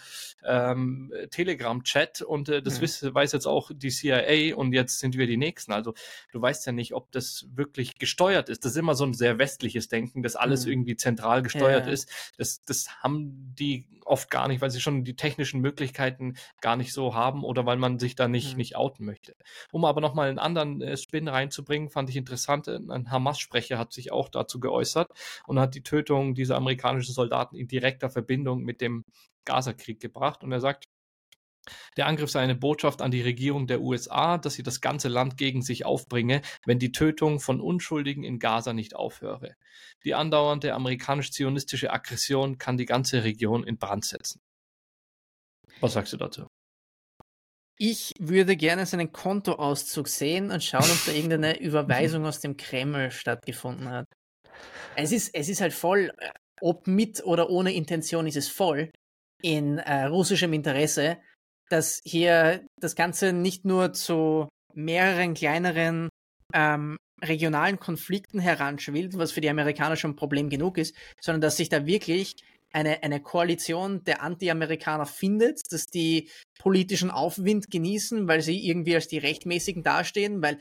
ähm, 0.44 1.12
Telegram-Chat 1.30 2.22
und 2.22 2.48
äh, 2.48 2.62
das 2.62 2.78
mhm. 2.78 2.82
weiß, 2.82 3.14
weiß 3.14 3.32
jetzt 3.32 3.46
auch 3.46 3.70
die 3.74 3.90
CIA 3.90 4.56
und 4.56 4.72
jetzt 4.72 4.98
sind 4.98 5.16
wir 5.16 5.26
die 5.26 5.36
Nächsten. 5.36 5.72
Also 5.72 5.94
du 6.32 6.40
weißt 6.40 6.66
ja 6.66 6.72
nicht, 6.72 6.94
ob 6.94 7.10
das 7.12 7.46
wirklich 7.54 7.98
gesteuert 7.98 8.48
ist. 8.48 8.64
Das 8.64 8.72
ist 8.72 8.78
immer 8.78 8.94
so 8.94 9.04
ein 9.04 9.14
sehr 9.14 9.38
westliches 9.38 9.88
Denken, 9.88 10.22
dass 10.22 10.36
alles 10.36 10.66
mhm. 10.66 10.72
irgendwie 10.72 10.96
zentral 10.96 11.42
gesteuert 11.42 11.86
ja. 11.86 11.92
ist. 11.92 12.10
Das, 12.36 12.62
das 12.64 12.88
haben 13.02 13.54
die 13.58 13.86
oft 14.04 14.30
gar 14.30 14.48
nicht, 14.48 14.60
weil 14.60 14.70
sie 14.70 14.80
schon 14.80 15.04
die 15.04 15.16
technischen 15.16 15.60
Möglichkeiten 15.60 16.34
gar 16.60 16.76
nicht 16.76 16.92
so 16.92 17.14
haben 17.14 17.44
oder 17.44 17.66
weil 17.66 17.76
man 17.76 17.98
sich 17.98 18.14
da 18.14 18.28
nicht, 18.28 18.52
mhm. 18.52 18.58
nicht 18.58 18.76
outen 18.76 19.04
möchte. 19.04 19.34
Um 19.70 19.84
aber 19.84 20.00
nochmal 20.00 20.28
einen 20.28 20.38
anderen 20.38 20.82
äh, 20.82 20.96
Spin 20.96 21.28
reinzubringen, 21.28 21.90
fand 21.90 22.10
ich 22.10 22.16
interessant, 22.16 22.68
ein 22.68 23.10
Hamas-Sprecher 23.10 23.78
hat 23.78 23.92
sich 23.92 24.12
auch 24.12 24.28
dazu 24.28 24.60
geäußert 24.60 25.10
und 25.46 25.58
hat 25.58 25.74
die 25.74 25.82
Tötung 25.82 26.34
dieser 26.34 26.56
amerikanischen 26.56 27.12
Soldaten 27.12 27.51
in 27.54 27.68
direkter 27.68 28.10
Verbindung 28.10 28.62
mit 28.62 28.80
dem 28.80 29.04
Gaza-Krieg 29.44 30.00
gebracht 30.00 30.42
und 30.44 30.52
er 30.52 30.60
sagt, 30.60 30.84
der 31.96 32.06
Angriff 32.06 32.30
sei 32.30 32.40
eine 32.40 32.56
Botschaft 32.56 33.02
an 33.02 33.10
die 33.10 33.22
Regierung 33.22 33.66
der 33.66 33.80
USA, 33.80 34.38
dass 34.38 34.54
sie 34.54 34.62
das 34.62 34.80
ganze 34.80 35.08
Land 35.08 35.36
gegen 35.36 35.62
sich 35.62 35.84
aufbringe, 35.84 36.42
wenn 36.66 36.78
die 36.78 36.92
Tötung 36.92 37.38
von 37.38 37.60
Unschuldigen 37.60 38.24
in 38.24 38.38
Gaza 38.38 38.72
nicht 38.72 38.96
aufhöre. 38.96 39.54
Die 40.04 40.14
andauernde 40.14 40.74
amerikanisch-zionistische 40.74 41.92
Aggression 41.92 42.58
kann 42.58 42.78
die 42.78 42.86
ganze 42.86 43.22
Region 43.22 43.64
in 43.64 43.78
Brand 43.78 44.04
setzen. 44.04 44.40
Was 45.80 45.92
sagst 45.92 46.12
du 46.12 46.16
dazu? 46.16 46.46
Ich 47.78 48.12
würde 48.18 48.56
gerne 48.56 48.86
seinen 48.86 49.12
Kontoauszug 49.12 50.06
sehen 50.08 50.50
und 50.50 50.62
schauen, 50.62 50.84
ob 50.90 51.04
da 51.06 51.12
irgendeine 51.12 51.58
Überweisung 51.60 52.26
aus 52.26 52.40
dem 52.40 52.56
Kreml 52.56 53.10
stattgefunden 53.10 53.88
hat. 53.88 54.06
Es 54.94 55.10
ist, 55.10 55.34
es 55.34 55.48
ist 55.48 55.60
halt 55.60 55.72
voll, 55.72 56.12
äh, 56.18 56.30
ob 56.62 56.86
mit 56.86 57.24
oder 57.24 57.50
ohne 57.50 57.72
Intention 57.74 58.26
ist 58.26 58.36
es 58.36 58.48
voll 58.48 58.90
in 59.42 59.78
äh, 59.78 60.04
russischem 60.04 60.52
Interesse, 60.52 61.18
dass 61.68 62.00
hier 62.04 62.64
das 62.80 62.94
Ganze 62.94 63.32
nicht 63.32 63.64
nur 63.64 63.92
zu 63.92 64.48
mehreren 64.74 65.34
kleineren 65.34 66.08
ähm, 66.54 66.96
regionalen 67.22 67.78
Konflikten 67.78 68.38
heranschwillt, 68.38 69.16
was 69.18 69.32
für 69.32 69.40
die 69.40 69.50
Amerikaner 69.50 69.96
schon 69.96 70.12
ein 70.12 70.16
Problem 70.16 70.48
genug 70.48 70.78
ist, 70.78 70.94
sondern 71.20 71.40
dass 71.40 71.56
sich 71.56 71.68
da 71.68 71.86
wirklich 71.86 72.34
eine, 72.72 73.02
eine 73.02 73.20
Koalition 73.20 74.02
der 74.04 74.22
Anti-Amerikaner 74.22 75.06
findet, 75.06 75.60
dass 75.70 75.86
die 75.86 76.30
politischen 76.58 77.10
Aufwind 77.10 77.70
genießen, 77.70 78.28
weil 78.28 78.40
sie 78.40 78.66
irgendwie 78.66 78.94
als 78.94 79.08
die 79.08 79.18
Rechtmäßigen 79.18 79.82
dastehen, 79.82 80.42
weil 80.42 80.58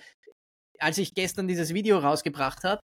als 0.79 0.97
ich 0.97 1.13
gestern 1.13 1.47
dieses 1.47 1.73
Video 1.73 1.99
rausgebracht 1.99 2.63
habe, 2.63 2.81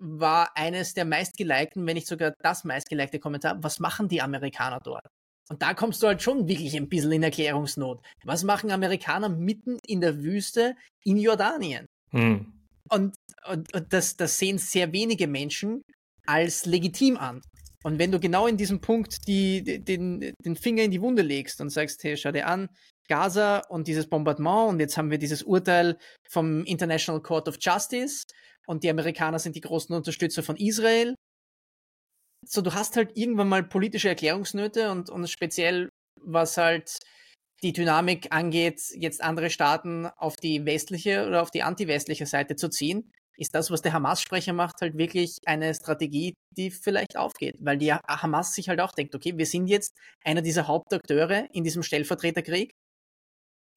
war 0.00 0.56
eines 0.56 0.94
der 0.94 1.04
meistgelikten, 1.04 1.86
wenn 1.86 1.94
nicht 1.94 2.06
sogar 2.06 2.34
das 2.42 2.64
meistgelikte 2.64 3.20
Kommentar, 3.20 3.62
was 3.62 3.78
machen 3.78 4.08
die 4.08 4.22
Amerikaner 4.22 4.80
dort? 4.82 5.06
Und 5.50 5.62
da 5.62 5.74
kommst 5.74 6.02
du 6.02 6.06
halt 6.06 6.22
schon 6.22 6.48
wirklich 6.48 6.76
ein 6.76 6.88
bisschen 6.88 7.12
in 7.12 7.22
Erklärungsnot. 7.22 8.00
Was 8.24 8.44
machen 8.44 8.70
Amerikaner 8.70 9.28
mitten 9.28 9.78
in 9.86 10.00
der 10.00 10.22
Wüste 10.22 10.76
in 11.04 11.16
Jordanien? 11.16 11.86
Hm. 12.12 12.52
Und, 12.88 13.14
und, 13.48 13.74
und 13.74 13.92
das, 13.92 14.16
das 14.16 14.38
sehen 14.38 14.58
sehr 14.58 14.92
wenige 14.92 15.26
Menschen 15.26 15.82
als 16.26 16.66
legitim 16.66 17.16
an. 17.16 17.40
Und 17.82 17.98
wenn 17.98 18.12
du 18.12 18.20
genau 18.20 18.46
in 18.46 18.56
diesem 18.56 18.80
Punkt 18.80 19.26
die, 19.26 19.82
den, 19.82 20.32
den 20.44 20.56
Finger 20.56 20.82
in 20.82 20.90
die 20.90 21.00
Wunde 21.00 21.22
legst 21.22 21.60
und 21.60 21.70
sagst, 21.70 22.04
hey, 22.04 22.16
schau 22.16 22.30
dir 22.30 22.46
an, 22.46 22.68
Gaza 23.08 23.62
und 23.68 23.88
dieses 23.88 24.08
Bombardement 24.08 24.68
und 24.68 24.80
jetzt 24.80 24.96
haben 24.96 25.10
wir 25.10 25.18
dieses 25.18 25.42
Urteil 25.42 25.98
vom 26.28 26.64
International 26.64 27.20
Court 27.20 27.48
of 27.48 27.56
Justice 27.60 28.24
und 28.66 28.84
die 28.84 28.90
Amerikaner 28.90 29.38
sind 29.38 29.56
die 29.56 29.60
großen 29.60 29.94
Unterstützer 29.94 30.42
von 30.42 30.56
Israel. 30.56 31.14
So, 32.46 32.62
du 32.62 32.72
hast 32.74 32.96
halt 32.96 33.16
irgendwann 33.16 33.48
mal 33.48 33.62
politische 33.62 34.08
Erklärungsnöte 34.08 34.90
und, 34.90 35.10
und 35.10 35.28
speziell 35.28 35.90
was 36.22 36.56
halt 36.56 36.98
die 37.62 37.72
Dynamik 37.72 38.28
angeht, 38.30 38.80
jetzt 38.94 39.22
andere 39.22 39.50
Staaten 39.50 40.06
auf 40.06 40.36
die 40.36 40.64
westliche 40.64 41.26
oder 41.26 41.42
auf 41.42 41.50
die 41.50 41.62
anti-westliche 41.62 42.26
Seite 42.26 42.56
zu 42.56 42.70
ziehen. 42.70 43.12
Ist 43.36 43.54
das, 43.54 43.70
was 43.70 43.82
der 43.82 43.92
Hamas-Sprecher 43.92 44.52
macht, 44.52 44.80
halt 44.80 44.96
wirklich 44.98 45.38
eine 45.46 45.74
Strategie, 45.74 46.34
die 46.56 46.70
vielleicht 46.70 47.16
aufgeht, 47.16 47.56
weil 47.60 47.78
die 47.78 47.92
Hamas 47.92 48.54
sich 48.54 48.68
halt 48.68 48.80
auch 48.80 48.92
denkt, 48.92 49.14
okay, 49.14 49.36
wir 49.36 49.46
sind 49.46 49.66
jetzt 49.66 49.94
einer 50.24 50.42
dieser 50.42 50.68
Hauptakteure 50.68 51.48
in 51.52 51.64
diesem 51.64 51.82
Stellvertreterkrieg. 51.82 52.72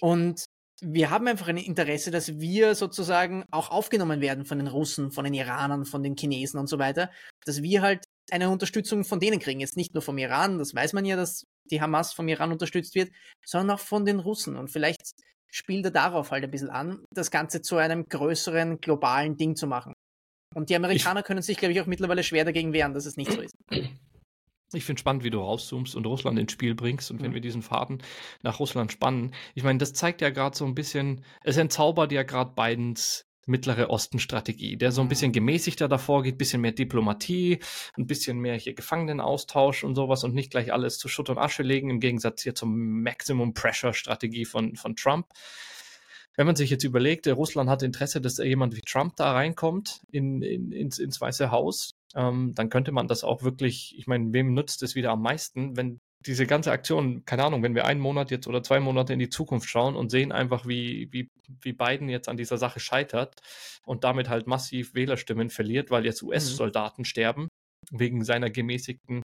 Und 0.02 0.46
wir 0.84 1.10
haben 1.10 1.28
einfach 1.28 1.48
ein 1.48 1.58
Interesse, 1.58 2.12
dass 2.12 2.40
wir 2.40 2.76
sozusagen 2.76 3.46
auch 3.52 3.72
aufgenommen 3.72 4.22
werden 4.22 4.46
von 4.46 4.58
den 4.58 4.68
Russen, 4.68 5.12
von 5.12 5.24
den 5.24 5.34
Iranern, 5.34 5.86
von 5.86 6.04
den 6.04 6.16
Chinesen 6.16 6.60
und 6.60 6.68
so 6.68 6.80
weiter, 6.80 7.10
dass 7.46 7.62
wir 7.62 7.82
halt 7.82 8.06
eine 8.32 8.50
Unterstützung 8.50 9.04
von 9.04 9.20
denen 9.20 9.40
kriegen. 9.40 9.60
Jetzt 9.60 9.78
nicht 9.78 9.94
nur 9.94 10.02
vom 10.02 10.18
Iran, 10.18 10.58
das 10.58 10.76
weiß 10.76 10.94
man 10.94 11.06
ja, 11.06 11.16
dass 11.16 11.46
die 11.72 11.82
Hamas 11.82 12.14
vom 12.14 12.28
Iran 12.28 12.52
unterstützt 12.52 12.96
wird, 12.96 13.12
sondern 13.46 13.78
auch 13.78 13.82
von 13.82 14.06
den 14.06 14.20
Russen. 14.20 14.58
Und 14.58 14.72
vielleicht 14.72 15.14
spielt 15.50 15.86
er 15.86 15.92
darauf 15.92 16.32
halt 16.32 16.44
ein 16.44 16.52
bisschen 16.52 16.70
an, 16.70 17.04
das 17.12 17.32
Ganze 17.32 17.62
zu 17.62 17.78
einem 17.78 18.06
größeren 18.08 18.80
globalen 18.80 19.38
Ding 19.38 19.56
zu 19.56 19.68
machen. 19.68 19.94
Und 20.54 20.70
die 20.70 20.76
Amerikaner 20.76 21.22
ich, 21.22 21.26
können 21.26 21.42
sich, 21.42 21.58
glaube 21.58 21.74
ich, 21.74 21.82
auch 21.82 21.86
mittlerweile 21.86 22.24
schwer 22.24 22.46
dagegen 22.46 22.74
wehren, 22.74 22.94
dass 22.94 23.06
es 23.06 23.18
nicht 23.18 23.32
so 23.32 23.42
ist. 23.42 23.56
Ich 24.74 24.86
finde 24.86 25.00
spannend, 25.00 25.24
wie 25.24 25.30
du 25.30 25.40
rauszoomst 25.40 25.96
und 25.96 26.06
Russland 26.06 26.40
ins 26.40 26.52
Spiel 26.52 26.76
bringst 26.76 27.12
und 27.12 27.20
mhm. 27.20 27.26
wenn 27.26 27.34
wir 27.34 27.42
diesen 27.42 27.62
Faden 27.62 28.02
nach 28.42 28.60
Russland 28.60 28.92
spannen. 28.92 29.34
Ich 29.56 29.64
meine, 29.64 29.80
das 29.80 29.94
zeigt 29.94 30.22
ja 30.22 30.30
gerade 30.30 30.56
so 30.56 30.66
ein 30.66 30.76
bisschen, 30.76 31.24
es 31.44 31.58
entzaubert 31.58 32.12
ja 32.12 32.24
gerade 32.24 32.54
Bidens 32.56 33.26
Mittlere 33.46 33.90
Osten-Strategie, 33.90 34.78
der 34.78 34.92
so 34.92 35.02
ein 35.02 35.10
bisschen 35.10 35.30
mhm. 35.30 35.34
gemäßigter 35.34 35.88
davor 35.88 36.24
geht, 36.24 36.38
bisschen 36.38 36.62
mehr 36.62 36.72
Diplomatie, 36.72 37.60
ein 37.98 38.08
bisschen 38.08 38.40
mehr 38.40 38.56
hier 38.56 38.74
Gefangenenaustausch 38.74 39.84
und 39.84 39.96
sowas 39.96 40.24
und 40.24 40.34
nicht 40.34 40.52
gleich 40.52 40.72
alles 40.72 40.98
zu 40.98 41.10
Schutt 41.10 41.30
und 41.30 41.38
Asche 41.38 41.64
legen, 41.64 41.90
im 41.90 42.00
Gegensatz 42.00 42.44
hier 42.44 42.56
zum 42.56 43.02
Maximum 43.02 43.54
Pressure-Strategie 43.54 44.46
von, 44.46 44.76
von 44.76 44.96
Trump. 44.96 45.28
Wenn 46.36 46.48
man 46.48 46.56
sich 46.56 46.70
jetzt 46.70 46.84
überlegt, 46.84 47.28
Russland 47.28 47.70
hat 47.70 47.84
Interesse, 47.84 48.20
dass 48.20 48.38
jemand 48.38 48.76
wie 48.76 48.82
Trump 48.82 49.18
da 49.18 49.34
reinkommt 49.34 50.02
in, 50.12 50.42
in, 50.42 50.72
ins, 50.72 50.98
ins 50.98 51.22
Weiße 51.22 51.52
Haus, 51.52 51.96
ähm, 52.16 52.54
dann 52.56 52.70
könnte 52.70 52.92
man 52.92 53.08
das 53.08 53.24
auch 53.24 53.44
wirklich, 53.44 53.96
ich 53.98 54.08
meine, 54.08 54.34
wem 54.34 54.54
nutzt 54.54 54.84
es 54.84 54.96
wieder 54.96 55.12
am 55.12 55.22
meisten, 55.22 55.76
wenn 55.78 56.00
diese 56.26 56.48
ganze 56.48 56.72
Aktion, 56.72 57.26
keine 57.26 57.44
Ahnung, 57.44 57.64
wenn 57.64 57.76
wir 57.76 57.86
einen 57.86 58.00
Monat 58.00 58.32
jetzt 58.32 58.48
oder 58.48 58.64
zwei 58.64 58.80
Monate 58.80 59.14
in 59.14 59.20
die 59.20 59.30
Zukunft 59.30 59.70
schauen 59.70 59.96
und 59.96 60.10
sehen 60.10 60.32
einfach, 60.32 60.66
wie, 60.66 61.10
wie, 61.12 61.30
wie 61.62 61.74
Biden 61.74 62.08
jetzt 62.10 62.30
an 62.30 62.38
dieser 62.38 62.58
Sache 62.58 62.80
scheitert 62.80 63.42
und 63.86 64.04
damit 64.04 64.30
halt 64.30 64.48
massiv 64.48 64.94
Wählerstimmen 64.94 65.50
verliert, 65.50 65.92
weil 65.92 66.06
jetzt 66.06 66.24
US-Soldaten 66.24 67.02
mhm. 67.02 67.06
sterben 67.06 67.48
wegen 67.92 68.24
seiner 68.24 68.50
gemäßigten 68.50 69.22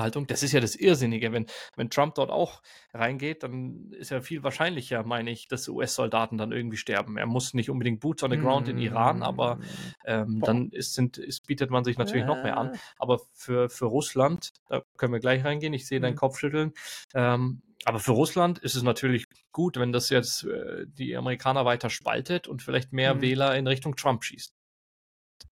Haltung. 0.00 0.26
Das 0.26 0.42
ist 0.42 0.52
ja 0.52 0.60
das 0.60 0.74
Irrsinnige. 0.74 1.32
Wenn, 1.32 1.46
wenn 1.76 1.90
Trump 1.90 2.14
dort 2.14 2.30
auch 2.30 2.62
reingeht, 2.92 3.42
dann 3.42 3.92
ist 3.92 4.10
ja 4.10 4.20
viel 4.20 4.42
wahrscheinlicher, 4.42 5.04
meine 5.04 5.30
ich, 5.30 5.48
dass 5.48 5.68
US-Soldaten 5.68 6.38
dann 6.38 6.52
irgendwie 6.52 6.76
sterben. 6.76 7.16
Er 7.16 7.26
muss 7.26 7.54
nicht 7.54 7.70
unbedingt 7.70 8.00
Boots 8.00 8.22
on 8.22 8.30
the 8.30 8.38
Ground 8.38 8.68
in 8.68 8.78
Iran, 8.78 9.22
aber 9.22 9.56
mm. 9.56 9.62
ähm, 10.06 10.40
dann 10.44 10.70
ist, 10.70 10.94
sind, 10.94 11.18
ist, 11.18 11.46
bietet 11.46 11.70
man 11.70 11.84
sich 11.84 11.98
natürlich 11.98 12.26
noch 12.26 12.42
mehr 12.42 12.56
an. 12.56 12.72
Aber 12.98 13.20
für, 13.32 13.68
für 13.68 13.86
Russland, 13.86 14.52
da 14.68 14.82
können 14.96 15.12
wir 15.12 15.20
gleich 15.20 15.44
reingehen, 15.44 15.74
ich 15.74 15.86
sehe 15.86 16.00
deinen 16.00 16.14
mhm. 16.14 16.18
Kopf 16.18 16.38
schütteln. 16.38 16.72
Ähm, 17.14 17.62
aber 17.84 17.98
für 17.98 18.12
Russland 18.12 18.58
ist 18.60 18.76
es 18.76 18.82
natürlich 18.82 19.26
gut, 19.52 19.76
wenn 19.76 19.92
das 19.92 20.08
jetzt 20.08 20.44
äh, 20.44 20.86
die 20.86 21.16
Amerikaner 21.16 21.64
weiter 21.64 21.90
spaltet 21.90 22.48
und 22.48 22.62
vielleicht 22.62 22.92
mehr 22.92 23.14
mhm. 23.14 23.20
Wähler 23.20 23.56
in 23.56 23.66
Richtung 23.66 23.96
Trump 23.96 24.24
schießt 24.24 24.54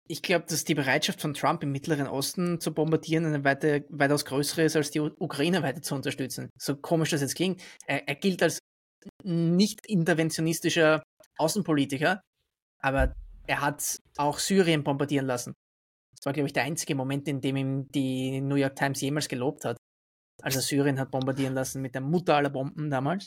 ich 0.09 0.23
glaube, 0.23 0.45
dass 0.49 0.65
die 0.65 0.75
Bereitschaft 0.75 1.21
von 1.21 1.35
Trump 1.35 1.63
im 1.63 1.73
Mittleren 1.73 2.07
Osten 2.07 2.61
zu 2.61 2.75
bombardieren 2.75 3.25
eine 3.25 3.45
weite, 3.45 3.87
weitaus 3.89 4.25
größere 4.25 4.65
ist, 4.65 4.77
als 4.77 4.91
die 4.91 5.01
Ukraine 5.01 5.63
weiter 5.63 5.83
zu 5.83 5.95
unterstützen. 5.95 6.51
So 6.59 6.77
komisch 6.77 7.11
das 7.11 7.21
jetzt 7.21 7.37
klingt. 7.37 7.63
Er, 7.87 8.09
er 8.09 8.15
gilt 8.17 8.43
als 8.43 8.59
nicht 9.25 9.87
interventionistischer 9.87 11.03
Außenpolitiker, 11.39 12.21
aber 12.81 13.15
er 13.47 13.61
hat 13.61 13.97
auch 14.17 14.39
Syrien 14.39 14.85
bombardieren 14.85 15.27
lassen. 15.27 15.55
Das 16.17 16.27
war, 16.27 16.33
glaube 16.33 16.47
ich, 16.49 16.53
der 16.53 16.65
einzige 16.65 16.95
Moment, 16.95 17.27
in 17.27 17.41
dem 17.41 17.57
ihm 17.57 17.89
die 17.89 18.41
New 18.41 18.57
York 18.57 18.77
Times 18.77 19.01
jemals 19.01 19.29
gelobt 19.29 19.65
hat. 19.65 19.77
Als 20.43 20.57
er 20.57 20.63
Syrien 20.63 20.99
hat 20.99 21.11
bombardieren 21.11 21.55
lassen 21.55 21.83
mit 21.83 21.95
der 21.95 22.03
Mutter 22.03 22.37
aller 22.37 22.51
Bomben 22.51 22.91
damals. 22.91 23.27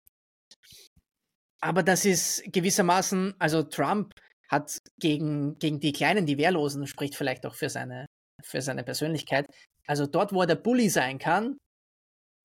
Aber 1.62 1.84
das 1.84 2.06
ist 2.06 2.44
gewissermaßen, 2.52 3.34
also 3.40 3.64
Trump 3.64 4.14
hat 4.50 4.78
gegen, 5.00 5.58
gegen 5.60 5.80
die 5.80 5.94
Kleinen, 5.94 6.26
die 6.26 6.38
Wehrlosen, 6.38 6.88
spricht 6.88 7.16
vielleicht 7.16 7.46
auch 7.46 7.56
für 7.56 7.70
seine, 7.70 8.06
für 8.44 8.62
seine 8.62 8.84
Persönlichkeit. 8.84 9.46
Also 9.88 10.06
dort, 10.08 10.34
wo 10.34 10.42
er 10.42 10.48
der 10.48 10.56
Bully 10.56 10.90
sein 10.90 11.20
kann, 11.20 11.58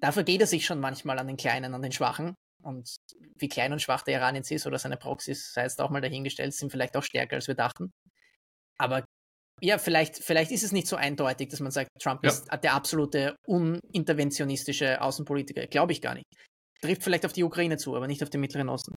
da 0.00 0.12
vergeht 0.12 0.40
er 0.40 0.46
sich 0.46 0.64
schon 0.64 0.80
manchmal 0.80 1.18
an 1.18 1.26
den 1.26 1.36
Kleinen, 1.36 1.74
an 1.74 1.82
den 1.82 1.92
Schwachen. 1.92 2.34
Und 2.62 2.96
wie 3.38 3.48
klein 3.48 3.72
und 3.72 3.80
schwach 3.80 4.02
der 4.02 4.16
Iran 4.18 4.34
jetzt 4.34 4.50
ist 4.50 4.66
oder 4.66 4.78
seine 4.78 4.98
Proxys, 4.98 5.52
sei 5.52 5.62
jetzt 5.62 5.80
auch 5.80 5.90
mal 5.90 6.02
dahingestellt, 6.02 6.52
sind 6.52 6.70
vielleicht 6.70 6.96
auch 6.96 7.02
stärker, 7.02 7.36
als 7.36 7.48
wir 7.48 7.54
dachten. 7.54 7.90
Aber 8.78 9.04
ja, 9.62 9.78
vielleicht, 9.78 10.16
vielleicht 10.16 10.50
ist 10.50 10.62
es 10.62 10.72
nicht 10.72 10.86
so 10.86 10.96
eindeutig, 10.96 11.48
dass 11.48 11.60
man 11.60 11.70
sagt, 11.70 11.90
Trump 12.00 12.24
ja. 12.24 12.30
ist 12.30 12.48
der 12.62 12.74
absolute 12.74 13.36
uninterventionistische 13.46 15.00
Außenpolitiker. 15.00 15.66
Glaube 15.66 15.92
ich 15.92 16.00
gar 16.00 16.14
nicht. 16.14 16.26
Trifft 16.80 17.02
vielleicht 17.02 17.26
auf 17.26 17.32
die 17.32 17.44
Ukraine 17.44 17.76
zu, 17.76 17.94
aber 17.94 18.06
nicht 18.06 18.22
auf 18.22 18.30
den 18.30 18.40
Mittleren 18.40 18.70
Osten. 18.70 18.94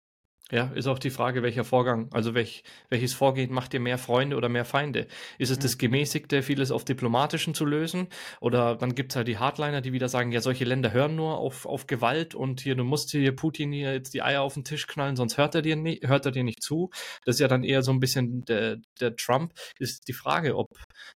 Ja, 0.53 0.67
ist 0.75 0.85
auch 0.85 0.99
die 0.99 1.09
Frage, 1.09 1.41
welcher 1.41 1.63
Vorgang, 1.63 2.09
also 2.11 2.35
welch, 2.35 2.63
welches 2.89 3.11
Vorgehen 3.15 3.51
macht 3.51 3.73
dir 3.73 3.79
mehr 3.79 3.97
Freunde 3.97 4.35
oder 4.37 4.49
mehr 4.49 4.65
Feinde? 4.65 5.07
Ist 5.39 5.49
es 5.49 5.57
mhm. 5.57 5.61
das 5.63 5.77
Gemäßigte, 5.79 6.43
vieles 6.43 6.69
auf 6.69 6.85
Diplomatischen 6.85 7.55
zu 7.55 7.65
lösen? 7.65 8.07
Oder 8.39 8.75
dann 8.75 8.93
gibt 8.93 9.13
es 9.13 9.15
halt 9.15 9.27
die 9.27 9.39
Hardliner, 9.39 9.81
die 9.81 9.93
wieder 9.93 10.09
sagen, 10.09 10.31
ja, 10.31 10.41
solche 10.41 10.63
Länder 10.63 10.93
hören 10.93 11.15
nur 11.15 11.39
auf, 11.39 11.65
auf 11.65 11.87
Gewalt 11.87 12.35
und 12.35 12.61
hier, 12.61 12.75
du 12.75 12.83
musst 12.83 13.09
hier 13.09 13.35
Putin 13.35 13.71
hier 13.71 13.93
jetzt 13.93 14.13
die 14.13 14.21
Eier 14.21 14.43
auf 14.43 14.53
den 14.53 14.63
Tisch 14.63 14.85
knallen, 14.85 15.15
sonst 15.15 15.39
hört 15.39 15.55
er 15.55 15.63
dir, 15.63 15.75
nie, 15.75 15.99
hört 16.03 16.27
er 16.27 16.31
dir 16.31 16.43
nicht 16.43 16.61
zu. 16.61 16.91
Das 17.25 17.37
ist 17.37 17.39
ja 17.39 17.47
dann 17.47 17.63
eher 17.63 17.81
so 17.81 17.91
ein 17.91 17.99
bisschen 17.99 18.45
der, 18.45 18.77
der 18.99 19.15
Trump. 19.15 19.53
Ist 19.79 20.07
die 20.07 20.13
Frage, 20.13 20.55
ob, 20.55 20.69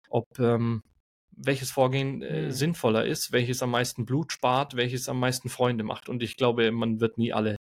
ob 0.08 0.26
ähm, 0.38 0.82
welches 1.36 1.70
Vorgehen 1.70 2.22
äh, 2.22 2.46
mhm. 2.46 2.50
sinnvoller 2.52 3.04
ist, 3.04 3.32
welches 3.32 3.62
am 3.62 3.72
meisten 3.72 4.06
Blut 4.06 4.32
spart, 4.32 4.76
welches 4.76 5.10
am 5.10 5.20
meisten 5.20 5.50
Freunde 5.50 5.84
macht. 5.84 6.08
Und 6.08 6.22
ich 6.22 6.38
glaube, 6.38 6.72
man 6.72 7.00
wird 7.00 7.18
nie 7.18 7.34
alle, 7.34 7.56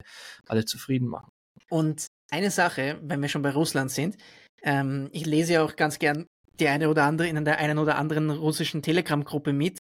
alle 0.47 0.65
zufrieden 0.67 1.09
machen. 1.09 1.34
Und 1.71 2.07
eine 2.31 2.51
Sache, 2.51 2.99
wenn 3.03 3.21
wir 3.23 3.29
schon 3.29 3.43
bei 3.43 3.51
Russland 3.51 3.91
sind, 3.91 4.17
ähm, 4.63 5.09
ich 5.13 5.27
lese 5.27 5.55
ja 5.55 5.65
auch 5.65 5.77
ganz 5.77 5.99
gern 5.99 6.27
die 6.61 6.69
eine 6.69 6.89
oder 6.89 7.05
andere 7.05 7.29
in 7.29 7.45
der 7.45 7.59
einen 7.59 7.79
oder 7.79 7.97
anderen 7.97 8.31
russischen 8.31 8.83
Telegram-Gruppe 8.83 9.53
mit. 9.53 9.79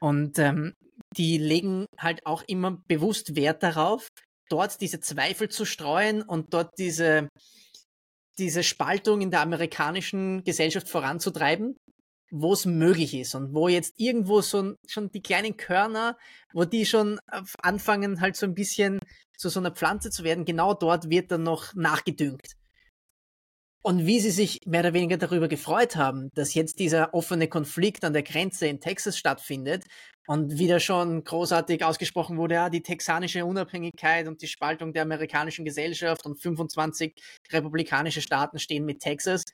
Und 0.00 0.38
ähm, 0.38 0.74
die 1.16 1.38
legen 1.38 1.86
halt 1.96 2.26
auch 2.26 2.42
immer 2.46 2.82
bewusst 2.88 3.36
Wert 3.36 3.62
darauf, 3.62 4.08
dort 4.48 4.80
diese 4.80 5.00
Zweifel 5.00 5.48
zu 5.48 5.64
streuen 5.64 6.22
und 6.22 6.52
dort 6.54 6.72
diese, 6.78 7.28
diese 8.38 8.62
Spaltung 8.62 9.20
in 9.20 9.30
der 9.30 9.40
amerikanischen 9.40 10.42
Gesellschaft 10.44 10.88
voranzutreiben, 10.88 11.76
wo 12.30 12.52
es 12.52 12.66
möglich 12.66 13.14
ist 13.14 13.34
und 13.34 13.54
wo 13.54 13.68
jetzt 13.68 13.94
irgendwo 13.98 14.40
so 14.40 14.74
schon 14.86 15.10
die 15.10 15.22
kleinen 15.22 15.56
Körner, 15.56 16.16
wo 16.52 16.64
die 16.64 16.86
schon 16.86 17.18
anfangen 17.62 18.20
halt 18.20 18.36
so 18.36 18.46
ein 18.46 18.54
bisschen 18.54 18.98
zu 19.36 19.48
so 19.48 19.60
einer 19.60 19.70
Pflanze 19.70 20.10
zu 20.10 20.24
werden, 20.24 20.44
genau 20.44 20.74
dort 20.74 21.10
wird 21.10 21.30
dann 21.30 21.44
noch 21.44 21.74
nachgedüngt. 21.74 22.56
Und 23.82 24.06
wie 24.06 24.20
sie 24.20 24.32
sich 24.32 24.60
mehr 24.66 24.80
oder 24.80 24.92
weniger 24.92 25.16
darüber 25.16 25.48
gefreut 25.48 25.96
haben, 25.96 26.30
dass 26.34 26.54
jetzt 26.54 26.78
dieser 26.80 27.14
offene 27.14 27.48
Konflikt 27.48 28.04
an 28.04 28.12
der 28.12 28.24
Grenze 28.24 28.66
in 28.66 28.80
Texas 28.80 29.16
stattfindet 29.16 29.84
und 30.26 30.58
wieder 30.58 30.80
schon 30.80 31.22
großartig 31.24 31.84
ausgesprochen 31.84 32.36
wurde, 32.36 32.56
ja, 32.56 32.70
die 32.70 32.82
texanische 32.82 33.46
Unabhängigkeit 33.46 34.26
und 34.26 34.42
die 34.42 34.48
Spaltung 34.48 34.92
der 34.92 35.02
amerikanischen 35.02 35.64
Gesellschaft 35.64 36.26
und 36.26 36.40
25 36.40 37.14
republikanische 37.50 38.20
Staaten 38.20 38.58
stehen 38.58 38.84
mit 38.84 39.00
Texas. 39.00 39.44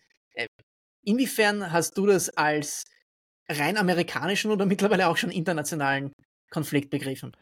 Inwiefern 1.04 1.72
hast 1.72 1.96
du 1.98 2.06
das 2.06 2.30
als 2.30 2.84
rein 3.48 3.76
amerikanischen 3.76 4.50
oder 4.50 4.66
mittlerweile 4.66 5.08
auch 5.08 5.16
schon 5.16 5.30
internationalen 5.30 6.12
Konflikt 6.50 6.90
begriffen? 6.90 7.32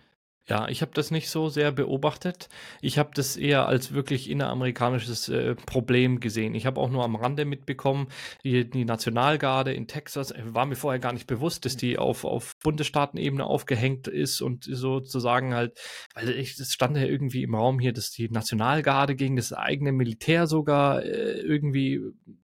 Ja, 0.48 0.68
ich 0.68 0.83
habe 0.83 0.90
das 0.92 1.12
nicht 1.12 1.31
so 1.31 1.48
sehr 1.48 1.70
beobachtet. 1.70 2.48
Ich 2.81 2.98
habe 2.98 3.11
das 3.14 3.37
eher 3.37 3.68
als 3.68 3.94
wirklich 3.94 4.29
inneramerikanisches 4.29 5.29
äh, 5.29 5.55
Problem 5.55 6.18
gesehen. 6.18 6.57
Ich 6.57 6.66
habe 6.66 6.81
auch 6.81 6.90
nur 6.90 7.05
am 7.05 7.14
Rande 7.14 7.44
mitbekommen, 7.44 8.09
die, 8.42 8.68
die 8.68 8.85
Nationalgarde 8.85 9.72
in 9.72 9.87
Texas, 9.87 10.33
äh, 10.33 10.42
war 10.46 10.66
mir 10.66 10.75
vorher 10.75 10.98
gar 10.98 11.12
nicht 11.12 11.29
bewusst, 11.29 11.64
dass 11.64 11.77
die 11.77 11.96
auf, 11.96 12.25
auf 12.25 12.57
Bundesstaatenebene 12.59 13.44
aufgehängt 13.44 14.09
ist 14.09 14.40
und 14.40 14.64
sozusagen 14.64 15.55
halt, 15.55 15.79
weil 16.14 16.31
ich, 16.31 16.57
das 16.57 16.72
stand 16.72 16.96
ja 16.96 17.05
irgendwie 17.05 17.44
im 17.44 17.55
Raum 17.55 17.79
hier, 17.79 17.92
dass 17.92 18.11
die 18.11 18.29
Nationalgarde 18.29 19.14
gegen 19.14 19.37
das 19.37 19.53
eigene 19.53 19.92
Militär 19.92 20.48
sogar 20.48 21.05
äh, 21.05 21.40
irgendwie 21.40 22.01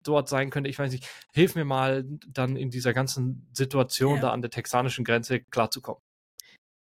dort 0.03 0.29
sein 0.29 0.49
könnte. 0.49 0.69
Ich 0.69 0.79
weiß 0.79 0.91
nicht, 0.91 1.07
hilf 1.33 1.55
mir 1.55 1.65
mal 1.65 2.05
dann 2.27 2.55
in 2.55 2.69
dieser 2.69 2.93
ganzen 2.93 3.47
Situation 3.53 4.15
ja. 4.15 4.21
da 4.21 4.29
an 4.31 4.41
der 4.41 4.51
texanischen 4.51 5.05
Grenze 5.05 5.41
klarzukommen 5.41 6.01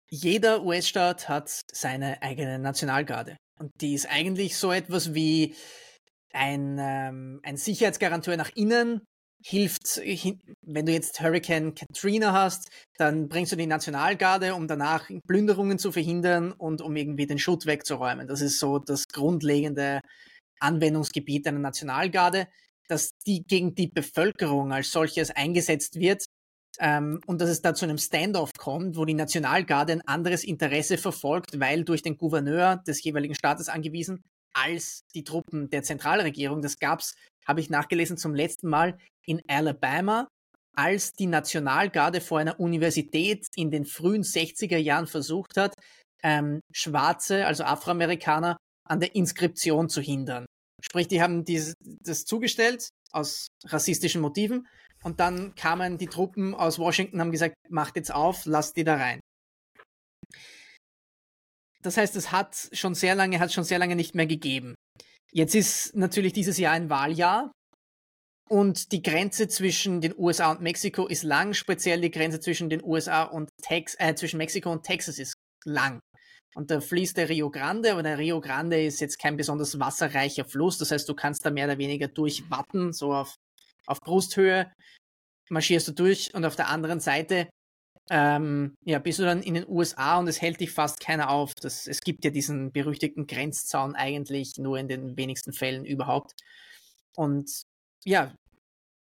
jeder 0.10 0.64
US-Staat 0.64 1.30
hat 1.30 1.62
seine 1.72 2.22
eigene 2.22 2.60
Nationalgarde. 2.60 3.38
Und 3.60 3.72
die 3.82 3.94
ist 3.94 4.10
eigentlich 4.10 4.58
so 4.58 4.72
etwas 4.72 5.14
wie 5.14 5.56
ein, 6.34 6.78
ähm, 6.80 7.40
ein 7.44 7.58
Sicherheitsgaranteur 7.58 8.38
nach 8.38 8.52
innen, 8.56 9.02
hilft, 9.44 10.02
wenn 10.66 10.86
du 10.86 10.92
jetzt 10.92 11.22
Hurricane 11.22 11.74
Katrina 11.74 12.34
hast, 12.34 12.70
dann 12.98 13.28
bringst 13.30 13.52
du 13.52 13.56
die 13.56 13.68
Nationalgarde, 13.68 14.56
um 14.56 14.68
danach 14.68 15.10
Plünderungen 15.28 15.80
zu 15.80 15.92
verhindern 15.92 16.52
und 16.52 16.82
um 16.82 16.96
irgendwie 16.96 17.28
den 17.28 17.40
Schutt 17.40 17.66
wegzuräumen. 17.66 18.28
Das 18.28 18.42
ist 18.42 18.60
so 18.60 18.80
das 18.80 19.08
grundlegende 19.08 20.02
Anwendungsgebiet 20.60 21.48
einer 21.48 21.60
Nationalgarde, 21.60 22.48
dass 22.88 23.12
die 23.26 23.44
gegen 23.44 23.76
die 23.76 23.88
Bevölkerung 23.88 24.72
als 24.72 24.92
solches 24.92 25.32
eingesetzt 25.32 26.00
wird, 26.00 26.26
ähm, 26.80 27.22
und 27.26 27.42
dass 27.42 27.50
es 27.50 27.62
da 27.62 27.74
zu 27.74 27.86
einem 27.86 27.98
Standoff 27.98 28.52
kommt, 28.58 28.98
wo 28.98 29.06
die 29.06 29.14
Nationalgarde 29.14 29.94
ein 29.94 30.08
anderes 30.08 30.44
Interesse 30.44 30.98
verfolgt, 30.98 31.60
weil 31.60 31.84
durch 31.84 32.02
den 32.02 32.18
Gouverneur 32.18 32.78
des 32.88 33.04
jeweiligen 33.04 33.36
Staates 33.36 33.70
angewiesen, 33.70 34.24
als 34.54 35.02
die 35.14 35.24
Truppen 35.24 35.70
der 35.70 35.84
Zentralregierung. 35.84 36.62
Das 36.62 36.78
gab 36.80 37.00
es, 37.00 37.16
habe 37.48 37.62
ich 37.62 37.70
nachgelesen, 37.70 38.18
zum 38.18 38.36
letzten 38.36 38.68
Mal 38.70 38.98
in 39.26 39.42
Alabama, 39.48 40.28
als 40.76 41.14
die 41.14 41.26
Nationalgarde 41.26 42.22
vor 42.22 42.40
einer 42.40 42.60
Universität 42.60 43.48
in 43.56 43.72
den 43.72 43.86
frühen 43.86 44.24
60er 44.24 44.78
Jahren 44.78 45.08
versucht 45.08 45.58
hat, 45.58 45.74
ähm, 46.24 46.62
Schwarze, 46.72 47.46
also 47.48 47.64
Afroamerikaner, 47.64 48.58
an 48.88 49.00
der 49.00 49.16
Inskription 49.16 49.90
zu 49.90 50.02
hindern. 50.02 50.46
Sprich, 50.84 51.08
die 51.08 51.22
haben 51.22 51.44
dies, 51.44 51.74
das 51.82 52.26
zugestellt 52.26 52.90
aus 53.12 53.48
rassistischen 53.66 54.22
Motiven 54.22 54.68
und 55.04 55.20
dann 55.20 55.56
kamen 55.56 55.98
die 55.98 56.08
Truppen 56.08 56.54
aus 56.54 56.80
Washington, 56.80 57.20
haben 57.20 57.32
gesagt, 57.32 57.56
macht 57.70 57.96
jetzt 57.96 58.14
auf, 58.14 58.46
lasst 58.46 58.78
die 58.78 58.84
da 58.84 58.96
rein. 58.96 59.20
Das 61.82 61.98
heißt, 61.98 62.16
es 62.16 62.32
hat 62.32 62.70
schon 62.74 62.96
sehr 62.96 63.16
lange, 63.16 63.40
hat 63.40 63.54
schon 63.54 63.64
sehr 63.64 63.80
lange 63.80 63.96
nicht 63.96 64.16
mehr 64.16 64.28
gegeben. 64.28 64.76
Jetzt 65.32 65.56
ist 65.56 65.96
natürlich 65.96 66.34
dieses 66.34 66.58
Jahr 66.58 66.74
ein 66.74 66.90
Wahljahr 66.90 67.52
und 68.50 68.92
die 68.92 69.02
Grenze 69.02 69.48
zwischen 69.48 70.02
den 70.02 70.14
USA 70.18 70.52
und 70.52 70.62
Mexiko 70.62 71.08
ist 71.08 71.24
lang, 71.24 71.54
speziell 71.54 72.02
die 72.02 72.12
Grenze 72.12 72.40
zwischen 72.40 72.70
den 72.70 72.84
USA 72.84 73.24
und 73.24 73.50
Tex 73.62 73.96
äh, 74.00 74.16
zwischen 74.16 74.38
Mexiko 74.38 74.72
und 74.72 74.84
Texas 74.84 75.20
ist 75.20 75.34
lang. 75.66 76.00
Und 76.56 76.72
da 76.72 76.82
fließt 76.82 77.18
der 77.18 77.30
Rio 77.30 77.52
Grande, 77.52 77.92
aber 77.92 78.04
der 78.04 78.18
Rio 78.18 78.42
Grande 78.42 78.84
ist 78.84 79.00
jetzt 79.00 79.20
kein 79.20 79.38
besonders 79.38 79.80
wasserreicher 79.80 80.46
Fluss. 80.46 80.78
Das 80.78 80.92
heißt, 80.92 81.08
du 81.08 81.14
kannst 81.14 81.46
da 81.46 81.52
mehr 81.52 81.66
oder 81.66 81.78
weniger 81.78 82.08
durchwatten, 82.08 82.94
so 82.94 83.14
auf 83.14 83.36
auf 83.88 84.02
Brusthöhe 84.02 84.72
marschierst 85.50 85.88
du 85.88 85.94
durch 85.94 86.34
und 86.34 86.46
auf 86.46 86.56
der 86.56 86.68
anderen 86.68 87.00
Seite 87.00 87.50
ähm, 88.10 88.76
ja, 88.86 89.00
bist 89.00 89.20
du 89.20 89.24
dann 89.24 89.42
in 89.42 89.56
den 89.56 89.68
USA 89.68 90.20
und 90.20 90.28
es 90.28 90.42
hält 90.42 90.60
dich 90.62 90.72
fast 90.72 91.00
keiner 91.00 91.30
auf. 91.30 91.54
Das, 91.56 91.88
es 91.88 92.02
gibt 92.02 92.24
ja 92.24 92.32
diesen 92.32 92.72
berüchtigten 92.72 93.28
Grenzzaun 93.28 93.96
eigentlich 93.96 94.54
nur 94.58 94.78
in 94.78 94.88
den 94.88 95.18
wenigsten 95.18 95.52
Fällen 95.52 95.84
überhaupt. 95.86 96.32
Und 97.16 97.64
ja, 98.06 98.34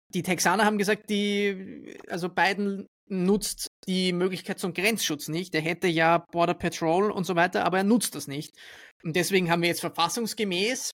die 0.09 0.23
Texaner 0.23 0.67
haben 0.67 0.77
gesagt, 0.77 1.09
die, 1.09 1.97
also 2.09 2.29
Biden 2.29 2.87
nutzt 3.09 3.69
die 3.87 4.13
Möglichkeit 4.13 4.59
zum 4.59 4.75
Grenzschutz 4.75 5.29
nicht. 5.29 5.55
Er 5.55 5.61
hätte 5.61 5.89
ja 5.89 6.19
Border 6.33 6.55
Patrol 6.55 7.11
und 7.11 7.25
so 7.25 7.37
weiter, 7.37 7.65
aber 7.65 7.79
er 7.79 7.85
nutzt 7.85 8.15
das 8.15 8.27
nicht. 8.27 8.55
Und 9.03 9.17
deswegen 9.17 9.51
haben 9.51 9.63
wir 9.63 9.69
jetzt 9.69 9.81
verfassungsgemäß 9.81 10.93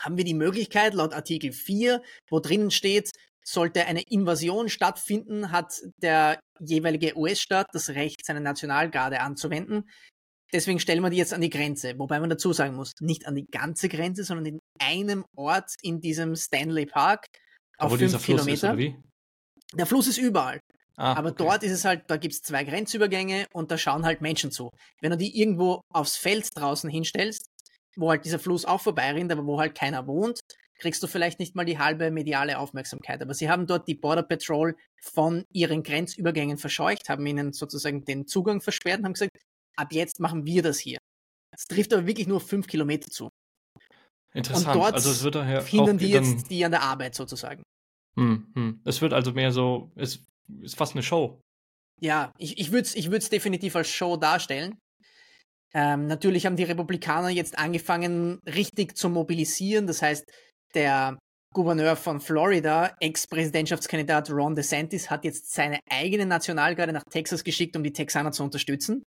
haben 0.00 0.16
wir 0.16 0.24
die 0.24 0.34
Möglichkeit, 0.34 0.94
laut 0.94 1.12
Artikel 1.12 1.52
4, 1.52 2.02
wo 2.30 2.40
drinnen 2.40 2.70
steht, 2.70 3.10
sollte 3.44 3.86
eine 3.86 4.02
Invasion 4.02 4.68
stattfinden, 4.68 5.50
hat 5.50 5.74
der 5.98 6.40
jeweilige 6.60 7.16
US-Staat 7.16 7.66
das 7.72 7.90
Recht, 7.90 8.24
seine 8.24 8.40
Nationalgarde 8.40 9.20
anzuwenden. 9.20 9.88
Deswegen 10.52 10.78
stellen 10.78 11.02
wir 11.02 11.10
die 11.10 11.16
jetzt 11.16 11.32
an 11.32 11.40
die 11.40 11.50
Grenze, 11.50 11.98
wobei 11.98 12.20
man 12.20 12.30
dazu 12.30 12.52
sagen 12.52 12.76
muss, 12.76 12.92
nicht 13.00 13.26
an 13.26 13.34
die 13.34 13.46
ganze 13.50 13.88
Grenze, 13.88 14.22
sondern 14.22 14.46
in 14.46 14.58
einem 14.78 15.24
Ort 15.34 15.74
in 15.82 16.00
diesem 16.00 16.36
Stanley 16.36 16.86
Park 16.86 17.26
auf 17.78 17.96
fünf 17.96 18.24
Kilometer. 18.24 18.78
Ist, 18.78 18.96
der 19.72 19.86
Fluss 19.86 20.06
ist 20.06 20.18
überall. 20.18 20.60
Ah, 20.96 21.14
aber 21.14 21.30
okay. 21.30 21.44
dort 21.44 21.62
ist 21.62 21.72
es 21.72 21.84
halt, 21.84 22.04
da 22.08 22.16
gibt 22.16 22.34
es 22.34 22.42
zwei 22.42 22.64
Grenzübergänge 22.64 23.46
und 23.52 23.70
da 23.70 23.78
schauen 23.78 24.04
halt 24.04 24.20
Menschen 24.20 24.50
zu. 24.50 24.70
Wenn 25.00 25.10
du 25.10 25.16
die 25.16 25.40
irgendwo 25.40 25.80
aufs 25.92 26.16
Feld 26.16 26.48
draußen 26.54 26.90
hinstellst, 26.90 27.46
wo 27.96 28.10
halt 28.10 28.24
dieser 28.24 28.38
Fluss 28.38 28.64
auch 28.64 28.80
vorbeirinnt, 28.80 29.32
aber 29.32 29.46
wo 29.46 29.58
halt 29.58 29.74
keiner 29.74 30.06
wohnt, 30.06 30.40
kriegst 30.78 31.02
du 31.02 31.06
vielleicht 31.06 31.38
nicht 31.38 31.54
mal 31.54 31.64
die 31.64 31.78
halbe 31.78 32.10
mediale 32.10 32.58
Aufmerksamkeit. 32.58 33.22
Aber 33.22 33.34
sie 33.34 33.48
haben 33.48 33.66
dort 33.66 33.86
die 33.86 33.94
Border 33.94 34.22
Patrol 34.22 34.76
von 35.00 35.44
ihren 35.52 35.82
Grenzübergängen 35.82 36.58
verscheucht, 36.58 37.08
haben 37.08 37.24
ihnen 37.26 37.52
sozusagen 37.52 38.04
den 38.04 38.26
Zugang 38.26 38.60
versperrt 38.60 38.98
und 38.98 39.04
haben 39.04 39.12
gesagt, 39.12 39.38
ab 39.76 39.92
jetzt 39.92 40.20
machen 40.20 40.44
wir 40.44 40.62
das 40.62 40.78
hier. 40.78 40.98
Es 41.54 41.66
trifft 41.66 41.92
aber 41.92 42.06
wirklich 42.06 42.26
nur 42.26 42.40
fünf 42.40 42.66
Kilometer 42.66 43.10
zu. 43.10 43.28
Interessant. 44.34 44.66
Und 44.68 44.82
dort 44.82 44.94
also 44.94 45.10
es 45.10 45.22
wird 45.22 45.34
daher 45.34 45.62
hindern 45.62 45.98
die 45.98 46.08
jetzt 46.08 46.50
die 46.50 46.64
an 46.64 46.70
der 46.72 46.82
Arbeit 46.82 47.14
sozusagen. 47.14 47.62
Hm, 48.16 48.46
hm. 48.54 48.80
Es 48.84 49.00
wird 49.00 49.12
also 49.12 49.32
mehr 49.32 49.52
so, 49.52 49.92
es 49.94 50.24
ist 50.60 50.76
fast 50.76 50.94
eine 50.94 51.02
Show. 51.02 51.40
Ja, 52.00 52.32
ich, 52.38 52.58
ich 52.58 52.72
würde 52.72 52.86
es 52.86 52.94
ich 52.94 53.08
definitiv 53.28 53.76
als 53.76 53.88
Show 53.88 54.16
darstellen. 54.16 54.78
Ähm, 55.74 56.06
natürlich 56.06 56.46
haben 56.46 56.56
die 56.56 56.64
Republikaner 56.64 57.30
jetzt 57.30 57.58
angefangen, 57.58 58.38
richtig 58.46 58.96
zu 58.96 59.08
mobilisieren. 59.08 59.86
Das 59.86 60.02
heißt, 60.02 60.24
der 60.74 61.18
Gouverneur 61.54 61.96
von 61.96 62.20
Florida, 62.20 62.94
Ex-Präsidentschaftskandidat 63.00 64.30
Ron 64.30 64.54
DeSantis, 64.54 65.10
hat 65.10 65.24
jetzt 65.24 65.52
seine 65.52 65.78
eigene 65.90 66.26
Nationalgarde 66.26 66.92
nach 66.92 67.04
Texas 67.10 67.44
geschickt, 67.44 67.76
um 67.76 67.84
die 67.84 67.92
Texaner 67.92 68.32
zu 68.32 68.42
unterstützen. 68.42 69.02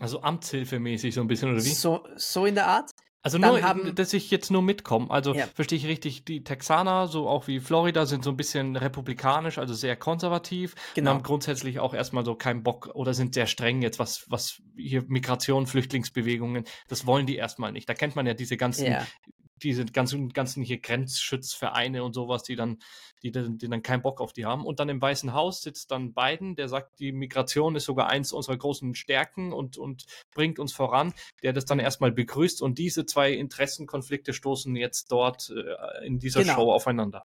Also 0.00 0.20
amtshilfemäßig 0.20 1.14
so 1.14 1.20
ein 1.20 1.28
bisschen, 1.28 1.50
oder 1.50 1.64
wie? 1.64 1.68
So, 1.68 2.06
so 2.16 2.46
in 2.46 2.56
der 2.56 2.66
Art. 2.66 2.90
Also 3.24 3.38
nur, 3.38 3.62
haben, 3.62 3.94
dass 3.94 4.12
ich 4.12 4.30
jetzt 4.30 4.50
nur 4.50 4.60
mitkomme. 4.60 5.10
Also 5.10 5.34
ja. 5.34 5.46
verstehe 5.54 5.78
ich 5.78 5.86
richtig, 5.86 6.26
die 6.26 6.44
Texaner, 6.44 7.08
so 7.08 7.26
auch 7.26 7.46
wie 7.46 7.58
Florida, 7.58 8.04
sind 8.04 8.22
so 8.22 8.28
ein 8.28 8.36
bisschen 8.36 8.76
republikanisch, 8.76 9.56
also 9.56 9.72
sehr 9.72 9.96
konservativ. 9.96 10.74
Genau. 10.94 11.10
Und 11.10 11.16
haben 11.16 11.22
grundsätzlich 11.22 11.80
auch 11.80 11.94
erstmal 11.94 12.26
so 12.26 12.34
keinen 12.34 12.62
Bock 12.62 12.90
oder 12.92 13.14
sind 13.14 13.32
sehr 13.32 13.46
streng 13.46 13.80
jetzt, 13.80 13.98
was, 13.98 14.30
was 14.30 14.60
hier 14.76 15.04
Migration, 15.08 15.66
Flüchtlingsbewegungen, 15.66 16.64
das 16.88 17.06
wollen 17.06 17.24
die 17.24 17.36
erstmal 17.36 17.72
nicht. 17.72 17.88
Da 17.88 17.94
kennt 17.94 18.14
man 18.14 18.26
ja 18.26 18.34
diese 18.34 18.58
ganzen 18.58 18.84
ja 18.84 19.06
diese 19.64 19.84
ganzen, 19.86 20.28
ganzen 20.28 20.62
hier 20.62 20.78
Grenzschutzvereine 20.78 22.04
und 22.04 22.12
sowas, 22.12 22.42
die 22.42 22.54
dann, 22.54 22.78
die, 23.22 23.32
die 23.32 23.68
dann 23.68 23.82
keinen 23.82 24.02
Bock 24.02 24.20
auf 24.20 24.32
die 24.32 24.44
haben. 24.44 24.64
Und 24.64 24.80
dann 24.80 24.88
im 24.88 25.00
Weißen 25.00 25.32
Haus 25.32 25.62
sitzt 25.62 25.90
dann 25.90 26.14
Biden, 26.14 26.54
der 26.54 26.68
sagt, 26.68 27.00
die 27.00 27.12
Migration 27.12 27.74
ist 27.74 27.86
sogar 27.86 28.08
eins 28.08 28.32
unserer 28.32 28.56
großen 28.56 28.94
Stärken 28.94 29.52
und, 29.52 29.78
und 29.78 30.04
bringt 30.34 30.58
uns 30.58 30.72
voran, 30.72 31.14
der 31.42 31.52
das 31.52 31.64
dann 31.64 31.78
erstmal 31.78 32.12
begrüßt. 32.12 32.62
Und 32.62 32.78
diese 32.78 33.06
zwei 33.06 33.32
Interessenkonflikte 33.32 34.32
stoßen 34.32 34.76
jetzt 34.76 35.10
dort 35.10 35.50
äh, 35.50 36.06
in 36.06 36.18
dieser 36.18 36.42
genau. 36.42 36.54
Show 36.54 36.72
aufeinander. 36.72 37.24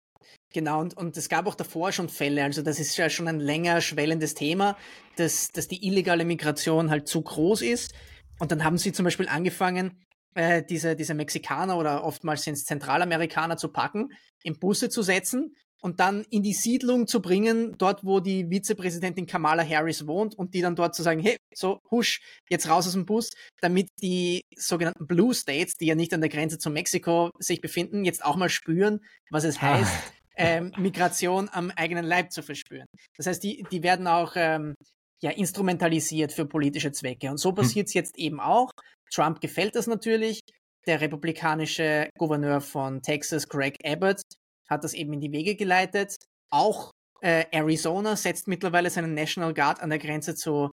Genau, 0.51 0.79
und, 0.79 0.97
und 0.97 1.15
es 1.15 1.29
gab 1.29 1.45
auch 1.45 1.55
davor 1.55 1.91
schon 1.91 2.09
Fälle, 2.09 2.43
also 2.43 2.61
das 2.61 2.79
ist 2.79 2.97
ja 2.97 3.09
schon 3.09 3.27
ein 3.27 3.39
länger 3.39 3.81
schwellendes 3.81 4.33
Thema, 4.33 4.77
dass, 5.15 5.51
dass 5.51 5.67
die 5.67 5.85
illegale 5.85 6.25
Migration 6.25 6.89
halt 6.89 7.07
zu 7.07 7.21
groß 7.21 7.61
ist. 7.61 7.93
Und 8.39 8.51
dann 8.51 8.63
haben 8.63 8.77
sie 8.77 8.91
zum 8.91 9.03
Beispiel 9.03 9.27
angefangen, 9.27 9.99
äh, 10.35 10.63
diese, 10.63 10.95
diese 10.95 11.13
Mexikaner 11.13 11.77
oder 11.77 12.03
oftmals 12.03 12.43
sind 12.43 12.53
es 12.53 12.65
Zentralamerikaner 12.65 13.57
zu 13.57 13.69
packen, 13.69 14.09
in 14.43 14.59
Busse 14.59 14.89
zu 14.89 15.01
setzen 15.01 15.55
und 15.81 15.99
dann 15.99 16.25
in 16.29 16.43
die 16.43 16.53
Siedlung 16.53 17.07
zu 17.07 17.21
bringen, 17.21 17.75
dort 17.77 18.03
wo 18.03 18.19
die 18.19 18.49
Vizepräsidentin 18.49 19.25
Kamala 19.25 19.63
Harris 19.63 20.05
wohnt 20.07 20.35
und 20.35 20.53
die 20.53 20.61
dann 20.61 20.75
dort 20.75 20.93
zu 20.93 21.03
sagen, 21.03 21.21
hey, 21.21 21.37
so 21.53 21.79
husch, 21.89 22.21
jetzt 22.49 22.69
raus 22.69 22.87
aus 22.87 22.93
dem 22.93 23.05
Bus, 23.05 23.29
damit 23.61 23.87
die 24.01 24.41
sogenannten 24.55 25.07
Blue 25.07 25.33
States, 25.33 25.75
die 25.75 25.85
ja 25.85 25.95
nicht 25.95 26.13
an 26.13 26.21
der 26.21 26.29
Grenze 26.29 26.57
zu 26.57 26.69
Mexiko 26.69 27.29
sich 27.39 27.61
befinden, 27.61 28.05
jetzt 28.05 28.23
auch 28.23 28.35
mal 28.35 28.49
spüren, 28.49 28.99
was 29.29 29.45
es 29.45 29.57
ah. 29.57 29.61
heißt, 29.61 29.93
ähm, 30.35 30.71
Migration 30.77 31.49
am 31.51 31.71
eigenen 31.75 32.05
Leib 32.05 32.31
zu 32.31 32.41
verspüren. 32.41 32.87
Das 33.17 33.27
heißt, 33.27 33.43
die, 33.43 33.65
die 33.71 33.83
werden 33.83 34.07
auch 34.07 34.33
ähm, 34.35 34.75
ja, 35.21 35.31
instrumentalisiert 35.31 36.31
für 36.31 36.45
politische 36.45 36.91
Zwecke. 36.91 37.29
Und 37.29 37.37
so 37.37 37.51
passiert 37.51 37.87
es 37.87 37.93
hm. 37.93 37.99
jetzt 37.99 38.17
eben 38.17 38.39
auch. 38.39 38.71
Trump 39.11 39.41
gefällt 39.41 39.75
das 39.75 39.87
natürlich. 39.87 40.39
Der 40.85 41.01
republikanische 41.01 42.09
Gouverneur 42.17 42.61
von 42.61 43.01
Texas, 43.01 43.47
Greg 43.47 43.75
Abbott, 43.83 44.21
hat 44.69 44.83
das 44.83 44.93
eben 44.93 45.13
in 45.13 45.21
die 45.21 45.31
Wege 45.31 45.55
geleitet. 45.55 46.15
Auch 46.51 46.91
Äh, 47.21 47.47
Arizona 47.51 48.15
setzt 48.15 48.47
mittlerweile 48.47 48.89
seinen 48.89 49.13
National 49.13 49.53
Guard 49.53 49.81
an 49.81 49.89
der 49.89 49.99
Grenze 49.99 50.35
zu, 50.35 50.71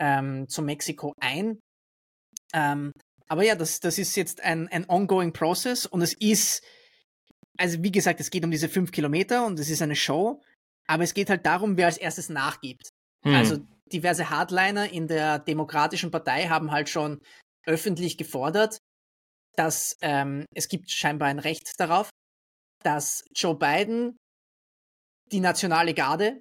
ähm, 0.00 0.48
zu 0.48 0.60
Mexiko 0.60 1.12
ein. 1.20 1.60
Ähm, 2.52 2.90
aber 3.28 3.44
ja, 3.44 3.54
das, 3.54 3.78
das 3.78 3.96
ist 3.96 4.16
jetzt 4.16 4.40
ein, 4.40 4.66
ein 4.72 4.88
ongoing 4.88 5.32
Process 5.32 5.86
und 5.86 6.02
es 6.02 6.12
ist, 6.14 6.64
also 7.56 7.84
wie 7.84 7.92
gesagt, 7.92 8.18
es 8.18 8.30
geht 8.30 8.44
um 8.44 8.50
diese 8.50 8.68
fünf 8.68 8.90
Kilometer 8.90 9.46
und 9.46 9.60
es 9.60 9.70
ist 9.70 9.80
eine 9.80 9.94
Show, 9.94 10.42
aber 10.88 11.04
es 11.04 11.14
geht 11.14 11.30
halt 11.30 11.46
darum, 11.46 11.76
wer 11.76 11.86
als 11.86 11.98
erstes 11.98 12.30
nachgibt. 12.30 12.90
Hm. 13.24 13.34
Also 13.36 13.58
diverse 13.92 14.30
Hardliner 14.30 14.90
in 14.90 15.08
der 15.08 15.38
Demokratischen 15.38 16.10
Partei 16.10 16.48
haben 16.48 16.70
halt 16.70 16.88
schon 16.88 17.20
öffentlich 17.66 18.16
gefordert, 18.16 18.78
dass 19.56 19.96
ähm, 20.02 20.44
es 20.54 20.68
gibt 20.68 20.90
scheinbar 20.90 21.28
ein 21.28 21.38
Recht 21.38 21.72
darauf, 21.78 22.10
dass 22.82 23.24
Joe 23.34 23.56
Biden 23.56 24.16
die 25.32 25.40
nationale 25.40 25.94
Garde 25.94 26.38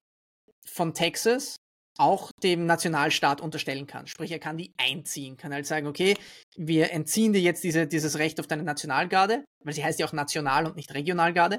von 0.67 0.93
Texas 0.93 1.55
auch 1.97 2.29
dem 2.43 2.65
Nationalstaat 2.65 3.41
unterstellen 3.41 3.87
kann. 3.87 4.05
Sprich, 4.07 4.31
er 4.31 4.39
kann 4.39 4.57
die 4.57 4.73
einziehen, 4.77 5.37
kann 5.37 5.53
halt 5.53 5.65
sagen, 5.65 5.87
okay, 5.87 6.15
wir 6.57 6.91
entziehen 6.91 7.31
dir 7.31 7.41
jetzt 7.41 7.63
diese, 7.63 7.87
dieses 7.87 8.17
Recht 8.19 8.39
auf 8.39 8.47
deine 8.47 8.63
Nationalgarde, 8.63 9.45
weil 9.63 9.73
sie 9.73 9.83
heißt 9.83 9.99
ja 9.99 10.05
auch 10.05 10.13
National- 10.13 10.65
und 10.65 10.75
nicht 10.75 10.93
Regionalgarde. 10.93 11.57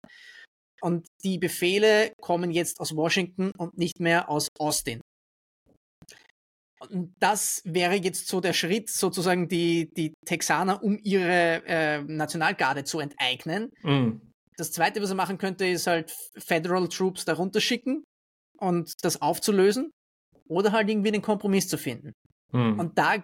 Und 0.83 1.07
die 1.25 1.39
Befehle 1.39 2.13
kommen 2.21 2.51
jetzt 2.51 2.81
aus 2.81 2.95
Washington 2.95 3.51
und 3.57 3.79
nicht 3.79 3.99
mehr 3.99 4.29
aus 4.29 4.49
Austin. 4.59 5.01
Und 6.87 7.15
das 7.19 7.63
wäre 7.65 7.95
jetzt 7.95 8.29
so 8.29 8.41
der 8.41 8.53
Schritt, 8.53 8.91
sozusagen 8.91 9.49
die, 9.49 9.91
die 9.97 10.15
Texaner, 10.25 10.83
um 10.83 10.99
ihre 11.03 11.63
äh, 11.67 12.03
Nationalgarde 12.03 12.85
zu 12.85 13.01
enteignen. 13.01 13.71
Mhm. 13.83 14.21
Das 14.57 14.73
Zweite, 14.73 15.03
was 15.03 15.11
er 15.11 15.17
machen 15.17 15.39
könnte, 15.39 15.67
ist 15.67 15.87
halt 15.87 16.15
Federal 16.37 16.89
Troops 16.89 17.25
darunter 17.25 17.61
schicken 17.61 18.05
und 18.59 18.93
das 19.03 19.21
aufzulösen 19.21 19.91
oder 20.49 20.73
halt 20.73 20.89
irgendwie 20.89 21.13
einen 21.13 21.23
Kompromiss 21.23 21.69
zu 21.69 21.77
finden. 21.77 22.13
Mhm. 22.53 22.79
Und 22.79 22.99
da 22.99 23.17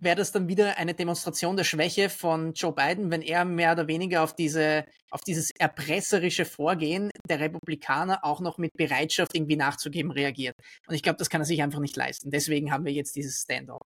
wäre 0.00 0.16
das 0.16 0.32
dann 0.32 0.48
wieder 0.48 0.76
eine 0.76 0.94
Demonstration 0.94 1.56
der 1.56 1.64
Schwäche 1.64 2.10
von 2.10 2.52
Joe 2.52 2.72
Biden, 2.72 3.10
wenn 3.10 3.22
er 3.22 3.44
mehr 3.44 3.72
oder 3.72 3.88
weniger 3.88 4.22
auf 4.22 4.34
diese, 4.34 4.84
auf 5.10 5.22
dieses 5.22 5.50
erpresserische 5.58 6.44
Vorgehen 6.44 7.10
der 7.28 7.40
Republikaner 7.40 8.24
auch 8.24 8.40
noch 8.40 8.58
mit 8.58 8.72
Bereitschaft 8.74 9.34
irgendwie 9.34 9.56
nachzugeben 9.56 10.10
reagiert. 10.10 10.54
Und 10.86 10.94
ich 10.94 11.02
glaube, 11.02 11.18
das 11.18 11.30
kann 11.30 11.40
er 11.40 11.46
sich 11.46 11.62
einfach 11.62 11.80
nicht 11.80 11.96
leisten. 11.96 12.30
Deswegen 12.30 12.70
haben 12.70 12.84
wir 12.84 12.92
jetzt 12.92 13.16
dieses 13.16 13.40
Standoff. 13.42 13.80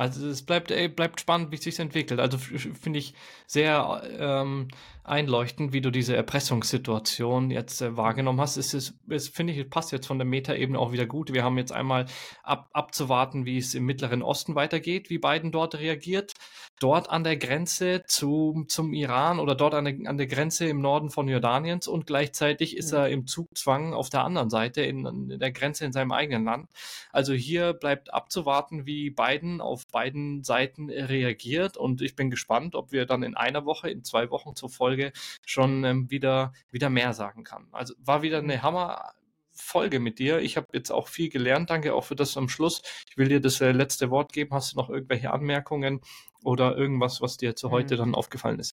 Also 0.00 0.26
es 0.28 0.40
bleibt, 0.40 0.70
ey, 0.70 0.88
bleibt 0.88 1.20
spannend, 1.20 1.50
wie 1.50 1.56
es 1.56 1.62
sich 1.62 1.78
entwickelt. 1.78 2.20
Also 2.20 2.38
finde 2.38 2.98
ich 2.98 3.12
sehr 3.46 4.02
ähm, 4.18 4.68
einleuchtend, 5.04 5.74
wie 5.74 5.82
du 5.82 5.90
diese 5.90 6.16
Erpressungssituation 6.16 7.50
jetzt 7.50 7.82
äh, 7.82 7.98
wahrgenommen 7.98 8.40
hast. 8.40 8.56
Es 8.56 8.72
ist, 8.72 8.94
es 9.10 9.28
finde 9.28 9.52
ich, 9.52 9.68
passt 9.68 9.92
jetzt 9.92 10.06
von 10.06 10.16
der 10.16 10.24
Metaebene 10.24 10.78
auch 10.78 10.92
wieder 10.92 11.04
gut. 11.04 11.34
Wir 11.34 11.44
haben 11.44 11.58
jetzt 11.58 11.72
einmal 11.72 12.06
ab, 12.42 12.70
abzuwarten, 12.72 13.44
wie 13.44 13.58
es 13.58 13.74
im 13.74 13.84
Mittleren 13.84 14.22
Osten 14.22 14.54
weitergeht, 14.54 15.10
wie 15.10 15.18
Biden 15.18 15.52
dort 15.52 15.74
reagiert. 15.74 16.32
Dort 16.80 17.10
an 17.10 17.24
der 17.24 17.36
Grenze 17.36 18.04
zu, 18.06 18.64
zum 18.66 18.94
Iran 18.94 19.38
oder 19.38 19.54
dort 19.54 19.74
an 19.74 19.84
der, 19.84 20.08
an 20.08 20.16
der 20.16 20.26
Grenze 20.26 20.66
im 20.66 20.80
Norden 20.80 21.10
von 21.10 21.28
Jordaniens 21.28 21.86
und 21.86 22.06
gleichzeitig 22.06 22.74
ist 22.74 22.92
er 22.92 23.10
im 23.10 23.26
Zugzwang 23.26 23.92
auf 23.92 24.08
der 24.08 24.24
anderen 24.24 24.48
Seite, 24.48 24.80
in, 24.80 25.04
in 25.04 25.38
der 25.38 25.52
Grenze 25.52 25.84
in 25.84 25.92
seinem 25.92 26.10
eigenen 26.10 26.46
Land. 26.46 26.70
Also 27.12 27.34
hier 27.34 27.74
bleibt 27.74 28.14
abzuwarten, 28.14 28.86
wie 28.86 29.10
Biden 29.10 29.60
auf 29.60 29.86
beiden 29.88 30.42
Seiten 30.42 30.88
reagiert 30.88 31.76
und 31.76 32.00
ich 32.00 32.16
bin 32.16 32.30
gespannt, 32.30 32.74
ob 32.74 32.92
wir 32.92 33.04
dann 33.04 33.24
in 33.24 33.36
einer 33.36 33.66
Woche, 33.66 33.90
in 33.90 34.02
zwei 34.02 34.30
Wochen 34.30 34.56
zur 34.56 34.70
Folge 34.70 35.12
schon 35.44 35.84
ähm, 35.84 36.10
wieder, 36.10 36.54
wieder 36.70 36.88
mehr 36.88 37.12
sagen 37.12 37.44
kann. 37.44 37.68
Also 37.72 37.92
war 37.98 38.22
wieder 38.22 38.38
eine 38.38 38.62
Hammer. 38.62 39.12
Folge 39.52 40.00
mit 40.00 40.18
dir. 40.18 40.40
Ich 40.40 40.56
habe 40.56 40.68
jetzt 40.72 40.90
auch 40.90 41.08
viel 41.08 41.28
gelernt. 41.28 41.68
Danke 41.68 41.94
auch 41.94 42.04
für 42.04 42.16
das 42.16 42.34
am 42.38 42.48
Schluss. 42.48 42.80
Ich 43.10 43.18
will 43.18 43.28
dir 43.28 43.40
das 43.40 43.60
äh, 43.60 43.72
letzte 43.72 44.10
Wort 44.10 44.32
geben. 44.32 44.54
Hast 44.54 44.72
du 44.72 44.78
noch 44.78 44.88
irgendwelche 44.88 45.30
Anmerkungen 45.32 46.00
oder 46.44 46.76
irgendwas, 46.76 47.20
was 47.20 47.36
dir 47.36 47.56
zu 47.56 47.68
mhm. 47.68 47.72
heute 47.72 47.96
dann 47.96 48.14
aufgefallen 48.14 48.58
ist? 48.58 48.72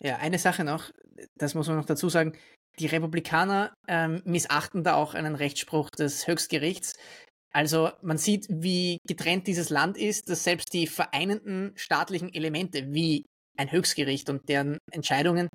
Ja, 0.00 0.16
eine 0.16 0.38
Sache 0.38 0.64
noch, 0.64 0.90
das 1.36 1.54
muss 1.54 1.68
man 1.68 1.76
noch 1.76 1.84
dazu 1.84 2.08
sagen. 2.08 2.36
Die 2.80 2.86
Republikaner 2.86 3.72
ähm, 3.86 4.20
missachten 4.24 4.82
da 4.82 4.94
auch 4.96 5.14
einen 5.14 5.36
Rechtsspruch 5.36 5.90
des 5.90 6.26
Höchstgerichts. 6.26 6.94
Also 7.52 7.90
man 8.02 8.18
sieht, 8.18 8.46
wie 8.50 8.98
getrennt 9.06 9.46
dieses 9.46 9.70
Land 9.70 9.96
ist, 9.96 10.28
dass 10.28 10.42
selbst 10.42 10.72
die 10.72 10.88
vereinenden 10.88 11.72
staatlichen 11.76 12.34
Elemente 12.34 12.92
wie 12.92 13.26
ein 13.56 13.70
Höchstgericht 13.70 14.28
und 14.28 14.48
deren 14.48 14.78
Entscheidungen 14.90 15.48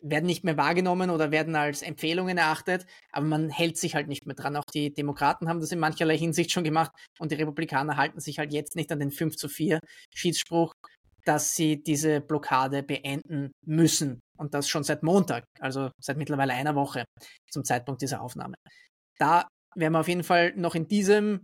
werden 0.00 0.26
nicht 0.26 0.44
mehr 0.44 0.56
wahrgenommen 0.56 1.10
oder 1.10 1.30
werden 1.30 1.56
als 1.56 1.82
Empfehlungen 1.82 2.38
erachtet, 2.38 2.86
aber 3.12 3.26
man 3.26 3.50
hält 3.50 3.76
sich 3.76 3.94
halt 3.94 4.08
nicht 4.08 4.26
mehr 4.26 4.36
dran. 4.36 4.56
Auch 4.56 4.64
die 4.72 4.92
Demokraten 4.92 5.48
haben 5.48 5.60
das 5.60 5.72
in 5.72 5.78
mancherlei 5.78 6.16
Hinsicht 6.16 6.52
schon 6.52 6.64
gemacht 6.64 6.92
und 7.18 7.32
die 7.32 7.36
Republikaner 7.36 7.96
halten 7.96 8.20
sich 8.20 8.38
halt 8.38 8.52
jetzt 8.52 8.76
nicht 8.76 8.92
an 8.92 9.00
den 9.00 9.10
5 9.10 9.36
zu 9.36 9.48
4 9.48 9.80
Schiedsspruch, 10.14 10.72
dass 11.24 11.54
sie 11.54 11.82
diese 11.82 12.20
Blockade 12.20 12.82
beenden 12.82 13.52
müssen. 13.66 14.20
Und 14.38 14.54
das 14.54 14.68
schon 14.68 14.84
seit 14.84 15.02
Montag, 15.02 15.44
also 15.60 15.90
seit 16.00 16.16
mittlerweile 16.16 16.54
einer 16.54 16.74
Woche 16.74 17.04
zum 17.50 17.64
Zeitpunkt 17.64 18.02
dieser 18.02 18.22
Aufnahme. 18.22 18.54
Da 19.18 19.48
werden 19.74 19.92
wir 19.92 20.00
auf 20.00 20.08
jeden 20.08 20.24
Fall 20.24 20.54
noch 20.56 20.74
in 20.74 20.86
diesem, 20.86 21.42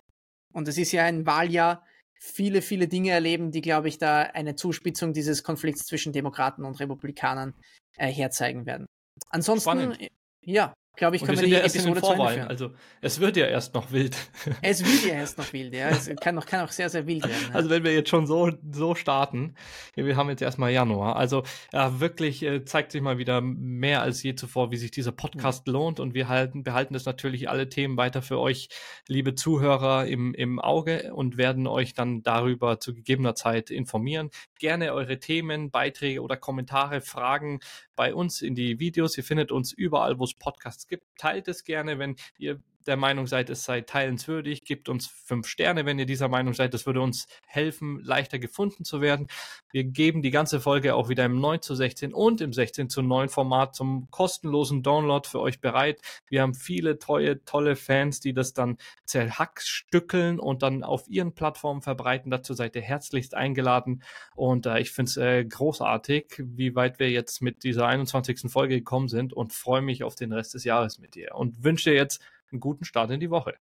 und 0.52 0.68
es 0.68 0.78
ist 0.78 0.92
ja 0.92 1.04
ein 1.04 1.26
Wahljahr, 1.26 1.84
viele, 2.20 2.62
viele 2.62 2.88
Dinge 2.88 3.10
erleben, 3.10 3.50
die, 3.50 3.60
glaube 3.60 3.88
ich, 3.88 3.98
da 3.98 4.22
eine 4.22 4.54
Zuspitzung 4.54 5.12
dieses 5.12 5.42
Konflikts 5.42 5.84
zwischen 5.84 6.12
Demokraten 6.12 6.64
und 6.64 6.80
Republikanern 6.80 7.52
äh, 7.96 8.08
herzeigen 8.10 8.66
werden. 8.66 8.86
Ansonsten, 9.28 9.70
Spannend. 9.70 10.08
ja, 10.42 10.74
glaube 10.96 11.16
ich, 11.16 11.22
können 11.22 11.38
wir, 11.38 11.42
wir 11.42 11.48
die 11.48 11.54
ja 11.54 11.60
Episode 11.60 12.00
führen. 12.00 12.46
Also 12.48 12.70
es 13.00 13.20
wird 13.20 13.36
ja 13.36 13.46
erst 13.46 13.74
noch 13.74 13.90
wild. 13.92 14.16
Es 14.62 14.84
wird 14.84 15.04
ja 15.06 15.14
erst 15.14 15.38
noch 15.38 15.52
wild, 15.52 15.74
ja. 15.74 15.88
Es 15.88 16.10
kann, 16.20 16.34
noch, 16.34 16.46
kann 16.46 16.60
auch 16.60 16.70
sehr, 16.70 16.88
sehr 16.88 17.06
wild 17.06 17.24
werden. 17.24 17.48
Ja. 17.48 17.54
Also 17.54 17.70
wenn 17.70 17.84
wir 17.84 17.92
jetzt 17.92 18.08
schon 18.08 18.26
so, 18.26 18.52
so 18.72 18.94
starten, 18.94 19.54
wir 19.94 20.16
haben 20.16 20.28
jetzt 20.28 20.42
erstmal 20.42 20.72
Januar, 20.72 21.16
also 21.16 21.42
äh, 21.72 21.90
wirklich 21.98 22.42
äh, 22.42 22.64
zeigt 22.64 22.92
sich 22.92 23.02
mal 23.02 23.18
wieder 23.18 23.40
mehr 23.40 24.02
als 24.02 24.22
je 24.22 24.34
zuvor, 24.34 24.70
wie 24.70 24.76
sich 24.76 24.90
dieser 24.90 25.12
Podcast 25.12 25.66
mhm. 25.66 25.72
lohnt 25.72 26.00
und 26.00 26.14
wir 26.14 26.28
halten, 26.28 26.62
behalten 26.62 26.94
das 26.94 27.04
natürlich 27.04 27.48
alle 27.48 27.68
Themen 27.68 27.96
weiter 27.96 28.22
für 28.22 28.38
euch, 28.38 28.68
liebe 29.08 29.34
Zuhörer, 29.34 30.06
im, 30.06 30.34
im 30.34 30.60
Auge 30.60 31.12
und 31.14 31.36
werden 31.36 31.66
euch 31.66 31.94
dann 31.94 32.22
darüber 32.22 32.80
zu 32.80 32.94
gegebener 32.94 33.34
Zeit 33.34 33.70
informieren. 33.70 34.30
Gerne 34.58 34.92
eure 34.92 35.18
Themen, 35.18 35.70
Beiträge 35.70 36.22
oder 36.22 36.36
Kommentare, 36.36 37.00
Fragen 37.00 37.60
bei 37.96 38.14
uns 38.14 38.42
in 38.42 38.54
die 38.54 38.78
Videos. 38.78 39.16
Ihr 39.16 39.24
findet 39.24 39.52
uns 39.52 39.72
überall, 39.72 40.18
wo 40.18 40.24
es 40.24 40.34
Podcasts 40.34 40.83
gibt. 40.88 41.18
Teilt 41.18 41.48
es 41.48 41.64
gerne, 41.64 41.98
wenn 41.98 42.16
ihr 42.38 42.62
der 42.86 42.96
Meinung 42.96 43.26
seid, 43.26 43.50
es 43.50 43.64
sei 43.64 43.80
teilenswürdig, 43.80 44.64
gebt 44.64 44.88
uns 44.88 45.06
fünf 45.06 45.46
Sterne, 45.46 45.86
wenn 45.86 45.98
ihr 45.98 46.06
dieser 46.06 46.28
Meinung 46.28 46.54
seid. 46.54 46.74
Das 46.74 46.86
würde 46.86 47.00
uns 47.00 47.26
helfen, 47.46 48.00
leichter 48.02 48.38
gefunden 48.38 48.84
zu 48.84 49.00
werden. 49.00 49.28
Wir 49.70 49.84
geben 49.84 50.22
die 50.22 50.30
ganze 50.30 50.60
Folge 50.60 50.94
auch 50.94 51.08
wieder 51.08 51.24
im 51.24 51.40
9 51.40 51.62
zu 51.62 51.74
16 51.74 52.14
und 52.14 52.40
im 52.40 52.52
16 52.52 52.88
zu 52.88 53.02
9 53.02 53.28
Format 53.28 53.74
zum 53.74 54.08
kostenlosen 54.10 54.82
Download 54.82 55.28
für 55.28 55.40
euch 55.40 55.60
bereit. 55.60 56.00
Wir 56.28 56.42
haben 56.42 56.54
viele 56.54 56.98
treue, 56.98 57.44
tolle 57.44 57.76
Fans, 57.76 58.20
die 58.20 58.34
das 58.34 58.52
dann 58.52 58.78
zerhackstückeln 59.04 60.38
und 60.38 60.62
dann 60.62 60.82
auf 60.82 61.08
ihren 61.08 61.34
Plattformen 61.34 61.82
verbreiten. 61.82 62.30
Dazu 62.30 62.54
seid 62.54 62.76
ihr 62.76 62.82
herzlichst 62.82 63.34
eingeladen. 63.34 64.02
Und 64.34 64.66
äh, 64.66 64.80
ich 64.80 64.92
finde 64.92 65.10
es 65.10 65.16
äh, 65.16 65.44
großartig, 65.44 66.26
wie 66.38 66.74
weit 66.74 66.98
wir 66.98 67.10
jetzt 67.10 67.42
mit 67.42 67.64
dieser 67.64 67.86
21. 67.86 68.50
Folge 68.50 68.76
gekommen 68.76 69.08
sind 69.08 69.32
und 69.32 69.52
freue 69.52 69.82
mich 69.82 70.04
auf 70.04 70.14
den 70.14 70.32
Rest 70.32 70.54
des 70.54 70.64
Jahres 70.64 70.98
mit 70.98 71.14
dir 71.14 71.34
und 71.34 71.64
wünsche 71.64 71.90
dir 71.90 71.96
jetzt 71.96 72.20
einen 72.50 72.60
guten 72.60 72.84
Start 72.84 73.10
in 73.10 73.20
die 73.20 73.30
Woche. 73.30 73.56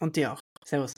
Und 0.00 0.16
dir 0.16 0.32
auch. 0.32 0.40
Servus. 0.64 0.92